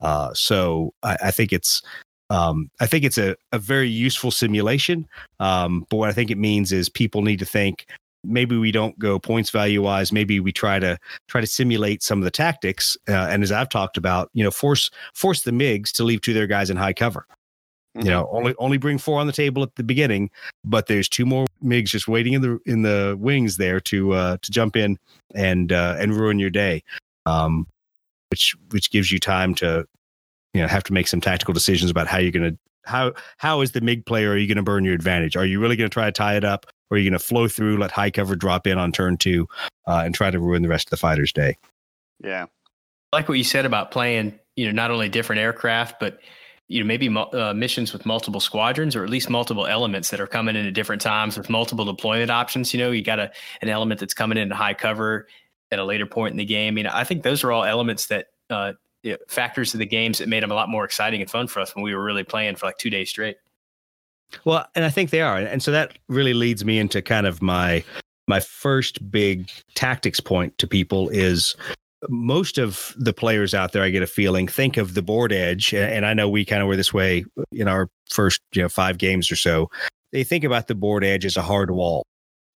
Uh, 0.00 0.32
so 0.34 0.94
I, 1.02 1.16
I 1.24 1.30
think 1.30 1.52
it's 1.52 1.82
um, 2.30 2.70
I 2.80 2.86
think 2.86 3.04
it's 3.04 3.18
a, 3.18 3.36
a 3.52 3.58
very 3.58 3.88
useful 3.88 4.30
simulation. 4.30 5.06
Um, 5.38 5.86
but 5.90 5.96
what 5.96 6.08
I 6.08 6.12
think 6.12 6.30
it 6.30 6.38
means 6.38 6.72
is 6.72 6.88
people 6.88 7.22
need 7.22 7.38
to 7.38 7.44
think 7.44 7.86
maybe 8.24 8.56
we 8.56 8.70
don't 8.70 8.98
go 8.98 9.18
points 9.18 9.50
value 9.50 9.82
wise. 9.82 10.12
Maybe 10.12 10.40
we 10.40 10.52
try 10.52 10.78
to 10.78 10.98
try 11.28 11.40
to 11.40 11.46
simulate 11.46 12.02
some 12.02 12.18
of 12.18 12.24
the 12.24 12.30
tactics. 12.30 12.96
Uh, 13.08 13.12
and 13.12 13.42
as 13.42 13.52
I've 13.52 13.68
talked 13.68 13.96
about, 13.96 14.30
you 14.32 14.44
know, 14.44 14.50
force 14.50 14.90
force 15.14 15.42
the 15.42 15.52
MIGs 15.52 15.92
to 15.92 16.04
leave 16.04 16.20
two 16.20 16.30
of 16.32 16.36
their 16.36 16.46
guys 16.46 16.70
in 16.70 16.76
high 16.76 16.92
cover. 16.92 17.26
Mhm. 17.96 18.04
You 18.04 18.10
know, 18.10 18.28
only 18.30 18.54
only 18.58 18.78
bring 18.78 18.98
four 18.98 19.20
on 19.20 19.26
the 19.26 19.32
table 19.32 19.62
at 19.62 19.74
the 19.76 19.82
beginning, 19.82 20.30
but 20.64 20.86
there's 20.86 21.08
two 21.08 21.26
more 21.26 21.46
MIGs 21.62 21.90
just 21.90 22.08
waiting 22.08 22.32
in 22.32 22.42
the 22.42 22.58
in 22.64 22.82
the 22.82 23.16
wings 23.18 23.56
there 23.56 23.80
to 23.80 24.12
uh, 24.12 24.36
to 24.40 24.50
jump 24.50 24.76
in 24.76 24.98
and 25.34 25.72
uh, 25.72 25.96
and 25.98 26.14
ruin 26.14 26.38
your 26.38 26.50
day. 26.50 26.82
Um, 27.26 27.66
which 28.30 28.56
which 28.70 28.90
gives 28.90 29.12
you 29.12 29.18
time 29.18 29.54
to 29.56 29.86
you 30.54 30.62
know 30.62 30.68
have 30.68 30.82
to 30.84 30.92
make 30.92 31.06
some 31.06 31.20
tactical 31.20 31.52
decisions 31.52 31.90
about 31.90 32.06
how 32.06 32.18
you're 32.18 32.32
going 32.32 32.52
to 32.52 32.58
how 32.84 33.12
how 33.36 33.60
is 33.60 33.72
the 33.72 33.80
mig 33.80 34.06
player 34.06 34.30
are 34.30 34.36
you 34.36 34.48
going 34.48 34.56
to 34.56 34.62
burn 34.62 34.84
your 34.84 34.94
advantage 34.94 35.36
are 35.36 35.44
you 35.44 35.60
really 35.60 35.76
going 35.76 35.88
to 35.88 35.92
try 35.92 36.06
to 36.06 36.12
tie 36.12 36.34
it 36.34 36.42
up 36.42 36.66
or 36.90 36.96
are 36.96 36.98
you 36.98 37.08
going 37.08 37.18
to 37.18 37.24
flow 37.24 37.46
through 37.46 37.76
let 37.76 37.92
high 37.92 38.10
cover 38.10 38.34
drop 38.34 38.66
in 38.66 38.76
on 38.78 38.90
turn 38.90 39.16
two 39.16 39.46
uh, 39.86 40.02
and 40.04 40.14
try 40.14 40.30
to 40.30 40.40
ruin 40.40 40.62
the 40.62 40.68
rest 40.68 40.86
of 40.88 40.90
the 40.90 40.96
fighter's 40.96 41.32
day 41.32 41.56
Yeah. 42.22 42.46
Like 43.12 43.28
what 43.28 43.38
you 43.38 43.44
said 43.44 43.66
about 43.66 43.90
playing, 43.90 44.38
you 44.56 44.66
know, 44.66 44.72
not 44.72 44.90
only 44.90 45.08
different 45.08 45.40
aircraft, 45.40 46.00
but 46.00 46.20
you 46.72 46.80
know, 46.80 46.86
maybe 46.86 47.14
uh, 47.14 47.52
missions 47.54 47.92
with 47.92 48.06
multiple 48.06 48.40
squadrons 48.40 48.96
or 48.96 49.04
at 49.04 49.10
least 49.10 49.28
multiple 49.28 49.66
elements 49.66 50.08
that 50.10 50.20
are 50.20 50.26
coming 50.26 50.56
in 50.56 50.64
at 50.66 50.72
different 50.72 51.02
times 51.02 51.36
with 51.36 51.50
multiple 51.50 51.84
deployment 51.84 52.30
options. 52.30 52.72
You 52.72 52.80
know, 52.80 52.90
you 52.90 53.02
got 53.02 53.18
a 53.18 53.30
an 53.60 53.68
element 53.68 54.00
that's 54.00 54.14
coming 54.14 54.38
into 54.38 54.54
high 54.54 54.72
cover 54.72 55.26
at 55.70 55.78
a 55.78 55.84
later 55.84 56.06
point 56.06 56.32
in 56.32 56.38
the 56.38 56.46
game. 56.46 56.78
You 56.78 56.84
know, 56.84 56.90
I 56.92 57.04
think 57.04 57.22
those 57.22 57.44
are 57.44 57.52
all 57.52 57.64
elements 57.64 58.06
that 58.06 58.28
uh, 58.48 58.72
you 59.02 59.12
know, 59.12 59.18
factors 59.28 59.74
of 59.74 59.80
the 59.80 59.86
games 59.86 60.18
that 60.18 60.28
made 60.28 60.42
them 60.42 60.50
a 60.50 60.54
lot 60.54 60.70
more 60.70 60.84
exciting 60.84 61.20
and 61.20 61.30
fun 61.30 61.46
for 61.46 61.60
us 61.60 61.76
when 61.76 61.84
we 61.84 61.94
were 61.94 62.02
really 62.02 62.24
playing 62.24 62.56
for 62.56 62.66
like 62.66 62.78
two 62.78 62.90
days 62.90 63.10
straight. 63.10 63.36
well 64.44 64.66
and 64.74 64.84
i 64.84 64.90
think 64.90 65.10
they 65.10 65.20
are 65.20 65.36
and 65.36 65.62
so 65.62 65.70
that 65.70 65.98
really 66.08 66.32
leads 66.32 66.64
me 66.64 66.78
into 66.78 67.02
kind 67.02 67.26
of 67.26 67.42
my 67.42 67.84
my 68.28 68.40
first 68.40 69.10
big 69.10 69.50
tactics 69.74 70.20
point 70.20 70.56
to 70.56 70.66
people 70.66 71.10
is 71.10 71.54
most 72.08 72.58
of 72.58 72.94
the 72.96 73.12
players 73.12 73.54
out 73.54 73.72
there 73.72 73.82
i 73.82 73.90
get 73.90 74.02
a 74.02 74.06
feeling 74.06 74.48
think 74.48 74.76
of 74.76 74.94
the 74.94 75.02
board 75.02 75.32
edge 75.32 75.72
and 75.72 76.04
i 76.04 76.12
know 76.12 76.28
we 76.28 76.44
kind 76.44 76.62
of 76.62 76.68
were 76.68 76.76
this 76.76 76.92
way 76.92 77.24
in 77.52 77.68
our 77.68 77.88
first 78.12 78.40
you 78.54 78.62
know 78.62 78.68
five 78.68 78.98
games 78.98 79.30
or 79.30 79.36
so. 79.36 79.70
They 80.12 80.24
think 80.24 80.44
about 80.44 80.68
the 80.68 80.74
board 80.74 81.04
edge 81.04 81.24
as 81.24 81.36
a 81.36 81.42
hard 81.42 81.70
wall. 81.70 82.04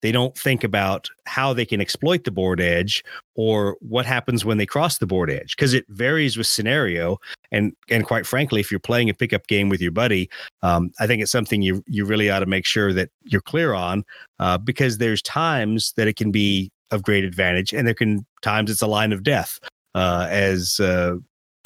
They 0.02 0.12
don't 0.12 0.36
think 0.36 0.62
about 0.62 1.08
how 1.24 1.54
they 1.54 1.64
can 1.64 1.80
exploit 1.80 2.24
the 2.24 2.30
board 2.30 2.60
edge 2.60 3.02
or 3.34 3.78
what 3.80 4.04
happens 4.04 4.44
when 4.44 4.58
they 4.58 4.66
cross 4.66 4.98
the 4.98 5.06
board 5.06 5.30
edge 5.30 5.56
because 5.56 5.72
it 5.72 5.86
varies 5.88 6.36
with 6.36 6.46
scenario. 6.46 7.16
And 7.50 7.72
and 7.88 8.04
quite 8.04 8.26
frankly 8.26 8.60
if 8.60 8.70
you're 8.70 8.78
playing 8.78 9.08
a 9.08 9.14
pickup 9.14 9.46
game 9.46 9.68
with 9.68 9.80
your 9.80 9.92
buddy 9.92 10.28
um, 10.62 10.90
i 11.00 11.06
think 11.06 11.22
it's 11.22 11.30
something 11.30 11.62
you 11.62 11.82
you 11.86 12.04
really 12.04 12.28
ought 12.28 12.40
to 12.40 12.46
make 12.46 12.66
sure 12.66 12.92
that 12.92 13.08
you're 13.22 13.40
clear 13.40 13.72
on 13.72 14.04
uh, 14.40 14.58
because 14.58 14.98
there's 14.98 15.22
times 15.22 15.94
that 15.96 16.08
it 16.08 16.16
can 16.16 16.32
be 16.32 16.70
of 16.90 17.02
great 17.02 17.24
advantage 17.24 17.72
and 17.72 17.86
there 17.86 17.94
can 17.94 18.24
times 18.42 18.70
it's 18.70 18.82
a 18.82 18.86
line 18.86 19.12
of 19.12 19.22
death 19.22 19.58
uh, 19.94 20.26
as 20.30 20.78
uh, 20.78 21.16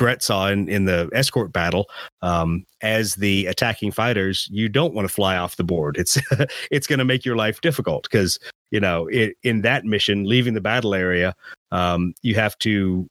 Brett 0.00 0.22
saw 0.22 0.48
in, 0.48 0.66
in 0.66 0.86
the 0.86 1.10
escort 1.12 1.52
battle, 1.52 1.90
um, 2.22 2.64
as 2.80 3.16
the 3.16 3.44
attacking 3.44 3.90
fighters, 3.90 4.48
you 4.50 4.66
don't 4.66 4.94
want 4.94 5.06
to 5.06 5.12
fly 5.12 5.36
off 5.36 5.56
the 5.56 5.62
board. 5.62 5.98
It's 5.98 6.16
it's 6.70 6.86
going 6.86 7.00
to 7.00 7.04
make 7.04 7.26
your 7.26 7.36
life 7.36 7.60
difficult 7.60 8.04
because 8.04 8.38
you 8.70 8.80
know 8.80 9.08
it, 9.08 9.36
in 9.42 9.60
that 9.60 9.84
mission, 9.84 10.24
leaving 10.24 10.54
the 10.54 10.60
battle 10.62 10.94
area, 10.94 11.34
um, 11.70 12.14
you 12.22 12.34
have 12.36 12.56
to 12.60 13.06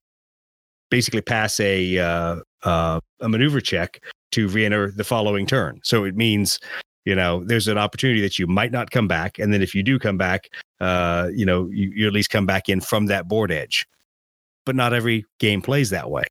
basically 0.89 1.21
pass 1.21 1.59
a 1.59 1.99
uh, 1.99 2.37
uh, 2.63 2.99
a 3.19 3.29
maneuver 3.29 3.61
check 3.61 4.01
to 4.31 4.47
re-enter 4.47 4.89
the 4.89 5.03
following 5.03 5.45
turn. 5.45 5.81
So 5.83 6.05
it 6.05 6.15
means 6.15 6.59
you 7.09 7.15
know 7.15 7.43
there's 7.43 7.67
an 7.67 7.79
opportunity 7.79 8.21
that 8.21 8.37
you 8.37 8.45
might 8.45 8.71
not 8.71 8.91
come 8.91 9.07
back, 9.07 9.39
and 9.39 9.51
then 9.51 9.63
if 9.63 9.73
you 9.73 9.81
do 9.81 9.97
come 9.97 10.15
back, 10.15 10.51
uh, 10.79 11.29
you 11.33 11.43
know 11.43 11.67
you, 11.71 11.91
you 11.95 12.05
at 12.05 12.13
least 12.13 12.29
come 12.29 12.45
back 12.45 12.69
in 12.69 12.81
from 12.81 13.07
that 13.07 13.27
board 13.27 13.51
edge. 13.51 13.87
But 14.63 14.75
not 14.75 14.93
every 14.93 15.25
game 15.39 15.63
plays 15.63 15.89
that 15.89 16.11
way. 16.11 16.25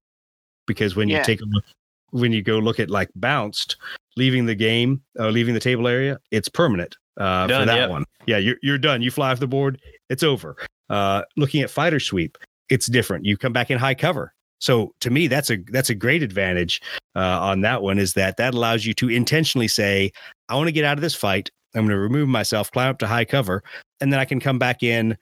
Because 0.68 0.94
when 0.94 1.08
you 1.08 1.20
take 1.24 1.40
a 1.40 1.44
look 1.44 1.64
when 2.10 2.30
you 2.30 2.42
go 2.42 2.58
look 2.58 2.78
at 2.78 2.90
like 2.90 3.10
bounced 3.16 3.76
leaving 4.16 4.46
the 4.46 4.54
game 4.54 5.02
uh, 5.18 5.28
leaving 5.28 5.52
the 5.52 5.60
table 5.60 5.88
area 5.88 6.18
it's 6.30 6.48
permanent 6.48 6.96
uh, 7.16 7.48
for 7.48 7.66
that 7.66 7.76
yep. 7.76 7.90
one. 7.90 8.04
Yeah 8.26 8.38
you're, 8.38 8.56
you're 8.62 8.78
done. 8.78 9.02
You 9.02 9.10
fly 9.10 9.32
off 9.32 9.40
the 9.40 9.48
board 9.48 9.80
it's 10.08 10.22
over. 10.22 10.56
Uh, 10.88 11.22
looking 11.36 11.60
at 11.60 11.70
fighter 11.70 11.98
sweep 11.98 12.38
it's 12.68 12.86
different. 12.86 13.24
You 13.24 13.36
come 13.36 13.52
back 13.52 13.70
in 13.70 13.78
high 13.78 13.94
cover. 13.94 14.32
So 14.60 14.94
to 15.00 15.10
me 15.10 15.26
that's 15.26 15.50
a 15.50 15.56
that's 15.72 15.90
a 15.90 15.94
great 15.94 16.22
advantage 16.22 16.80
uh, 17.18 17.40
on 17.40 17.60
that 17.62 17.82
one 17.82 17.98
is 17.98 18.14
that 18.14 18.36
that 18.36 18.54
allows 18.54 18.86
you 18.86 18.94
to 18.94 19.08
intentionally 19.08 19.68
say 19.68 20.10
i 20.48 20.54
want 20.54 20.68
to 20.68 20.72
get 20.72 20.84
out 20.84 20.96
of 20.96 21.02
this 21.02 21.14
fight 21.14 21.50
i'm 21.74 21.82
going 21.82 21.90
to 21.90 21.98
remove 21.98 22.28
myself 22.28 22.70
climb 22.70 22.90
up 22.90 22.98
to 22.98 23.06
high 23.06 23.24
cover 23.24 23.62
and 24.00 24.12
then 24.12 24.20
i 24.20 24.24
can 24.24 24.40
come 24.40 24.58
back 24.58 24.82
in 24.82 25.16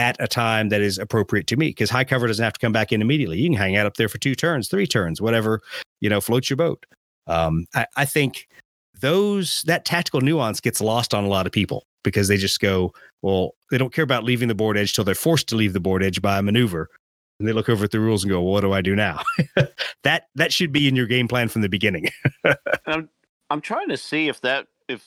at 0.00 0.16
a 0.18 0.26
time 0.26 0.70
that 0.70 0.80
is 0.80 0.98
appropriate 0.98 1.46
to 1.46 1.56
me 1.56 1.68
because 1.68 1.90
high 1.90 2.04
cover 2.04 2.26
doesn't 2.26 2.42
have 2.42 2.54
to 2.54 2.58
come 2.58 2.72
back 2.72 2.90
in 2.90 3.02
immediately. 3.02 3.38
You 3.38 3.50
can 3.50 3.58
hang 3.58 3.76
out 3.76 3.84
up 3.84 3.98
there 3.98 4.08
for 4.08 4.16
two 4.16 4.34
turns, 4.34 4.66
three 4.66 4.86
turns, 4.86 5.20
whatever, 5.20 5.60
you 6.00 6.08
know, 6.08 6.22
floats 6.22 6.48
your 6.48 6.56
boat. 6.56 6.86
Um, 7.26 7.66
I, 7.74 7.86
I 7.96 8.04
think 8.06 8.48
those 9.00 9.62
that 9.66 9.84
tactical 9.84 10.22
nuance 10.22 10.58
gets 10.58 10.80
lost 10.80 11.12
on 11.12 11.24
a 11.24 11.28
lot 11.28 11.44
of 11.44 11.52
people 11.52 11.84
because 12.02 12.28
they 12.28 12.38
just 12.38 12.60
go, 12.60 12.94
well, 13.20 13.52
they 13.70 13.76
don't 13.76 13.92
care 13.92 14.04
about 14.04 14.24
leaving 14.24 14.48
the 14.48 14.54
board 14.54 14.78
edge 14.78 14.94
till 14.94 15.04
they're 15.04 15.14
forced 15.14 15.48
to 15.48 15.56
leave 15.56 15.74
the 15.74 15.80
board 15.80 16.02
edge 16.02 16.22
by 16.22 16.38
a 16.38 16.42
maneuver. 16.42 16.88
And 17.40 17.48
they 17.48 17.52
look 17.54 17.70
over 17.70 17.84
at 17.84 17.90
the 17.90 18.00
rules 18.00 18.22
and 18.22 18.30
go, 18.30 18.40
well, 18.42 18.52
what 18.52 18.60
do 18.60 18.72
I 18.74 18.82
do 18.82 18.94
now? 18.94 19.22
that 20.04 20.28
that 20.34 20.52
should 20.52 20.72
be 20.72 20.86
in 20.86 20.94
your 20.94 21.06
game 21.06 21.26
plan 21.26 21.48
from 21.48 21.62
the 21.62 21.70
beginning. 21.70 22.10
I'm 22.86 23.08
I'm 23.48 23.62
trying 23.62 23.88
to 23.88 23.96
see 23.96 24.28
if 24.28 24.42
that 24.42 24.66
if 24.88 25.02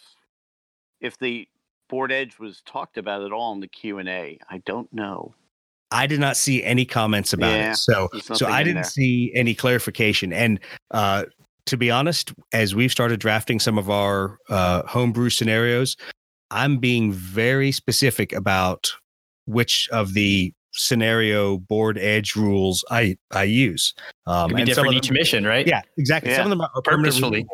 if 0.99 1.17
the 1.19 1.47
board 1.89 2.11
edge 2.11 2.39
was 2.39 2.63
talked 2.65 2.97
about 2.97 3.21
at 3.21 3.31
all 3.31 3.53
in 3.53 3.59
the 3.59 3.67
Q 3.67 3.99
and 3.99 4.09
A. 4.09 4.39
I 4.49 4.57
don't 4.65 4.91
know. 4.91 5.35
I 5.91 6.07
did 6.07 6.19
not 6.19 6.35
see 6.35 6.63
any 6.63 6.85
comments 6.85 7.33
about 7.33 7.51
Yeah, 7.51 7.71
it. 7.73 7.77
So 7.77 8.09
so 8.33 8.47
I 8.47 8.63
didn't 8.63 8.75
there. 8.77 8.83
see 8.85 9.31
any 9.35 9.53
clarification. 9.53 10.33
And 10.33 10.59
uh, 10.89 11.25
to 11.67 11.77
be 11.77 11.91
honest, 11.91 12.33
as 12.51 12.73
we've 12.73 12.91
started 12.91 13.19
drafting 13.19 13.59
some 13.59 13.77
of 13.77 13.91
our 13.91 14.39
uh, 14.49 14.81
homebrew 14.87 15.29
scenarios, 15.29 15.95
I'm 16.49 16.77
being 16.79 17.13
very 17.13 17.71
specific 17.71 18.33
about 18.33 18.91
which 19.45 19.87
of 19.91 20.15
the 20.15 20.51
scenario 20.73 21.57
board 21.57 21.97
edge 21.97 22.35
rules 22.35 22.83
I 22.89 23.17
I 23.31 23.43
use. 23.43 23.93
Um, 24.25 24.49
Could 24.49 24.57
be 24.57 24.63
different 24.65 24.93
each 24.95 25.07
them, 25.07 25.15
mission, 25.15 25.45
right? 25.45 25.65
Yeah, 25.65 25.81
exactly. 25.97 26.31
Yeah. 26.31 26.37
Some 26.37 26.51
of 26.51 26.57
them 26.57 26.61
are 26.61 26.81
purposefully. 26.81 27.45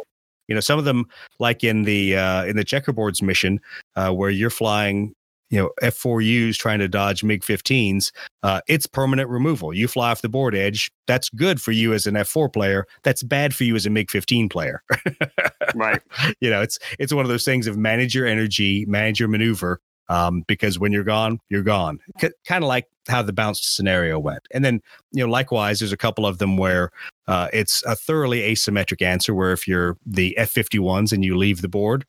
You 0.48 0.56
know, 0.56 0.62
some 0.62 0.80
of 0.80 0.86
them, 0.86 1.06
like 1.40 1.64
in 1.64 1.84
the 1.84 2.16
uh, 2.16 2.46
in 2.46 2.56
the 2.56 2.66
checkerboards 2.66 3.22
mission, 3.22 3.60
uh, 3.96 4.12
where 4.12 4.32
you're 4.32 4.50
flying 4.50 5.14
you 5.50 5.60
know 5.60 5.72
F4Us 5.82 6.58
trying 6.58 6.80
to 6.80 6.88
dodge 6.88 7.24
MiG 7.24 7.42
15s, 7.42 8.12
uh, 8.44 8.62
it's 8.68 8.86
permanent 8.86 9.30
removal. 9.30 9.74
You 9.74 9.88
fly 9.88 10.12
off 10.12 10.22
the 10.22 10.30
board 10.30 10.56
edge. 10.56 10.92
That's 11.08 11.30
good 11.30 11.62
for 11.62 11.72
you 11.72 11.94
as 11.94 12.06
an 12.08 12.16
F4 12.16 12.52
player. 12.52 12.86
That's 13.04 13.24
bad 13.24 13.56
for 13.56 13.64
you 13.64 13.76
as 13.76 13.86
a 13.86 13.90
MiG 13.90 14.12
15 14.12 14.50
player. 14.50 14.84
right. 15.76 16.02
You 16.40 16.50
know, 16.50 16.62
it's 16.62 16.80
it's 16.98 17.14
one 17.14 17.26
of 17.26 17.30
those 17.30 17.46
things 17.46 17.68
of 17.68 17.78
manage 17.78 18.16
your 18.16 18.26
energy, 18.26 18.86
manage 18.88 19.20
your 19.20 19.30
maneuver. 19.30 19.80
Um, 20.10 20.44
because 20.48 20.80
when 20.80 20.92
you're 20.92 21.04
gone, 21.04 21.40
you're 21.50 21.64
gone. 21.64 22.00
C- 22.20 22.32
kind 22.46 22.64
of 22.64 22.68
like 22.68 22.88
how 23.08 23.22
the 23.22 23.34
bounced 23.34 23.76
scenario 23.76 24.18
went. 24.18 24.42
And 24.52 24.66
then, 24.66 24.82
you 25.12 25.24
know, 25.24 25.32
likewise, 25.32 25.80
there's 25.80 25.92
a 25.92 25.98
couple 25.98 26.26
of 26.26 26.40
them 26.40 26.58
where 26.58 26.90
uh, 27.28 27.48
it's 27.54 27.84
a 27.86 27.96
thoroughly 27.96 28.42
asymmetric 28.42 29.04
answer. 29.04 29.36
Where 29.36 29.52
if 29.52 29.68
you're 29.68 29.98
the 30.06 30.36
F51s 30.40 31.14
and 31.14 31.24
you 31.24 31.38
leave 31.38 31.62
the 31.62 31.68
board, 31.68 32.06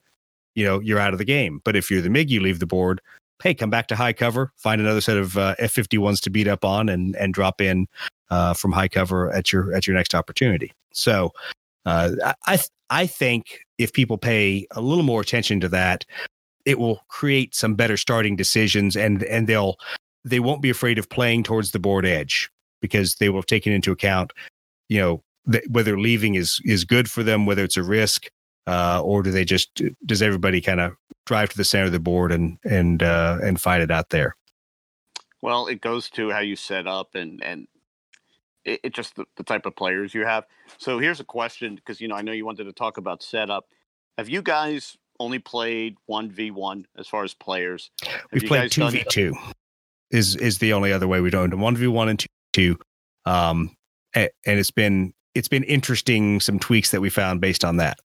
you 0.55 0.65
know, 0.65 0.81
you're 0.81 0.99
out 0.99 1.13
of 1.13 1.19
the 1.19 1.25
game. 1.25 1.61
But 1.65 1.77
if 1.77 1.91
you're 1.91 2.01
the 2.01 2.11
MiG, 2.11 2.31
you 2.31 2.41
leave 2.41 2.59
the 2.59 2.67
board, 2.67 3.01
hey, 3.43 3.55
come 3.55 3.71
back 3.71 3.87
to 3.89 3.97
high 3.97 4.13
cover, 4.13 4.53
find 4.57 4.81
another 4.81 5.01
set 5.01 5.17
of 5.17 5.37
uh, 5.37 5.55
F51s 5.61 6.21
to 6.23 6.31
beat 6.31 6.49
up 6.49 6.65
on, 6.65 6.89
and 6.89 7.17
and 7.17 7.35
drop 7.35 7.61
in 7.61 7.87
uh, 8.31 8.55
from 8.55 8.73
high 8.73 8.89
cover 8.89 9.31
at 9.33 9.53
your 9.53 9.75
at 9.75 9.87
your 9.87 9.97
next 9.97 10.15
opportunity. 10.15 10.73
So, 10.93 11.33
uh, 11.87 12.11
I 12.47 12.59
I 12.91 13.07
think 13.07 13.61
if 13.79 13.93
people 13.93 14.19
pay 14.19 14.67
a 14.73 14.81
little 14.81 15.05
more 15.05 15.21
attention 15.21 15.61
to 15.61 15.69
that, 15.69 16.05
it 16.71 16.79
will 16.79 17.05
create 17.09 17.53
some 17.53 17.75
better 17.75 17.97
starting 17.97 18.37
decisions, 18.37 18.97
and 18.97 19.25
and 19.25 19.49
they'll 19.49 19.77
they 20.25 20.39
won't 20.39 20.63
be 20.63 20.71
afraid 20.71 20.99
of 20.99 21.09
playing 21.09 21.43
towards 21.43 21.73
the 21.73 21.81
board 21.81 22.07
edge 22.07 22.49
because 22.81 23.17
they 23.17 23.29
will 23.29 23.39
have 23.39 23.47
taken 23.47 23.73
into 23.73 23.91
account, 23.91 24.33
you 24.89 25.01
know, 25.01 25.23
th- 25.51 25.65
whether 25.69 25.99
leaving 25.99 26.37
is 26.37 26.61
is 26.65 26.85
good 26.85 27.11
for 27.11 27.25
them, 27.25 27.45
whether 27.45 27.65
it's 27.65 27.77
a 27.77 27.83
risk, 27.83 28.31
uh, 28.69 29.03
or 29.03 29.25
do 29.25 29.33
they 29.33 29.45
just 29.45 29.83
does 30.07 30.23
everybody 30.23 30.61
kind 30.61 30.79
of 30.79 30.93
drive 31.27 31.51
to 31.51 31.57
the 31.57 31.65
center 31.65 31.87
of 31.87 31.93
the 31.93 31.99
board 31.99 32.31
and 32.31 32.59
and 32.65 33.03
uh, 33.03 33.39
and 33.43 33.61
fight 33.61 33.81
it 33.81 33.91
out 33.91 34.11
there? 34.11 34.37
Well, 35.43 35.67
it 35.67 35.81
goes 35.81 36.09
to 36.11 36.31
how 36.31 36.41
you 36.41 36.55
set 36.55 36.87
up 36.87 37.17
and 37.17 37.43
and 37.43 37.67
it, 38.65 38.79
it 38.85 38.95
just 38.95 39.17
the, 39.17 39.25
the, 39.37 39.43
type 39.43 39.67
of 39.67 39.75
players 39.75 40.15
you 40.15 40.25
have. 40.25 40.45
So 40.79 41.01
here's 41.01 41.19
a 41.19 41.25
question 41.25 41.75
because 41.75 42.01
you 42.01 42.07
know 42.07 42.15
I 42.15 42.23
know 42.23 42.31
you 42.31 42.47
wanted 42.47 42.65
to 42.65 42.73
talk 42.73 42.97
about 42.97 43.25
setup. 43.25 43.67
Have 44.19 44.29
you 44.29 44.41
guys 44.41 44.97
only 45.21 45.39
played 45.39 45.97
one 46.07 46.31
v 46.31 46.51
one 46.51 46.87
as 46.99 47.07
far 47.07 47.23
as 47.23 47.35
players? 47.35 47.93
Have 48.05 48.23
We've 48.33 48.45
played 48.45 48.73
two 48.73 48.91
v 48.91 49.05
two. 49.09 49.35
Is 50.11 50.35
is 50.35 50.59
the 50.59 50.73
only 50.73 50.93
other 50.93 51.07
way 51.07 51.21
we 51.21 51.31
don't 51.31 51.57
one 51.61 51.77
v 51.77 51.87
one 51.87 52.09
and 52.09 52.19
two 52.19 52.27
two. 52.53 52.79
Um, 53.25 53.77
and, 54.15 54.31
and 54.45 54.59
it's 54.59 54.73
been 54.73 55.13
it's 55.35 55.49
been 55.49 55.63
interesting 55.65 56.41
some 56.41 56.59
tweaks 56.59 56.91
that 56.91 57.01
we 57.01 57.11
found 57.11 57.41
based 57.41 57.65
on 57.65 57.77
that. 57.77 57.99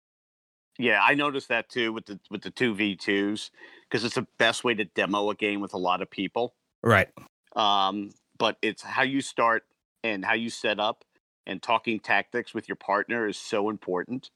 Yeah, 0.78 1.00
I 1.02 1.16
noticed 1.16 1.48
that 1.48 1.70
too 1.70 1.94
with 1.94 2.06
the 2.06 2.20
with 2.30 2.44
the 2.44 2.52
two 2.52 2.76
v 2.76 2.96
twos 2.96 3.50
because 3.90 4.04
it's 4.04 4.16
the 4.16 4.28
best 4.38 4.64
way 4.64 4.74
to 4.76 4.86
demo 4.86 5.30
a 5.30 5.36
game 5.36 5.62
with 5.62 5.74
a 5.74 5.78
lot 5.78 6.02
of 6.02 6.12
people. 6.12 6.54
Right. 6.84 7.08
Um, 7.56 8.12
but 8.38 8.58
it's 8.62 8.82
how 8.84 9.04
you 9.04 9.22
start 9.22 9.64
and 10.04 10.26
how 10.26 10.34
you 10.34 10.50
set 10.50 10.80
up 10.80 11.04
and 11.48 11.62
talking 11.62 12.00
tactics 12.00 12.54
with 12.54 12.68
your 12.68 12.76
partner 12.76 13.28
is 13.28 13.38
so 13.38 13.70
important. 13.70 14.30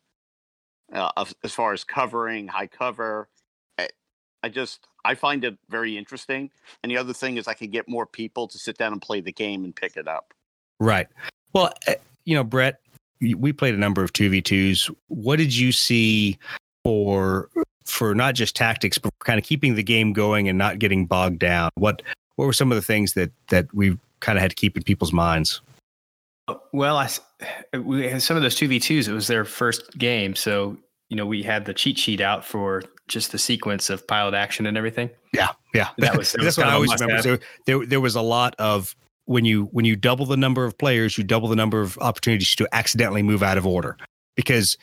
Uh, 0.92 1.26
as 1.44 1.54
far 1.54 1.74
as 1.74 1.84
covering 1.84 2.48
high 2.48 2.68
cover, 2.68 3.30
I, 3.78 3.84
eh, 3.84 3.88
I 4.44 4.50
just 4.50 4.88
I 5.06 5.16
find 5.16 5.44
it 5.44 5.58
very 5.70 5.98
interesting. 5.98 6.50
And 6.84 6.92
the 6.92 6.98
other 6.98 7.14
thing 7.14 7.38
is 7.38 7.48
I 7.48 7.54
can 7.54 7.70
get 7.70 7.88
more 7.88 8.06
people 8.06 8.48
to 8.48 8.58
sit 8.58 8.78
down 8.78 8.94
and 8.94 9.02
play 9.02 9.22
the 9.22 9.32
game 9.32 9.64
and 9.64 9.76
pick 9.76 9.98
it 9.98 10.08
up. 10.08 10.34
Right. 10.80 11.08
Well, 11.54 11.74
eh, 11.88 11.96
you 12.26 12.36
know, 12.36 12.44
Brett, 12.44 12.80
we 13.22 13.54
played 13.54 13.74
a 13.74 13.78
number 13.78 14.04
of 14.04 14.14
2v2s. 14.14 14.94
What 15.08 15.38
did 15.38 15.56
you 15.56 15.72
see 15.72 16.38
for 16.84 17.50
for 17.86 18.16
not 18.16 18.36
just 18.36 18.56
tactics, 18.56 18.98
but 18.98 19.12
kind 19.20 19.40
of 19.40 19.46
keeping 19.46 19.76
the 19.76 19.84
game 19.84 20.14
going 20.14 20.48
and 20.48 20.58
not 20.58 20.80
getting 20.80 21.06
bogged 21.06 21.40
down? 21.40 21.70
What 21.76 22.02
what 22.36 22.46
were 22.46 22.54
some 22.54 22.72
of 22.72 22.76
the 22.76 22.82
things 22.82 23.14
that 23.14 23.32
that 23.50 23.74
we 23.74 23.98
kind 24.22 24.38
of 24.38 24.42
had 24.42 24.52
to 24.52 24.56
keep 24.56 24.78
in 24.78 24.84
people's 24.84 25.14
minds? 25.14 25.62
Well, 26.74 26.98
I 26.98 27.10
we 27.78 28.08
had 28.08 28.22
some 28.22 28.38
of 28.38 28.44
those 28.44 28.56
2v2s. 28.56 29.08
It 29.08 29.14
was 29.14 29.28
their 29.28 29.46
first 29.46 29.98
game, 29.98 30.36
so 30.36 30.78
you 31.10 31.18
know 31.18 31.26
we 31.26 31.44
had 31.44 31.66
the 31.66 31.74
cheat 31.74 31.98
sheet 31.98 32.22
out 32.22 32.46
for 32.46 32.84
just 33.08 33.32
the 33.32 33.40
sequence 33.40 33.90
of 33.90 34.08
pilot 34.08 34.34
action 34.34 34.66
and 34.66 34.78
everything. 34.78 35.10
Yeah, 35.34 35.50
yeah. 35.74 35.90
That 35.98 36.18
was, 36.18 36.32
that's 36.40 36.58
what 36.58 36.68
I 36.68 36.74
always 36.74 36.94
remember. 36.94 37.22
So 37.22 37.38
there 37.66 37.86
there 37.86 38.02
was 38.02 38.16
a 38.16 38.22
lot 38.22 38.56
of 38.60 38.96
when 39.26 39.46
you 39.46 39.66
when 39.72 39.86
you 39.86 39.96
double 39.96 40.26
the 40.26 40.38
number 40.38 40.66
of 40.66 40.78
players, 40.78 41.18
you 41.18 41.24
double 41.24 41.48
the 41.48 41.56
number 41.56 41.82
of 41.82 41.98
opportunities 42.00 42.56
to 42.56 42.68
accidentally 42.72 43.24
move 43.24 43.44
out 43.44 43.58
of 43.58 43.66
order 43.68 43.98
because 44.36 44.78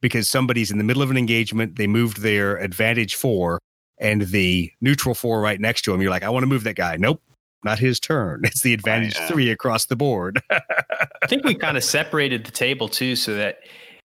because 0.00 0.28
somebody's 0.28 0.70
in 0.70 0.78
the 0.78 0.84
middle 0.84 1.02
of 1.02 1.10
an 1.10 1.16
engagement, 1.16 1.76
they 1.76 1.86
moved 1.86 2.22
their 2.22 2.56
advantage 2.56 3.14
four, 3.14 3.60
and 3.98 4.22
the 4.22 4.70
neutral 4.80 5.14
four 5.14 5.40
right 5.40 5.60
next 5.60 5.82
to 5.82 5.94
him. 5.94 6.02
You're 6.02 6.10
like, 6.10 6.24
I 6.24 6.30
want 6.30 6.42
to 6.42 6.48
move 6.48 6.64
that 6.64 6.74
guy. 6.74 6.96
Nope, 6.96 7.22
not 7.64 7.78
his 7.78 8.00
turn. 8.00 8.42
It's 8.52 8.62
the 8.62 8.74
advantage 8.74 9.18
right, 9.18 9.28
three 9.28 9.50
across 9.50 9.86
the 9.86 9.96
board. 9.96 10.42
I 10.50 11.26
think 11.26 11.44
we 11.44 11.54
kind 11.54 11.76
of 11.76 11.84
separated 11.84 12.44
the 12.44 12.50
table 12.50 12.88
too, 12.88 13.16
so 13.16 13.34
that 13.34 13.60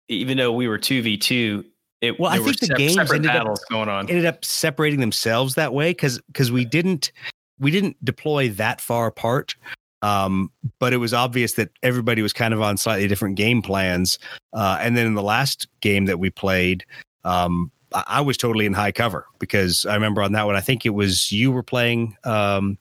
even 0.09 0.37
though 0.37 0.53
we 0.53 0.69
were 0.69 0.79
two 0.79 1.03
v 1.03 1.17
two, 1.17 1.65
it 2.01 2.19
well, 2.19 2.31
I 2.31 2.39
think 2.39 2.59
the 2.61 2.75
games 2.75 2.99
ended 2.99 3.31
up 3.31 3.57
going 3.71 3.89
on 3.89 4.09
ended 4.09 4.27
up 4.27 4.45
separating 4.45 5.01
themselves 5.01 5.55
that 5.55 5.73
way 5.73 5.91
because 5.91 6.21
because 6.27 6.53
we 6.53 6.65
didn't 6.65 7.13
we 7.59 7.71
didn't 7.71 8.03
deploy 8.05 8.49
that 8.51 8.81
far 8.81 9.07
apart. 9.07 9.55
Um, 10.03 10.51
but 10.81 10.93
it 10.93 10.99
was 10.99 11.15
obvious 11.15 11.55
that 11.55 11.71
everybody 11.83 12.21
was 12.21 12.35
kind 12.35 12.53
of 12.53 12.61
on 12.61 12.77
slightly 12.77 13.09
different 13.09 13.37
game 13.37 13.63
plans. 13.63 14.19
Uh, 14.53 14.77
and 14.79 14.99
then 14.99 15.07
in 15.07 15.15
the 15.15 15.23
last 15.23 15.67
game 15.81 16.05
that 16.05 16.19
we 16.19 16.29
played, 16.29 16.85
um, 17.25 17.73
I, 17.95 18.05
I, 18.07 18.21
was 18.21 18.37
totally 18.37 18.67
in 18.67 18.75
high 18.75 18.93
cover 18.93 19.25
because 19.39 19.87
I 19.87 19.95
remember 19.95 20.21
on 20.21 20.33
that 20.33 20.45
one, 20.45 20.57
I 20.57 20.61
think 20.61 20.85
it 20.85 20.91
was 20.91 21.33
you 21.33 21.51
were 21.51 21.63
playing 21.63 22.19
um, 22.25 22.77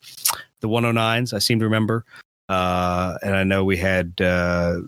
the 0.63 0.69
109s. 0.69 1.33
I 1.33 1.39
seem 1.39 1.59
to 1.59 1.65
remember. 1.65 2.03
Uh, 2.49 3.17
and 3.21 3.35
I 3.35 3.43
know 3.43 3.63
we 3.63 3.77
had 3.77 4.19
uh, 4.19 4.79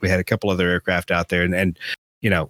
we 0.00 0.08
had 0.08 0.20
a 0.20 0.24
couple 0.24 0.50
other 0.50 0.68
aircraft 0.68 1.10
out 1.10 1.28
there, 1.28 1.42
and, 1.42 1.54
and 1.54 1.78
you 2.20 2.30
know, 2.30 2.48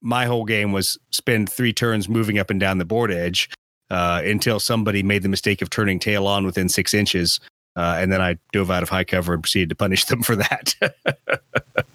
my 0.00 0.26
whole 0.26 0.44
game 0.44 0.72
was 0.72 0.98
spend 1.10 1.48
three 1.50 1.72
turns 1.72 2.08
moving 2.08 2.38
up 2.38 2.50
and 2.50 2.58
down 2.58 2.78
the 2.78 2.84
board 2.84 3.12
edge 3.12 3.48
uh, 3.90 4.20
until 4.24 4.58
somebody 4.58 5.02
made 5.02 5.22
the 5.22 5.28
mistake 5.28 5.62
of 5.62 5.70
turning 5.70 5.98
tail 5.98 6.26
on 6.26 6.44
within 6.44 6.68
six 6.68 6.92
inches. 6.92 7.38
Uh, 7.74 7.96
and 7.98 8.12
then 8.12 8.20
I 8.20 8.36
dove 8.52 8.70
out 8.70 8.82
of 8.82 8.90
high 8.90 9.04
cover 9.04 9.32
and 9.32 9.42
proceeded 9.42 9.70
to 9.70 9.74
punish 9.74 10.04
them 10.04 10.22
for 10.22 10.36
that. 10.36 10.74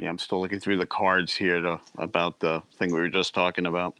yeah, 0.00 0.08
I'm 0.08 0.18
still 0.18 0.40
looking 0.40 0.60
through 0.60 0.76
the 0.76 0.86
cards 0.86 1.34
here 1.34 1.60
to, 1.60 1.80
about 1.96 2.38
the 2.40 2.62
thing 2.78 2.92
we 2.92 3.00
were 3.00 3.08
just 3.08 3.32
talking 3.34 3.64
about. 3.66 3.96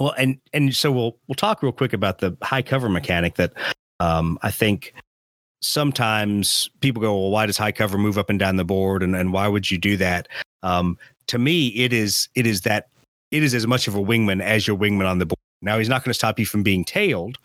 Well, 0.00 0.14
and 0.18 0.38
and 0.52 0.74
so 0.74 0.90
we'll 0.90 1.16
we'll 1.28 1.36
talk 1.36 1.62
real 1.62 1.72
quick 1.72 1.92
about 1.92 2.18
the 2.18 2.36
high 2.42 2.62
cover 2.62 2.88
mechanic 2.88 3.36
that 3.36 3.52
um, 4.00 4.38
I 4.42 4.50
think 4.50 4.92
sometimes 5.62 6.68
people 6.80 7.00
go, 7.00 7.18
well, 7.18 7.30
why 7.30 7.46
does 7.46 7.56
high 7.56 7.72
cover 7.72 7.96
move 7.96 8.18
up 8.18 8.28
and 8.28 8.38
down 8.38 8.56
the 8.56 8.64
board, 8.64 9.02
and 9.02 9.14
and 9.14 9.32
why 9.32 9.48
would 9.48 9.70
you 9.70 9.78
do 9.78 9.96
that? 9.98 10.28
Um, 10.62 10.98
to 11.28 11.38
me, 11.38 11.68
it 11.68 11.92
is 11.92 12.28
it 12.34 12.46
is 12.46 12.62
that 12.62 12.88
it 13.30 13.42
is 13.42 13.54
as 13.54 13.66
much 13.66 13.88
of 13.88 13.94
a 13.94 14.00
wingman 14.00 14.42
as 14.42 14.66
your 14.66 14.76
wingman 14.76 15.08
on 15.08 15.18
the 15.18 15.26
board. 15.26 15.38
Now, 15.62 15.78
he's 15.78 15.88
not 15.88 16.04
going 16.04 16.10
to 16.10 16.14
stop 16.14 16.38
you 16.38 16.46
from 16.46 16.62
being 16.62 16.84
tailed, 16.84 17.38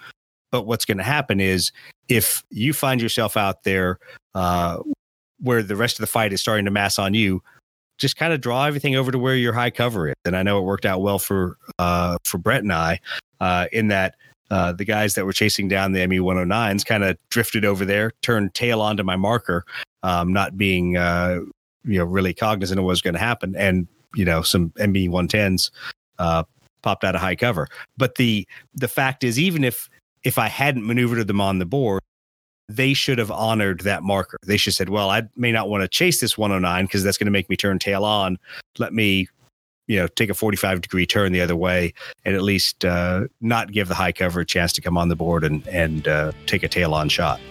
but 0.51 0.65
what's 0.65 0.85
going 0.85 0.97
to 0.97 1.03
happen 1.03 1.39
is 1.39 1.71
if 2.09 2.43
you 2.49 2.73
find 2.73 3.01
yourself 3.01 3.37
out 3.37 3.63
there 3.63 3.97
uh, 4.35 4.79
where 5.39 5.63
the 5.63 5.75
rest 5.75 5.97
of 5.97 6.01
the 6.01 6.07
fight 6.07 6.33
is 6.33 6.41
starting 6.41 6.65
to 6.65 6.71
mass 6.71 6.99
on 6.99 7.13
you, 7.13 7.41
just 7.99 8.15
kind 8.15 8.33
of 8.33 8.41
draw 8.41 8.65
everything 8.65 8.95
over 8.95 9.11
to 9.11 9.19
where 9.19 9.35
your 9.35 9.53
high 9.53 9.69
cover 9.69 10.07
is. 10.07 10.15
And 10.25 10.35
I 10.35 10.43
know 10.43 10.57
it 10.57 10.63
worked 10.63 10.85
out 10.85 11.01
well 11.01 11.19
for 11.19 11.57
uh, 11.77 12.17
for 12.23 12.37
Brett 12.37 12.63
and 12.63 12.73
I 12.73 12.99
uh, 13.39 13.67
in 13.71 13.89
that 13.89 14.15
uh, 14.49 14.71
the 14.71 14.85
guys 14.85 15.13
that 15.13 15.25
were 15.25 15.33
chasing 15.33 15.67
down 15.67 15.91
the 15.91 16.05
ME 16.07 16.17
109s 16.17 16.85
kind 16.85 17.03
of 17.03 17.17
drifted 17.29 17.65
over 17.65 17.85
there, 17.85 18.11
turned 18.21 18.53
tail 18.55 18.81
onto 18.81 19.03
my 19.03 19.15
marker, 19.15 19.63
um, 20.01 20.33
not 20.33 20.57
being 20.57 20.97
uh, 20.97 21.39
you 21.83 21.99
know 21.99 22.05
really 22.05 22.33
cognizant 22.33 22.79
of 22.79 22.85
what 22.85 22.91
was 22.91 23.01
going 23.01 23.13
to 23.13 23.19
happen, 23.19 23.55
and 23.55 23.87
you 24.15 24.25
know 24.25 24.41
some 24.41 24.73
ME 24.77 25.07
110s 25.07 25.69
uh, 26.17 26.43
popped 26.81 27.03
out 27.03 27.15
of 27.15 27.21
high 27.21 27.35
cover. 27.35 27.67
But 27.97 28.15
the 28.15 28.47
the 28.73 28.87
fact 28.87 29.23
is, 29.23 29.37
even 29.37 29.63
if 29.63 29.89
if 30.23 30.37
I 30.37 30.47
hadn't 30.47 30.85
maneuvered 30.85 31.27
them 31.27 31.41
on 31.41 31.59
the 31.59 31.65
board, 31.65 32.01
they 32.69 32.93
should 32.93 33.17
have 33.17 33.31
honored 33.31 33.81
that 33.81 34.03
marker. 34.03 34.37
They 34.45 34.55
should 34.55 34.71
have 34.71 34.75
said, 34.75 34.89
"Well, 34.89 35.09
I 35.09 35.23
may 35.35 35.51
not 35.51 35.69
want 35.69 35.81
to 35.81 35.87
chase 35.87 36.21
this 36.21 36.37
109 36.37 36.85
because 36.85 37.03
that's 37.03 37.17
going 37.17 37.25
to 37.25 37.31
make 37.31 37.49
me 37.49 37.57
turn 37.57 37.79
tail 37.79 38.05
on. 38.05 38.37
Let 38.77 38.93
me." 38.93 39.27
You 39.87 39.97
know, 39.97 40.07
take 40.07 40.29
a 40.29 40.35
45 40.35 40.81
degree 40.81 41.07
turn 41.07 41.31
the 41.31 41.41
other 41.41 41.55
way, 41.55 41.95
and 42.23 42.35
at 42.35 42.43
least 42.43 42.85
uh, 42.85 43.23
not 43.41 43.71
give 43.71 43.87
the 43.87 43.95
high 43.95 44.11
cover 44.11 44.41
a 44.41 44.45
chance 44.45 44.71
to 44.73 44.81
come 44.81 44.99
on 44.99 45.09
the 45.09 45.15
board 45.15 45.43
and 45.43 45.67
and 45.67 46.07
uh, 46.07 46.31
take 46.45 46.61
a 46.61 46.67
tail 46.67 46.93
on 46.93 47.09
shot. 47.09 47.41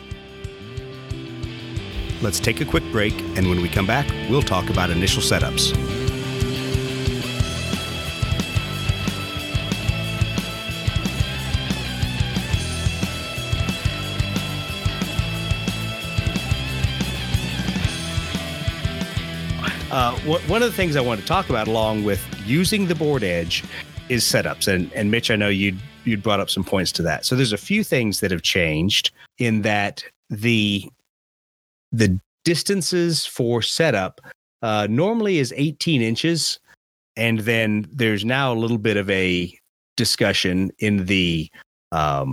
Let's 2.22 2.38
take 2.38 2.60
a 2.60 2.64
quick 2.64 2.84
break, 2.92 3.12
and 3.36 3.50
when 3.50 3.60
we 3.60 3.68
come 3.68 3.88
back, 3.88 4.08
we'll 4.30 4.42
talk 4.42 4.70
about 4.70 4.90
initial 4.90 5.20
setups. 5.20 5.97
Uh, 19.99 20.12
one 20.46 20.62
of 20.62 20.70
the 20.70 20.76
things 20.76 20.94
I 20.94 21.01
want 21.01 21.20
to 21.20 21.26
talk 21.26 21.51
about, 21.51 21.66
along 21.66 22.05
with 22.05 22.24
using 22.46 22.86
the 22.86 22.94
board 22.94 23.24
edge, 23.24 23.64
is 24.09 24.22
setups. 24.22 24.72
And 24.72 24.92
and 24.92 25.11
Mitch, 25.11 25.28
I 25.28 25.34
know 25.34 25.49
you'd 25.49 25.76
you'd 26.05 26.22
brought 26.22 26.38
up 26.38 26.49
some 26.49 26.62
points 26.62 26.92
to 26.92 27.03
that. 27.03 27.26
So 27.26 27.34
there's 27.34 27.53
a 27.53 27.59
few 27.59 27.82
things 27.82 28.20
that 28.20 28.30
have 28.30 28.42
changed 28.42 29.11
in 29.38 29.62
that 29.62 30.05
the 30.30 30.88
the 31.90 32.16
distances 32.44 33.26
for 33.26 33.61
setup 33.61 34.20
uh, 34.62 34.86
normally 34.88 35.38
is 35.38 35.53
18 35.57 36.01
inches, 36.01 36.61
and 37.16 37.40
then 37.40 37.84
there's 37.92 38.24
now 38.24 38.53
a 38.53 38.55
little 38.55 38.78
bit 38.78 38.96
of 38.96 39.11
a 39.11 39.53
discussion 39.96 40.70
in 40.78 41.07
the 41.07 41.51
um, 41.90 42.30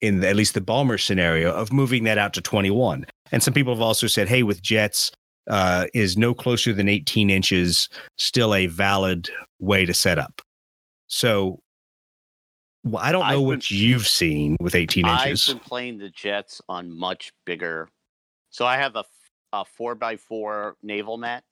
in 0.00 0.20
the, 0.20 0.28
at 0.30 0.36
least 0.36 0.54
the 0.54 0.62
bomber 0.62 0.96
scenario 0.96 1.52
of 1.52 1.70
moving 1.70 2.04
that 2.04 2.16
out 2.16 2.32
to 2.32 2.40
21. 2.40 3.04
And 3.30 3.42
some 3.42 3.52
people 3.52 3.74
have 3.74 3.82
also 3.82 4.06
said, 4.06 4.26
hey, 4.26 4.42
with 4.42 4.62
jets, 4.62 5.12
uh, 5.48 5.86
is 5.94 6.16
no 6.16 6.34
closer 6.34 6.72
than 6.72 6.88
18 6.88 7.30
inches 7.30 7.88
still 8.16 8.54
a 8.54 8.66
valid 8.66 9.28
way 9.58 9.86
to 9.86 9.94
set 9.94 10.18
up? 10.18 10.42
So 11.06 11.60
well, 12.84 13.02
I 13.02 13.12
don't 13.12 13.20
know 13.20 13.40
I've 13.40 13.46
what 13.46 13.68
been- 13.68 13.78
you've 13.78 14.06
seen 14.06 14.56
with 14.60 14.74
18 14.74 15.06
inches. 15.06 15.48
I've 15.48 15.56
been 15.56 15.64
playing 15.64 15.98
the 15.98 16.08
Jets 16.08 16.62
on 16.68 16.90
much 16.90 17.32
bigger. 17.44 17.88
So 18.50 18.66
I 18.66 18.76
have 18.78 18.96
a, 18.96 19.04
a 19.52 19.64
four 19.64 19.94
by 19.94 20.16
four 20.16 20.76
naval 20.82 21.18
mat, 21.18 21.44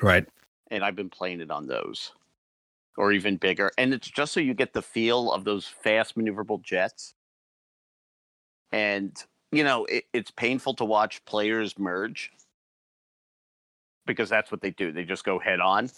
right. 0.00 0.26
and 0.70 0.84
I've 0.84 0.96
been 0.96 1.10
playing 1.10 1.40
it 1.40 1.50
on 1.50 1.66
those, 1.66 2.12
or 2.96 3.12
even 3.12 3.36
bigger. 3.36 3.70
And 3.78 3.92
it's 3.92 4.08
just 4.08 4.32
so 4.32 4.40
you 4.40 4.54
get 4.54 4.72
the 4.72 4.82
feel 4.82 5.30
of 5.30 5.44
those 5.44 5.66
fast 5.66 6.16
maneuverable 6.16 6.62
jets. 6.62 7.14
And 8.72 9.14
you 9.52 9.62
know, 9.62 9.84
it, 9.84 10.04
it's 10.14 10.30
painful 10.30 10.74
to 10.74 10.84
watch 10.84 11.22
players 11.26 11.78
merge 11.78 12.32
because 14.06 14.28
that's 14.28 14.50
what 14.50 14.60
they 14.60 14.70
do. 14.70 14.92
They 14.92 15.04
just 15.04 15.24
go 15.24 15.38
head 15.38 15.60
on. 15.60 15.90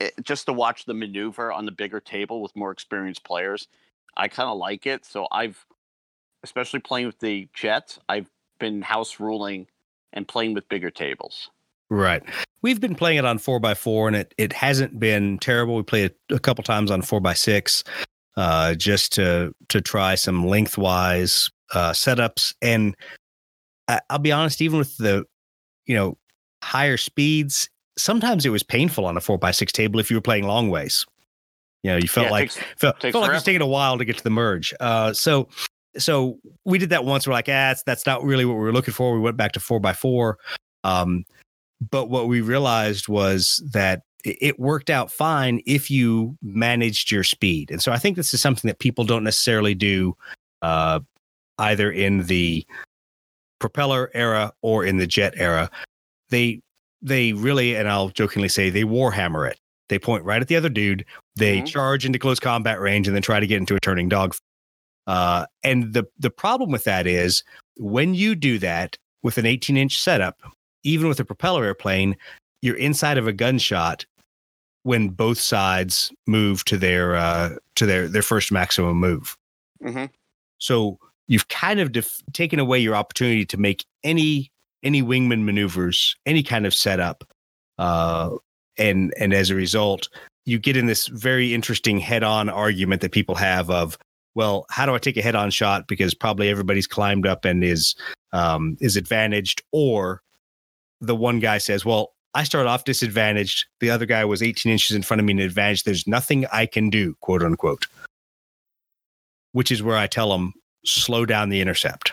It, 0.00 0.14
just 0.22 0.46
to 0.46 0.52
watch 0.52 0.84
the 0.84 0.94
maneuver 0.94 1.52
on 1.52 1.64
the 1.64 1.72
bigger 1.72 2.00
table 2.00 2.42
with 2.42 2.54
more 2.54 2.70
experienced 2.70 3.24
players, 3.24 3.68
I 4.16 4.28
kind 4.28 4.48
of 4.48 4.58
like 4.58 4.86
it. 4.86 5.04
So 5.04 5.26
I've, 5.30 5.64
especially 6.42 6.80
playing 6.80 7.06
with 7.06 7.18
the 7.18 7.48
Jets, 7.54 7.98
I've 8.08 8.30
been 8.58 8.82
house 8.82 9.20
ruling 9.20 9.66
and 10.12 10.26
playing 10.26 10.54
with 10.54 10.68
bigger 10.68 10.90
tables. 10.90 11.50
Right. 11.88 12.22
We've 12.62 12.80
been 12.80 12.94
playing 12.94 13.18
it 13.18 13.24
on 13.24 13.38
four 13.38 13.60
by 13.60 13.74
four, 13.74 14.08
and 14.08 14.16
it 14.16 14.34
it 14.38 14.52
hasn't 14.52 14.98
been 14.98 15.38
terrible. 15.38 15.76
We 15.76 15.82
played 15.84 16.14
a 16.30 16.38
couple 16.38 16.64
times 16.64 16.90
on 16.90 17.02
four 17.02 17.20
by 17.20 17.34
six, 17.34 17.84
uh, 18.36 18.74
just 18.74 19.12
to 19.14 19.54
to 19.68 19.80
try 19.80 20.16
some 20.16 20.46
lengthwise 20.46 21.48
uh, 21.72 21.92
setups. 21.92 22.54
And 22.60 22.96
I, 23.86 24.00
I'll 24.10 24.18
be 24.18 24.32
honest, 24.32 24.60
even 24.60 24.78
with 24.78 24.96
the 24.96 25.24
you 25.86 25.94
know 25.94 26.18
higher 26.62 26.96
speeds, 26.96 27.68
sometimes 27.98 28.44
it 28.46 28.50
was 28.50 28.62
painful 28.62 29.06
on 29.06 29.16
a 29.16 29.20
four 29.20 29.38
by 29.38 29.50
six 29.50 29.72
table 29.72 30.00
if 30.00 30.10
you 30.10 30.16
were 30.16 30.20
playing 30.22 30.44
long 30.44 30.70
ways. 30.70 31.06
You 31.82 31.92
know, 31.92 31.96
you 31.98 32.08
felt 32.08 32.26
Yeah, 32.26 32.30
like 32.32 32.50
takes- 32.52 32.64
felt, 32.78 33.00
takes 33.00 33.12
felt 33.12 33.22
like 33.22 33.30
it 33.30 33.34
was 33.34 33.42
taking 33.44 33.62
a 33.62 33.66
while 33.66 33.96
to 33.98 34.04
get 34.04 34.16
to 34.18 34.24
the 34.24 34.30
merge. 34.30 34.74
Uh, 34.80 35.12
so 35.12 35.48
so 35.96 36.38
we 36.66 36.78
did 36.78 36.90
that 36.90 37.04
once. 37.06 37.26
We're 37.26 37.32
like, 37.32 37.48
ah, 37.48 37.72
that's, 37.72 37.82
that's 37.84 38.04
not 38.04 38.22
really 38.22 38.44
what 38.44 38.54
we 38.54 38.60
were 38.60 38.72
looking 38.72 38.92
for. 38.92 39.14
We 39.14 39.20
went 39.20 39.36
back 39.38 39.52
to 39.52 39.60
four 39.60 39.80
by 39.80 39.94
four. 39.94 40.36
Um, 40.84 41.24
but 41.90 42.10
what 42.10 42.28
we 42.28 42.40
realized 42.42 43.08
was 43.08 43.62
that 43.72 44.02
it- 44.24 44.36
it 44.40 44.58
worked 44.60 44.90
out 44.90 45.10
fine 45.10 45.62
if 45.64 45.90
you 45.90 46.36
managed 46.42 47.10
your 47.10 47.22
speed. 47.24 47.70
And 47.70 47.80
so 47.80 47.92
I 47.92 47.98
think 47.98 48.16
this 48.16 48.34
is 48.34 48.40
something 48.42 48.68
that 48.68 48.78
people 48.78 49.04
don't 49.04 49.24
necessarily 49.24 49.74
do 49.74 50.14
uh, 50.62 51.00
either 51.58 51.90
in 51.90 52.24
the 52.26 52.66
propeller 53.58 54.10
era 54.12 54.52
or 54.62 54.84
in 54.84 54.98
the 54.98 55.06
jet 55.06 55.32
era. 55.36 55.70
They 56.30 56.60
they 57.02 57.32
really, 57.34 57.76
and 57.76 57.88
I'll 57.88 58.08
jokingly 58.08 58.48
say, 58.48 58.70
they 58.70 58.82
warhammer 58.84 59.48
it. 59.48 59.58
They 59.88 59.98
point 59.98 60.24
right 60.24 60.40
at 60.42 60.48
the 60.48 60.56
other 60.56 60.68
dude. 60.70 61.04
They 61.36 61.60
Mhm. 61.60 61.66
charge 61.66 62.04
into 62.06 62.18
close 62.18 62.40
combat 62.40 62.80
range 62.80 63.06
and 63.06 63.14
then 63.14 63.22
try 63.22 63.38
to 63.38 63.46
get 63.46 63.58
into 63.58 63.76
a 63.76 63.80
turning 63.80 64.08
dog. 64.08 64.34
Uh, 65.06 65.46
and 65.62 65.92
the 65.92 66.04
the 66.18 66.30
problem 66.30 66.70
with 66.70 66.84
that 66.84 67.06
is 67.06 67.44
when 67.76 68.14
you 68.14 68.34
do 68.34 68.58
that 68.58 68.96
with 69.22 69.38
an 69.38 69.46
18 69.46 69.76
inch 69.76 70.00
setup, 70.00 70.40
even 70.82 71.06
with 71.08 71.20
a 71.20 71.24
propeller 71.24 71.64
airplane, 71.64 72.16
you're 72.62 72.76
inside 72.76 73.18
of 73.18 73.26
a 73.28 73.32
gunshot 73.32 74.04
when 74.82 75.08
both 75.10 75.38
sides 75.38 76.12
move 76.26 76.64
to 76.64 76.76
their 76.76 77.14
uh, 77.14 77.50
to 77.76 77.86
their 77.86 78.08
their 78.08 78.22
first 78.22 78.50
maximum 78.50 78.96
move. 78.96 79.36
Mhm. 79.82 80.10
So 80.58 80.98
you've 81.28 81.48
kind 81.48 81.78
of 81.80 81.92
def- 81.92 82.22
taken 82.32 82.58
away 82.58 82.78
your 82.78 82.96
opportunity 82.96 83.44
to 83.44 83.56
make 83.56 83.84
any 84.02 84.50
any 84.86 85.02
wingman 85.02 85.44
maneuvers, 85.44 86.16
any 86.24 86.44
kind 86.44 86.64
of 86.64 86.72
setup, 86.72 87.24
uh, 87.78 88.30
and 88.78 89.12
and 89.18 89.34
as 89.34 89.50
a 89.50 89.54
result, 89.54 90.08
you 90.44 90.58
get 90.58 90.76
in 90.76 90.86
this 90.86 91.08
very 91.08 91.52
interesting 91.52 91.98
head-on 91.98 92.48
argument 92.48 93.02
that 93.02 93.10
people 93.10 93.34
have 93.34 93.68
of, 93.68 93.98
well, 94.36 94.64
how 94.70 94.86
do 94.86 94.94
I 94.94 94.98
take 94.98 95.16
a 95.16 95.22
head-on 95.22 95.50
shot 95.50 95.88
because 95.88 96.14
probably 96.14 96.48
everybody's 96.48 96.86
climbed 96.86 97.26
up 97.26 97.44
and 97.44 97.64
is 97.64 97.96
um, 98.32 98.76
is 98.80 98.96
advantaged, 98.96 99.62
or 99.72 100.22
the 101.00 101.16
one 101.16 101.40
guy 101.40 101.58
says, 101.58 101.84
well. 101.84 102.12
I 102.34 102.44
started 102.44 102.68
off 102.68 102.84
disadvantaged. 102.84 103.64
The 103.80 103.88
other 103.88 104.04
guy 104.04 104.22
was 104.26 104.42
18 104.42 104.70
inches 104.70 104.94
in 104.94 105.00
front 105.00 105.20
of 105.20 105.24
me 105.24 105.32
and 105.32 105.40
advantaged. 105.40 105.86
There's 105.86 106.06
nothing 106.06 106.44
I 106.52 106.66
can 106.66 106.90
do, 106.90 107.16
quote 107.22 107.42
unquote. 107.42 107.86
Which 109.52 109.72
is 109.72 109.82
where 109.82 109.96
I 109.96 110.06
tell 110.06 110.28
them, 110.28 110.52
slow 110.84 111.24
down 111.24 111.48
the 111.48 111.62
intercept. 111.62 112.12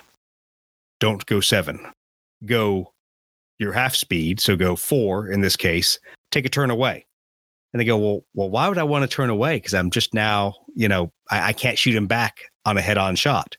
Don't 1.01 1.25
go 1.25 1.41
seven. 1.41 1.85
Go 2.45 2.93
your 3.59 3.71
half 3.71 3.95
speed. 3.95 4.39
So 4.39 4.55
go 4.55 4.75
four 4.75 5.27
in 5.29 5.41
this 5.41 5.55
case. 5.55 5.99
Take 6.31 6.45
a 6.45 6.49
turn 6.49 6.69
away. 6.69 7.05
And 7.71 7.79
they 7.79 7.85
go, 7.85 7.97
well, 7.97 8.25
well, 8.35 8.49
why 8.49 8.67
would 8.67 8.77
I 8.77 8.83
want 8.83 9.09
to 9.09 9.13
turn 9.13 9.29
away? 9.29 9.57
Because 9.57 9.73
I'm 9.73 9.89
just 9.89 10.13
now, 10.13 10.53
you 10.75 10.87
know, 10.87 11.11
I, 11.31 11.49
I 11.49 11.53
can't 11.53 11.77
shoot 11.77 11.95
him 11.95 12.05
back 12.05 12.41
on 12.65 12.77
a 12.77 12.81
head-on 12.81 13.15
shot. 13.15 13.57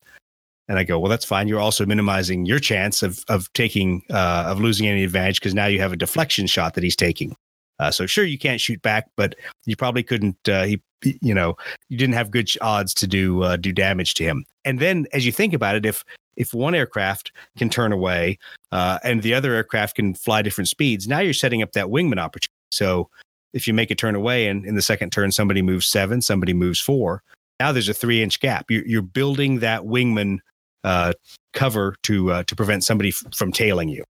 And 0.68 0.78
I 0.78 0.84
go, 0.84 0.98
well, 0.98 1.10
that's 1.10 1.24
fine. 1.24 1.48
You're 1.48 1.60
also 1.60 1.84
minimizing 1.84 2.46
your 2.46 2.58
chance 2.58 3.02
of 3.02 3.22
of 3.28 3.52
taking 3.52 4.02
uh, 4.10 4.44
of 4.46 4.60
losing 4.60 4.86
any 4.86 5.04
advantage 5.04 5.40
because 5.40 5.54
now 5.54 5.66
you 5.66 5.78
have 5.80 5.92
a 5.92 5.96
deflection 5.96 6.46
shot 6.46 6.74
that 6.74 6.84
he's 6.84 6.96
taking. 6.96 7.36
Uh, 7.80 7.90
so 7.90 8.06
sure, 8.06 8.24
you 8.24 8.38
can't 8.38 8.60
shoot 8.60 8.80
back, 8.80 9.10
but 9.16 9.34
you 9.66 9.76
probably 9.76 10.02
couldn't. 10.02 10.48
Uh, 10.48 10.64
he, 10.64 10.82
you 11.20 11.34
know, 11.34 11.56
you 11.90 11.98
didn't 11.98 12.14
have 12.14 12.30
good 12.30 12.48
odds 12.62 12.94
to 12.94 13.06
do 13.06 13.42
uh, 13.42 13.56
do 13.56 13.72
damage 13.72 14.14
to 14.14 14.24
him. 14.24 14.44
And 14.64 14.78
then, 14.78 15.06
as 15.12 15.26
you 15.26 15.32
think 15.32 15.52
about 15.52 15.74
it, 15.74 15.84
if 15.84 16.02
if 16.36 16.54
one 16.54 16.74
aircraft 16.74 17.32
can 17.56 17.68
turn 17.68 17.92
away 17.92 18.38
uh, 18.72 18.98
and 19.02 19.22
the 19.22 19.34
other 19.34 19.54
aircraft 19.54 19.96
can 19.96 20.14
fly 20.14 20.42
different 20.42 20.68
speeds, 20.68 21.08
now 21.08 21.20
you're 21.20 21.32
setting 21.32 21.62
up 21.62 21.72
that 21.72 21.86
wingman 21.86 22.18
opportunity. 22.18 22.52
So 22.70 23.08
if 23.52 23.66
you 23.66 23.74
make 23.74 23.90
a 23.90 23.94
turn 23.94 24.14
away 24.14 24.48
and 24.48 24.64
in 24.66 24.74
the 24.74 24.82
second 24.82 25.10
turn 25.10 25.32
somebody 25.32 25.62
moves 25.62 25.86
seven, 25.86 26.20
somebody 26.20 26.52
moves 26.52 26.80
four, 26.80 27.22
now 27.60 27.72
there's 27.72 27.88
a 27.88 27.94
three 27.94 28.22
inch 28.22 28.40
gap. 28.40 28.70
You're, 28.70 28.86
you're 28.86 29.02
building 29.02 29.60
that 29.60 29.82
wingman 29.82 30.38
uh, 30.82 31.12
cover 31.52 31.96
to 32.02 32.30
uh, 32.30 32.42
to 32.44 32.56
prevent 32.56 32.84
somebody 32.84 33.08
f- 33.08 33.34
from 33.34 33.52
tailing 33.52 33.88
you. 33.88 34.04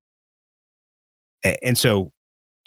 And 1.62 1.76
so 1.76 2.10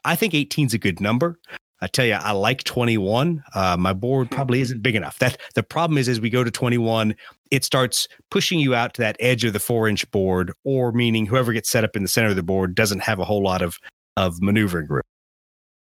I 0.05 0.15
think 0.15 0.33
18 0.33 0.67
is 0.67 0.73
a 0.73 0.77
good 0.77 1.01
number. 1.01 1.39
I 1.81 1.87
tell 1.87 2.05
you, 2.05 2.13
I 2.13 2.31
like 2.31 2.63
21. 2.63 3.43
Uh, 3.53 3.77
my 3.77 3.93
board 3.93 4.31
probably 4.31 4.61
isn't 4.61 4.81
big 4.81 4.95
enough. 4.95 5.19
That 5.19 5.37
the 5.53 5.63
problem 5.63 5.97
is, 5.97 6.09
as 6.09 6.19
we 6.19 6.29
go 6.29 6.43
to 6.43 6.49
21, 6.49 7.15
it 7.51 7.63
starts 7.63 8.07
pushing 8.31 8.59
you 8.59 8.73
out 8.73 8.93
to 8.95 9.01
that 9.01 9.15
edge 9.19 9.43
of 9.43 9.53
the 9.53 9.59
four 9.59 9.87
inch 9.87 10.09
board, 10.11 10.51
or 10.63 10.91
meaning 10.91 11.25
whoever 11.25 11.53
gets 11.53 11.69
set 11.69 11.83
up 11.83 11.95
in 11.95 12.01
the 12.01 12.07
center 12.07 12.29
of 12.29 12.35
the 12.35 12.43
board 12.43 12.73
doesn't 12.75 13.01
have 13.01 13.19
a 13.19 13.25
whole 13.25 13.43
lot 13.43 13.61
of 13.61 13.77
of 14.15 14.41
maneuvering 14.41 14.87
room. 14.87 15.03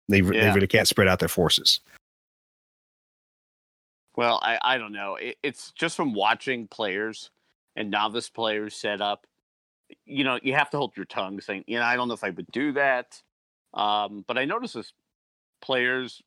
They, 0.08 0.22
re- 0.22 0.40
they 0.40 0.52
really 0.52 0.68
can't 0.68 0.88
spread 0.88 1.08
out 1.08 1.20
their 1.20 1.28
forces. 1.28 1.80
Well, 4.16 4.40
I, 4.44 4.60
I 4.62 4.78
don't 4.78 4.92
know. 4.92 5.16
It, 5.16 5.38
it's 5.44 5.72
just 5.72 5.96
from 5.96 6.14
watching 6.14 6.68
players 6.68 7.32
and 7.76 7.90
novice 7.90 8.30
players 8.30 8.76
set 8.76 9.02
up. 9.02 9.26
You 10.06 10.24
know, 10.24 10.40
you 10.44 10.54
have 10.54 10.70
to 10.72 10.78
hold 10.78 10.96
your 10.96 11.06
tongue, 11.06 11.42
saying, 11.42 11.64
"You 11.68 11.80
know, 11.80 11.86
I 11.86 11.96
don't 11.96 12.08
know 12.08 12.14
if 12.14 12.24
I 12.24 12.30
would 12.30 12.52
do 12.52 12.72
that." 12.74 13.22
Um, 13.74 14.24
but 14.28 14.38
I 14.38 14.46
notice 14.46 14.76
as 14.76 14.94
players 15.62 16.22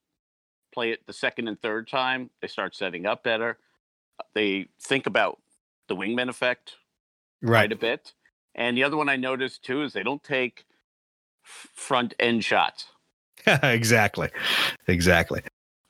play 0.73 0.91
it 0.91 1.07
the 1.07 1.13
second 1.13 1.49
and 1.49 1.61
third 1.61 1.89
time, 1.89 2.31
they 2.41 2.49
start 2.49 2.75
setting 2.75 3.07
up 3.07 3.23
better. 3.23 3.59
They 4.35 4.69
think 4.81 5.07
about 5.07 5.39
the 5.89 5.97
wingman 5.97 6.29
effect 6.29 6.77
quite 7.45 7.73
a 7.73 7.77
bit. 7.77 8.13
And 8.55 8.77
the 8.77 8.85
other 8.85 8.97
one 8.97 9.09
I 9.09 9.17
noticed 9.17 9.65
too 9.65 9.83
is 9.83 9.93
they 9.93 10.03
don't 10.03 10.23
take 10.23 10.65
front 11.43 12.15
end 12.21 12.45
shots. 12.45 12.87
exactly. 13.63 14.29
Exactly. 14.87 15.43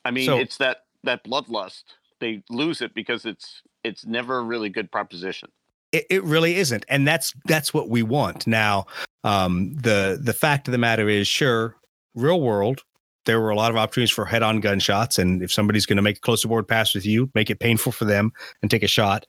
I 0.05 0.11
mean, 0.11 0.25
So- 0.25 0.37
it's 0.39 0.57
that 0.57 0.85
that 1.03 1.23
bloodlust. 1.23 1.83
They 2.19 2.41
lose 2.49 2.81
it 2.81 2.93
because 2.93 3.25
it's 3.25 3.61
it's 3.83 4.05
never 4.05 4.39
a 4.39 4.43
really 4.43 4.69
good 4.69 4.89
proposition. 4.91 5.49
it, 5.91 6.05
it 6.09 6.23
really 6.23 6.55
isn't 6.55 6.85
and 6.87 7.05
that's 7.05 7.33
that's 7.45 7.73
what 7.73 7.89
we 7.89 8.01
want 8.01 8.47
now 8.47 8.85
um 9.25 9.73
the 9.75 10.17
the 10.21 10.31
fact 10.33 10.67
of 10.69 10.71
the 10.71 10.77
matter 10.77 11.09
is 11.09 11.27
sure 11.27 11.75
real 12.15 12.39
world 12.39 12.83
there 13.25 13.39
were 13.39 13.49
a 13.49 13.55
lot 13.55 13.71
of 13.71 13.77
opportunities 13.77 14.11
for 14.11 14.25
head-on 14.25 14.59
gunshots 14.59 15.17
and 15.17 15.41
if 15.41 15.51
somebody's 15.51 15.85
going 15.85 15.97
to 15.97 16.03
make 16.03 16.17
a 16.17 16.21
close 16.21 16.43
aboard 16.43 16.67
pass 16.67 16.93
with 16.93 17.05
you 17.05 17.29
make 17.35 17.49
it 17.49 17.59
painful 17.59 17.91
for 17.91 18.05
them 18.05 18.31
and 18.61 18.69
take 18.69 18.83
a 18.83 18.87
shot 18.87 19.25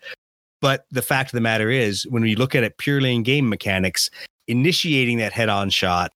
but 0.61 0.86
the 0.90 1.03
fact 1.03 1.28
of 1.28 1.36
the 1.36 1.40
matter 1.40 1.70
is 1.70 2.05
when 2.09 2.22
we 2.22 2.34
look 2.36 2.55
at 2.55 2.64
it 2.64 2.78
purely 2.78 3.14
in 3.14 3.22
game 3.22 3.49
mechanics 3.49 4.11
initiating 4.49 5.18
that 5.18 5.32
head-on 5.32 5.70
shot 5.70 6.12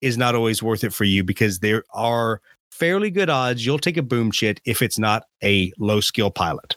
is 0.00 0.16
not 0.16 0.34
always 0.34 0.62
worth 0.62 0.84
it 0.84 0.92
for 0.92 1.04
you 1.04 1.22
because 1.22 1.58
there 1.60 1.84
are 1.92 2.40
fairly 2.70 3.10
good 3.10 3.28
odds 3.28 3.64
you'll 3.64 3.78
take 3.78 3.96
a 3.96 4.02
boom 4.02 4.32
chit 4.32 4.60
if 4.64 4.82
it's 4.82 4.98
not 4.98 5.24
a 5.42 5.72
low 5.78 6.00
skill 6.00 6.30
pilot. 6.30 6.76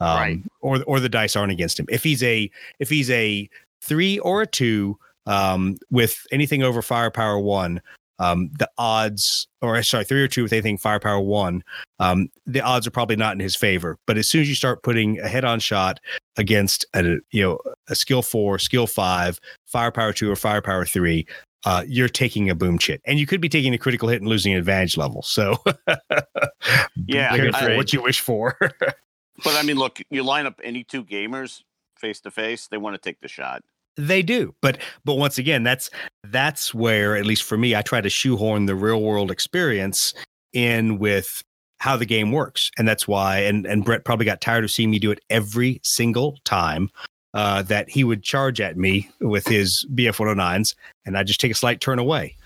Um, 0.00 0.16
Right. 0.16 0.42
Or 0.60 0.82
or 0.84 1.00
the 1.00 1.08
dice 1.08 1.34
aren't 1.34 1.52
against 1.52 1.78
him. 1.80 1.86
If 1.88 2.04
he's 2.04 2.22
a 2.22 2.50
if 2.78 2.88
he's 2.88 3.10
a 3.10 3.48
three 3.82 4.18
or 4.20 4.42
a 4.42 4.46
two 4.46 4.98
um, 5.26 5.76
with 5.90 6.24
anything 6.30 6.62
over 6.62 6.82
firepower 6.82 7.38
one, 7.38 7.80
um, 8.18 8.50
the 8.58 8.68
odds, 8.78 9.46
or 9.62 9.82
sorry, 9.82 10.04
three 10.04 10.22
or 10.22 10.28
two 10.28 10.42
with 10.42 10.52
anything 10.52 10.78
firepower 10.78 11.20
one, 11.20 11.62
um, 11.98 12.28
the 12.46 12.60
odds 12.60 12.86
are 12.86 12.90
probably 12.90 13.16
not 13.16 13.32
in 13.34 13.40
his 13.40 13.56
favor. 13.56 13.98
But 14.06 14.18
as 14.18 14.28
soon 14.28 14.42
as 14.42 14.48
you 14.48 14.54
start 14.54 14.82
putting 14.82 15.18
a 15.20 15.28
head-on 15.28 15.60
shot 15.60 16.00
against 16.36 16.84
a 16.94 17.16
you 17.30 17.42
know 17.42 17.58
a 17.88 17.94
skill 17.94 18.22
four, 18.22 18.58
skill 18.58 18.86
five, 18.86 19.38
firepower 19.66 20.12
two, 20.12 20.30
or 20.30 20.36
firepower 20.36 20.84
three, 20.84 21.26
uh, 21.64 21.84
you're 21.86 22.08
taking 22.08 22.50
a 22.50 22.54
boom 22.54 22.78
chit, 22.78 23.00
and 23.04 23.18
you 23.18 23.26
could 23.26 23.40
be 23.40 23.48
taking 23.48 23.74
a 23.74 23.78
critical 23.78 24.08
hit 24.08 24.20
and 24.20 24.28
losing 24.28 24.52
an 24.52 24.58
advantage 24.58 24.96
level. 24.96 25.22
So, 25.22 25.56
Yeah, 27.06 27.36
be 27.36 27.50
I- 27.52 27.76
what 27.76 27.92
you 27.92 28.02
wish 28.02 28.20
for. 28.20 28.58
But 29.44 29.54
I 29.54 29.62
mean, 29.62 29.76
look, 29.76 30.00
you 30.10 30.24
line 30.24 30.46
up 30.46 30.60
any 30.64 30.82
two 30.82 31.04
gamers 31.04 31.62
face 31.94 32.20
to 32.22 32.30
face, 32.32 32.66
they 32.66 32.76
want 32.76 32.94
to 32.94 32.98
take 33.00 33.20
the 33.20 33.28
shot. 33.28 33.62
They 33.98 34.22
do, 34.22 34.54
but 34.62 34.78
but 35.04 35.16
once 35.16 35.38
again, 35.38 35.64
that's 35.64 35.90
that's 36.22 36.72
where 36.72 37.16
at 37.16 37.26
least 37.26 37.42
for 37.42 37.58
me, 37.58 37.74
I 37.74 37.82
try 37.82 38.00
to 38.00 38.08
shoehorn 38.08 38.66
the 38.66 38.76
real 38.76 39.02
world 39.02 39.32
experience 39.32 40.14
in 40.52 41.00
with 41.00 41.42
how 41.80 41.96
the 41.96 42.06
game 42.06 42.30
works, 42.30 42.70
and 42.78 42.86
that's 42.86 43.08
why. 43.08 43.38
And 43.40 43.66
and 43.66 43.84
Brett 43.84 44.04
probably 44.04 44.24
got 44.24 44.40
tired 44.40 44.62
of 44.62 44.70
seeing 44.70 44.92
me 44.92 45.00
do 45.00 45.10
it 45.10 45.18
every 45.30 45.80
single 45.82 46.38
time 46.44 46.90
uh, 47.34 47.62
that 47.62 47.90
he 47.90 48.04
would 48.04 48.22
charge 48.22 48.60
at 48.60 48.76
me 48.76 49.10
with 49.20 49.48
his 49.48 49.84
BF 49.92 50.16
109s, 50.16 50.76
and 51.04 51.18
I 51.18 51.24
just 51.24 51.40
take 51.40 51.50
a 51.50 51.56
slight 51.56 51.80
turn 51.80 51.98
away. 51.98 52.36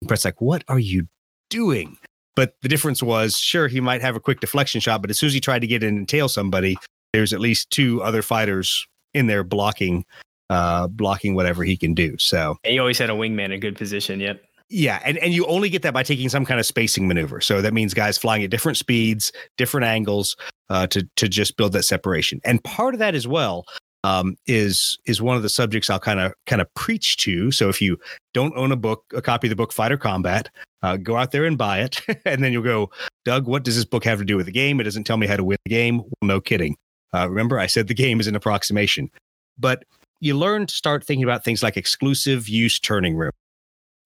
And 0.00 0.08
Brett's 0.08 0.24
like, 0.24 0.40
"What 0.40 0.64
are 0.68 0.78
you 0.78 1.06
doing?" 1.50 1.98
But 2.34 2.54
the 2.62 2.68
difference 2.68 3.02
was, 3.02 3.36
sure, 3.36 3.68
he 3.68 3.80
might 3.80 4.00
have 4.00 4.16
a 4.16 4.20
quick 4.20 4.40
deflection 4.40 4.80
shot, 4.80 5.02
but 5.02 5.10
as 5.10 5.18
soon 5.18 5.28
as 5.28 5.34
he 5.34 5.40
tried 5.40 5.60
to 5.60 5.66
get 5.66 5.82
in 5.82 5.98
and 5.98 6.08
tail 6.08 6.28
somebody, 6.28 6.78
there's 7.12 7.34
at 7.34 7.40
least 7.40 7.70
two 7.70 8.02
other 8.02 8.22
fighters 8.22 8.86
in 9.12 9.26
there 9.26 9.44
blocking 9.44 10.04
uh 10.50 10.86
blocking 10.88 11.34
whatever 11.34 11.64
he 11.64 11.76
can 11.76 11.94
do. 11.94 12.16
So 12.18 12.56
And 12.64 12.74
you 12.74 12.80
always 12.80 12.98
had 12.98 13.10
a 13.10 13.14
wingman 13.14 13.52
in 13.52 13.60
good 13.60 13.76
position. 13.76 14.20
Yep. 14.20 14.42
yeah 14.68 15.00
and, 15.04 15.18
and 15.18 15.32
you 15.34 15.46
only 15.46 15.68
get 15.68 15.82
that 15.82 15.94
by 15.94 16.02
taking 16.02 16.28
some 16.28 16.44
kind 16.44 16.60
of 16.60 16.66
spacing 16.66 17.06
maneuver. 17.08 17.40
So 17.40 17.60
that 17.62 17.74
means 17.74 17.94
guys 17.94 18.18
flying 18.18 18.42
at 18.42 18.50
different 18.50 18.78
speeds 18.78 19.32
different 19.56 19.86
angles 19.86 20.36
uh 20.70 20.86
to 20.88 21.08
to 21.16 21.28
just 21.28 21.56
build 21.56 21.72
that 21.72 21.84
separation. 21.84 22.40
And 22.44 22.62
part 22.64 22.94
of 22.94 22.98
that 23.00 23.14
as 23.14 23.26
well 23.26 23.64
um 24.04 24.36
is 24.46 24.98
is 25.06 25.22
one 25.22 25.36
of 25.36 25.42
the 25.42 25.48
subjects 25.48 25.88
i'll 25.88 25.98
kind 25.98 26.20
of 26.20 26.34
kind 26.44 26.60
of 26.60 26.68
preach 26.74 27.16
to 27.16 27.50
so 27.50 27.70
if 27.70 27.80
you 27.80 27.96
don't 28.34 28.54
own 28.54 28.70
a 28.70 28.76
book 28.76 29.02
a 29.14 29.22
copy 29.22 29.46
of 29.46 29.50
the 29.50 29.56
book 29.56 29.72
fighter 29.72 29.96
combat 29.96 30.50
uh, 30.84 30.98
go 30.98 31.16
out 31.16 31.32
there 31.32 31.46
and 31.46 31.56
buy 31.56 31.80
it. 31.80 32.00
And 32.26 32.44
then 32.44 32.52
you'll 32.52 32.62
go 32.62 32.90
doug 33.24 33.46
what 33.46 33.64
does 33.64 33.74
this 33.76 33.86
book 33.86 34.04
have 34.04 34.18
to 34.18 34.24
do 34.24 34.36
with 34.36 34.46
the 34.46 34.52
game? 34.52 34.80
It 34.80 34.84
doesn't 34.84 35.04
tell 35.04 35.16
me 35.16 35.26
how 35.26 35.36
to 35.36 35.44
win 35.44 35.56
the 35.64 35.70
game. 35.70 35.98
Well, 35.98 36.12
no 36.22 36.40
kidding. 36.40 36.76
Uh, 37.14 37.28
remember 37.28 37.58
i 37.58 37.66
said 37.66 37.88
the 37.88 37.94
game 37.94 38.20
is 38.20 38.26
an 38.26 38.36
approximation. 38.36 39.10
But 39.58 39.84
you 40.20 40.36
learn 40.36 40.66
to 40.66 40.74
start 40.74 41.04
thinking 41.04 41.24
about 41.24 41.44
things 41.44 41.62
like 41.62 41.76
exclusive 41.76 42.48
use 42.48 42.78
turning 42.78 43.16
room. 43.16 43.32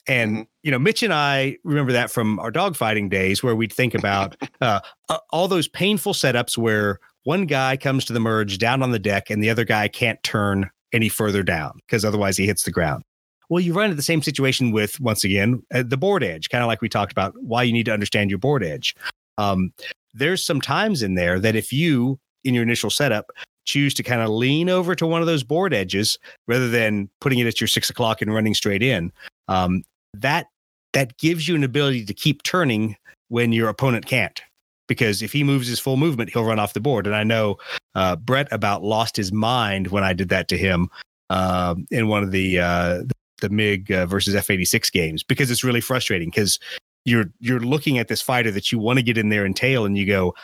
And 0.06 0.36
Mhm. 0.38 0.46
you 0.62 0.70
know, 0.70 0.78
Mitch 0.78 1.02
and 1.02 1.12
I 1.12 1.56
remember 1.64 1.92
that 1.92 2.10
from 2.10 2.38
our 2.40 2.50
dogfighting 2.50 3.10
days, 3.10 3.42
where 3.42 3.54
we'd 3.54 3.72
think 3.72 3.94
about 3.94 4.36
uh, 4.60 4.80
uh, 5.08 5.18
all 5.30 5.48
those 5.48 5.68
painful 5.68 6.14
setups 6.14 6.56
where 6.56 6.98
one 7.24 7.44
guy 7.46 7.76
comes 7.76 8.04
to 8.06 8.12
the 8.12 8.20
merge 8.20 8.58
down 8.58 8.82
on 8.82 8.90
the 8.90 8.98
deck, 8.98 9.28
and 9.30 9.42
the 9.42 9.50
other 9.50 9.64
guy 9.64 9.86
can't 9.88 10.22
turn 10.22 10.70
any 10.92 11.10
further 11.10 11.42
down 11.42 11.72
because 11.86 12.04
otherwise 12.04 12.36
he 12.38 12.46
hits 12.46 12.62
the 12.62 12.70
ground. 12.70 13.02
Well, 13.50 13.60
you 13.60 13.74
run 13.74 13.86
into 13.86 13.96
the 13.96 14.02
same 14.02 14.22
situation 14.22 14.72
with 14.72 14.98
once 15.00 15.24
again 15.24 15.62
uh, 15.74 15.82
the 15.86 15.96
board 15.98 16.22
edge, 16.24 16.48
kind 16.48 16.62
of 16.62 16.68
like 16.68 16.80
we 16.80 16.88
talked 16.88 17.12
about 17.12 17.34
why 17.42 17.62
you 17.62 17.72
need 17.72 17.86
to 17.86 17.92
understand 17.92 18.30
your 18.30 18.38
board 18.38 18.62
edge. 18.64 18.94
Um, 19.36 19.72
there's 20.14 20.44
some 20.44 20.60
times 20.60 21.02
in 21.02 21.14
there 21.14 21.38
that 21.38 21.54
if 21.54 21.72
you 21.72 22.18
in 22.44 22.54
your 22.54 22.62
initial 22.62 22.88
setup 22.90 23.30
choose 23.68 23.92
to 23.94 24.02
kind 24.02 24.22
of 24.22 24.30
lean 24.30 24.68
over 24.68 24.94
to 24.94 25.06
one 25.06 25.20
of 25.20 25.26
those 25.26 25.44
board 25.44 25.74
edges 25.74 26.18
rather 26.46 26.68
than 26.68 27.08
putting 27.20 27.38
it 27.38 27.46
at 27.46 27.60
your 27.60 27.68
six 27.68 27.90
o'clock 27.90 28.22
and 28.22 28.34
running 28.34 28.54
straight 28.54 28.82
in, 28.82 29.12
um, 29.46 29.84
that 30.14 30.46
that 30.94 31.16
gives 31.18 31.46
you 31.46 31.54
an 31.54 31.62
ability 31.62 32.04
to 32.06 32.14
keep 32.14 32.42
turning 32.42 32.96
when 33.28 33.52
your 33.52 33.68
opponent 33.68 34.06
can't. 34.06 34.42
Because 34.88 35.20
if 35.20 35.32
he 35.32 35.44
moves 35.44 35.68
his 35.68 35.78
full 35.78 35.98
movement, 35.98 36.30
he'll 36.30 36.46
run 36.46 36.58
off 36.58 36.72
the 36.72 36.80
board. 36.80 37.06
And 37.06 37.14
I 37.14 37.22
know 37.22 37.58
uh, 37.94 38.16
Brett 38.16 38.48
about 38.50 38.82
lost 38.82 39.16
his 39.16 39.30
mind 39.30 39.88
when 39.88 40.02
I 40.02 40.14
did 40.14 40.30
that 40.30 40.48
to 40.48 40.56
him 40.56 40.88
uh, 41.28 41.74
in 41.90 42.08
one 42.08 42.22
of 42.22 42.30
the 42.30 42.58
uh, 42.58 43.02
the 43.42 43.50
MiG 43.50 43.92
uh, 43.92 44.06
versus 44.06 44.34
F86 44.34 44.90
games 44.90 45.22
because 45.22 45.50
it's 45.50 45.62
really 45.62 45.82
frustrating 45.82 46.30
because 46.30 46.58
you're 47.04 47.26
you're 47.38 47.60
looking 47.60 47.98
at 47.98 48.08
this 48.08 48.22
fighter 48.22 48.50
that 48.50 48.72
you 48.72 48.78
want 48.78 48.98
to 48.98 49.02
get 49.02 49.18
in 49.18 49.28
there 49.28 49.44
and 49.44 49.54
tail, 49.54 49.84
and 49.84 49.98
you 49.98 50.06
go, 50.06 50.34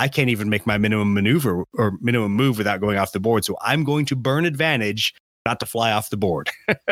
I 0.00 0.08
can't 0.08 0.30
even 0.30 0.48
make 0.48 0.66
my 0.66 0.78
minimum 0.78 1.12
maneuver 1.12 1.64
or 1.74 1.92
minimum 2.00 2.32
move 2.32 2.56
without 2.56 2.80
going 2.80 2.96
off 2.96 3.12
the 3.12 3.20
board. 3.20 3.44
So 3.44 3.58
I'm 3.60 3.84
going 3.84 4.06
to 4.06 4.16
burn 4.16 4.46
advantage 4.46 5.14
not 5.44 5.60
to 5.60 5.66
fly 5.66 5.92
off 5.92 6.08
the 6.10 6.16
board. 6.16 6.50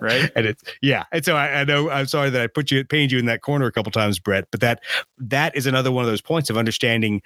Right. 0.00 0.30
and 0.34 0.46
it's 0.46 0.62
yeah. 0.80 1.04
And 1.12 1.24
so 1.24 1.36
I, 1.36 1.60
I 1.60 1.64
know 1.64 1.90
I'm 1.90 2.06
sorry 2.06 2.30
that 2.30 2.40
I 2.40 2.46
put 2.46 2.70
you 2.70 2.84
pained 2.84 3.12
you 3.12 3.18
in 3.18 3.26
that 3.26 3.42
corner 3.42 3.66
a 3.66 3.72
couple 3.72 3.92
times, 3.92 4.18
Brett. 4.18 4.46
But 4.50 4.60
that 4.60 4.80
that 5.18 5.54
is 5.54 5.66
another 5.66 5.92
one 5.92 6.02
of 6.02 6.10
those 6.10 6.22
points 6.22 6.48
of 6.48 6.56
understanding 6.56 7.20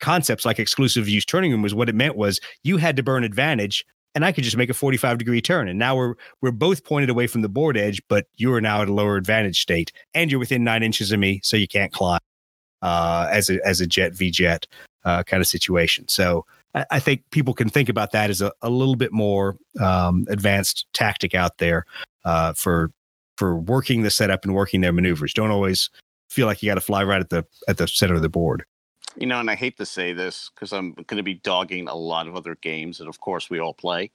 concepts 0.00 0.44
like 0.44 0.58
exclusive 0.58 1.08
use 1.08 1.24
turning 1.24 1.50
room 1.50 1.62
was 1.62 1.74
what 1.74 1.88
it 1.88 1.94
meant 1.94 2.16
was 2.16 2.40
you 2.62 2.76
had 2.76 2.96
to 2.96 3.02
burn 3.02 3.24
advantage 3.24 3.84
and 4.14 4.24
I 4.24 4.32
could 4.32 4.44
just 4.44 4.56
make 4.56 4.70
a 4.70 4.74
45 4.74 5.18
degree 5.18 5.40
turn. 5.40 5.66
And 5.66 5.78
now 5.78 5.96
we're 5.96 6.14
we're 6.40 6.52
both 6.52 6.84
pointed 6.84 7.10
away 7.10 7.26
from 7.26 7.42
the 7.42 7.48
board 7.48 7.76
edge, 7.76 8.00
but 8.08 8.26
you 8.36 8.52
are 8.52 8.60
now 8.60 8.82
at 8.82 8.88
a 8.88 8.92
lower 8.92 9.16
advantage 9.16 9.60
state, 9.60 9.90
and 10.14 10.30
you're 10.30 10.40
within 10.40 10.62
nine 10.62 10.82
inches 10.82 11.10
of 11.10 11.18
me, 11.18 11.40
so 11.42 11.56
you 11.56 11.68
can't 11.68 11.92
climb 11.92 12.20
uh, 12.82 13.28
as 13.30 13.50
a 13.50 13.64
as 13.66 13.80
a 13.80 13.86
jet 13.86 14.14
v 14.14 14.30
jet 14.30 14.66
uh, 15.04 15.22
kind 15.22 15.40
of 15.40 15.46
situation. 15.46 16.06
So 16.08 16.46
I, 16.74 16.86
I 16.92 17.00
think 17.00 17.22
people 17.30 17.54
can 17.54 17.68
think 17.68 17.88
about 17.88 18.12
that 18.12 18.30
as 18.30 18.42
a, 18.42 18.52
a 18.62 18.70
little 18.70 18.96
bit 18.96 19.12
more 19.12 19.56
um, 19.80 20.26
advanced 20.28 20.86
tactic 20.92 21.34
out 21.34 21.58
there 21.58 21.86
uh, 22.24 22.52
for 22.54 22.92
for 23.36 23.56
working 23.56 24.02
the 24.02 24.10
setup 24.10 24.44
and 24.44 24.54
working 24.54 24.80
their 24.80 24.92
maneuvers. 24.92 25.32
Don't 25.32 25.50
always 25.50 25.90
feel 26.28 26.46
like 26.46 26.62
you 26.62 26.70
got 26.70 26.74
to 26.74 26.80
fly 26.80 27.02
right 27.02 27.20
at 27.20 27.30
the 27.30 27.44
at 27.68 27.78
the 27.78 27.88
center 27.88 28.14
of 28.14 28.22
the 28.22 28.28
board. 28.28 28.64
You 29.16 29.26
know, 29.26 29.40
and 29.40 29.50
I 29.50 29.56
hate 29.56 29.76
to 29.78 29.86
say 29.86 30.12
this 30.12 30.50
because 30.54 30.72
I'm 30.72 30.92
going 30.92 31.16
to 31.16 31.22
be 31.22 31.34
dogging 31.34 31.88
a 31.88 31.94
lot 31.94 32.28
of 32.28 32.36
other 32.36 32.54
games 32.54 32.98
that, 32.98 33.08
of 33.08 33.18
course, 33.20 33.50
we 33.50 33.58
all 33.58 33.74
play. 33.74 34.10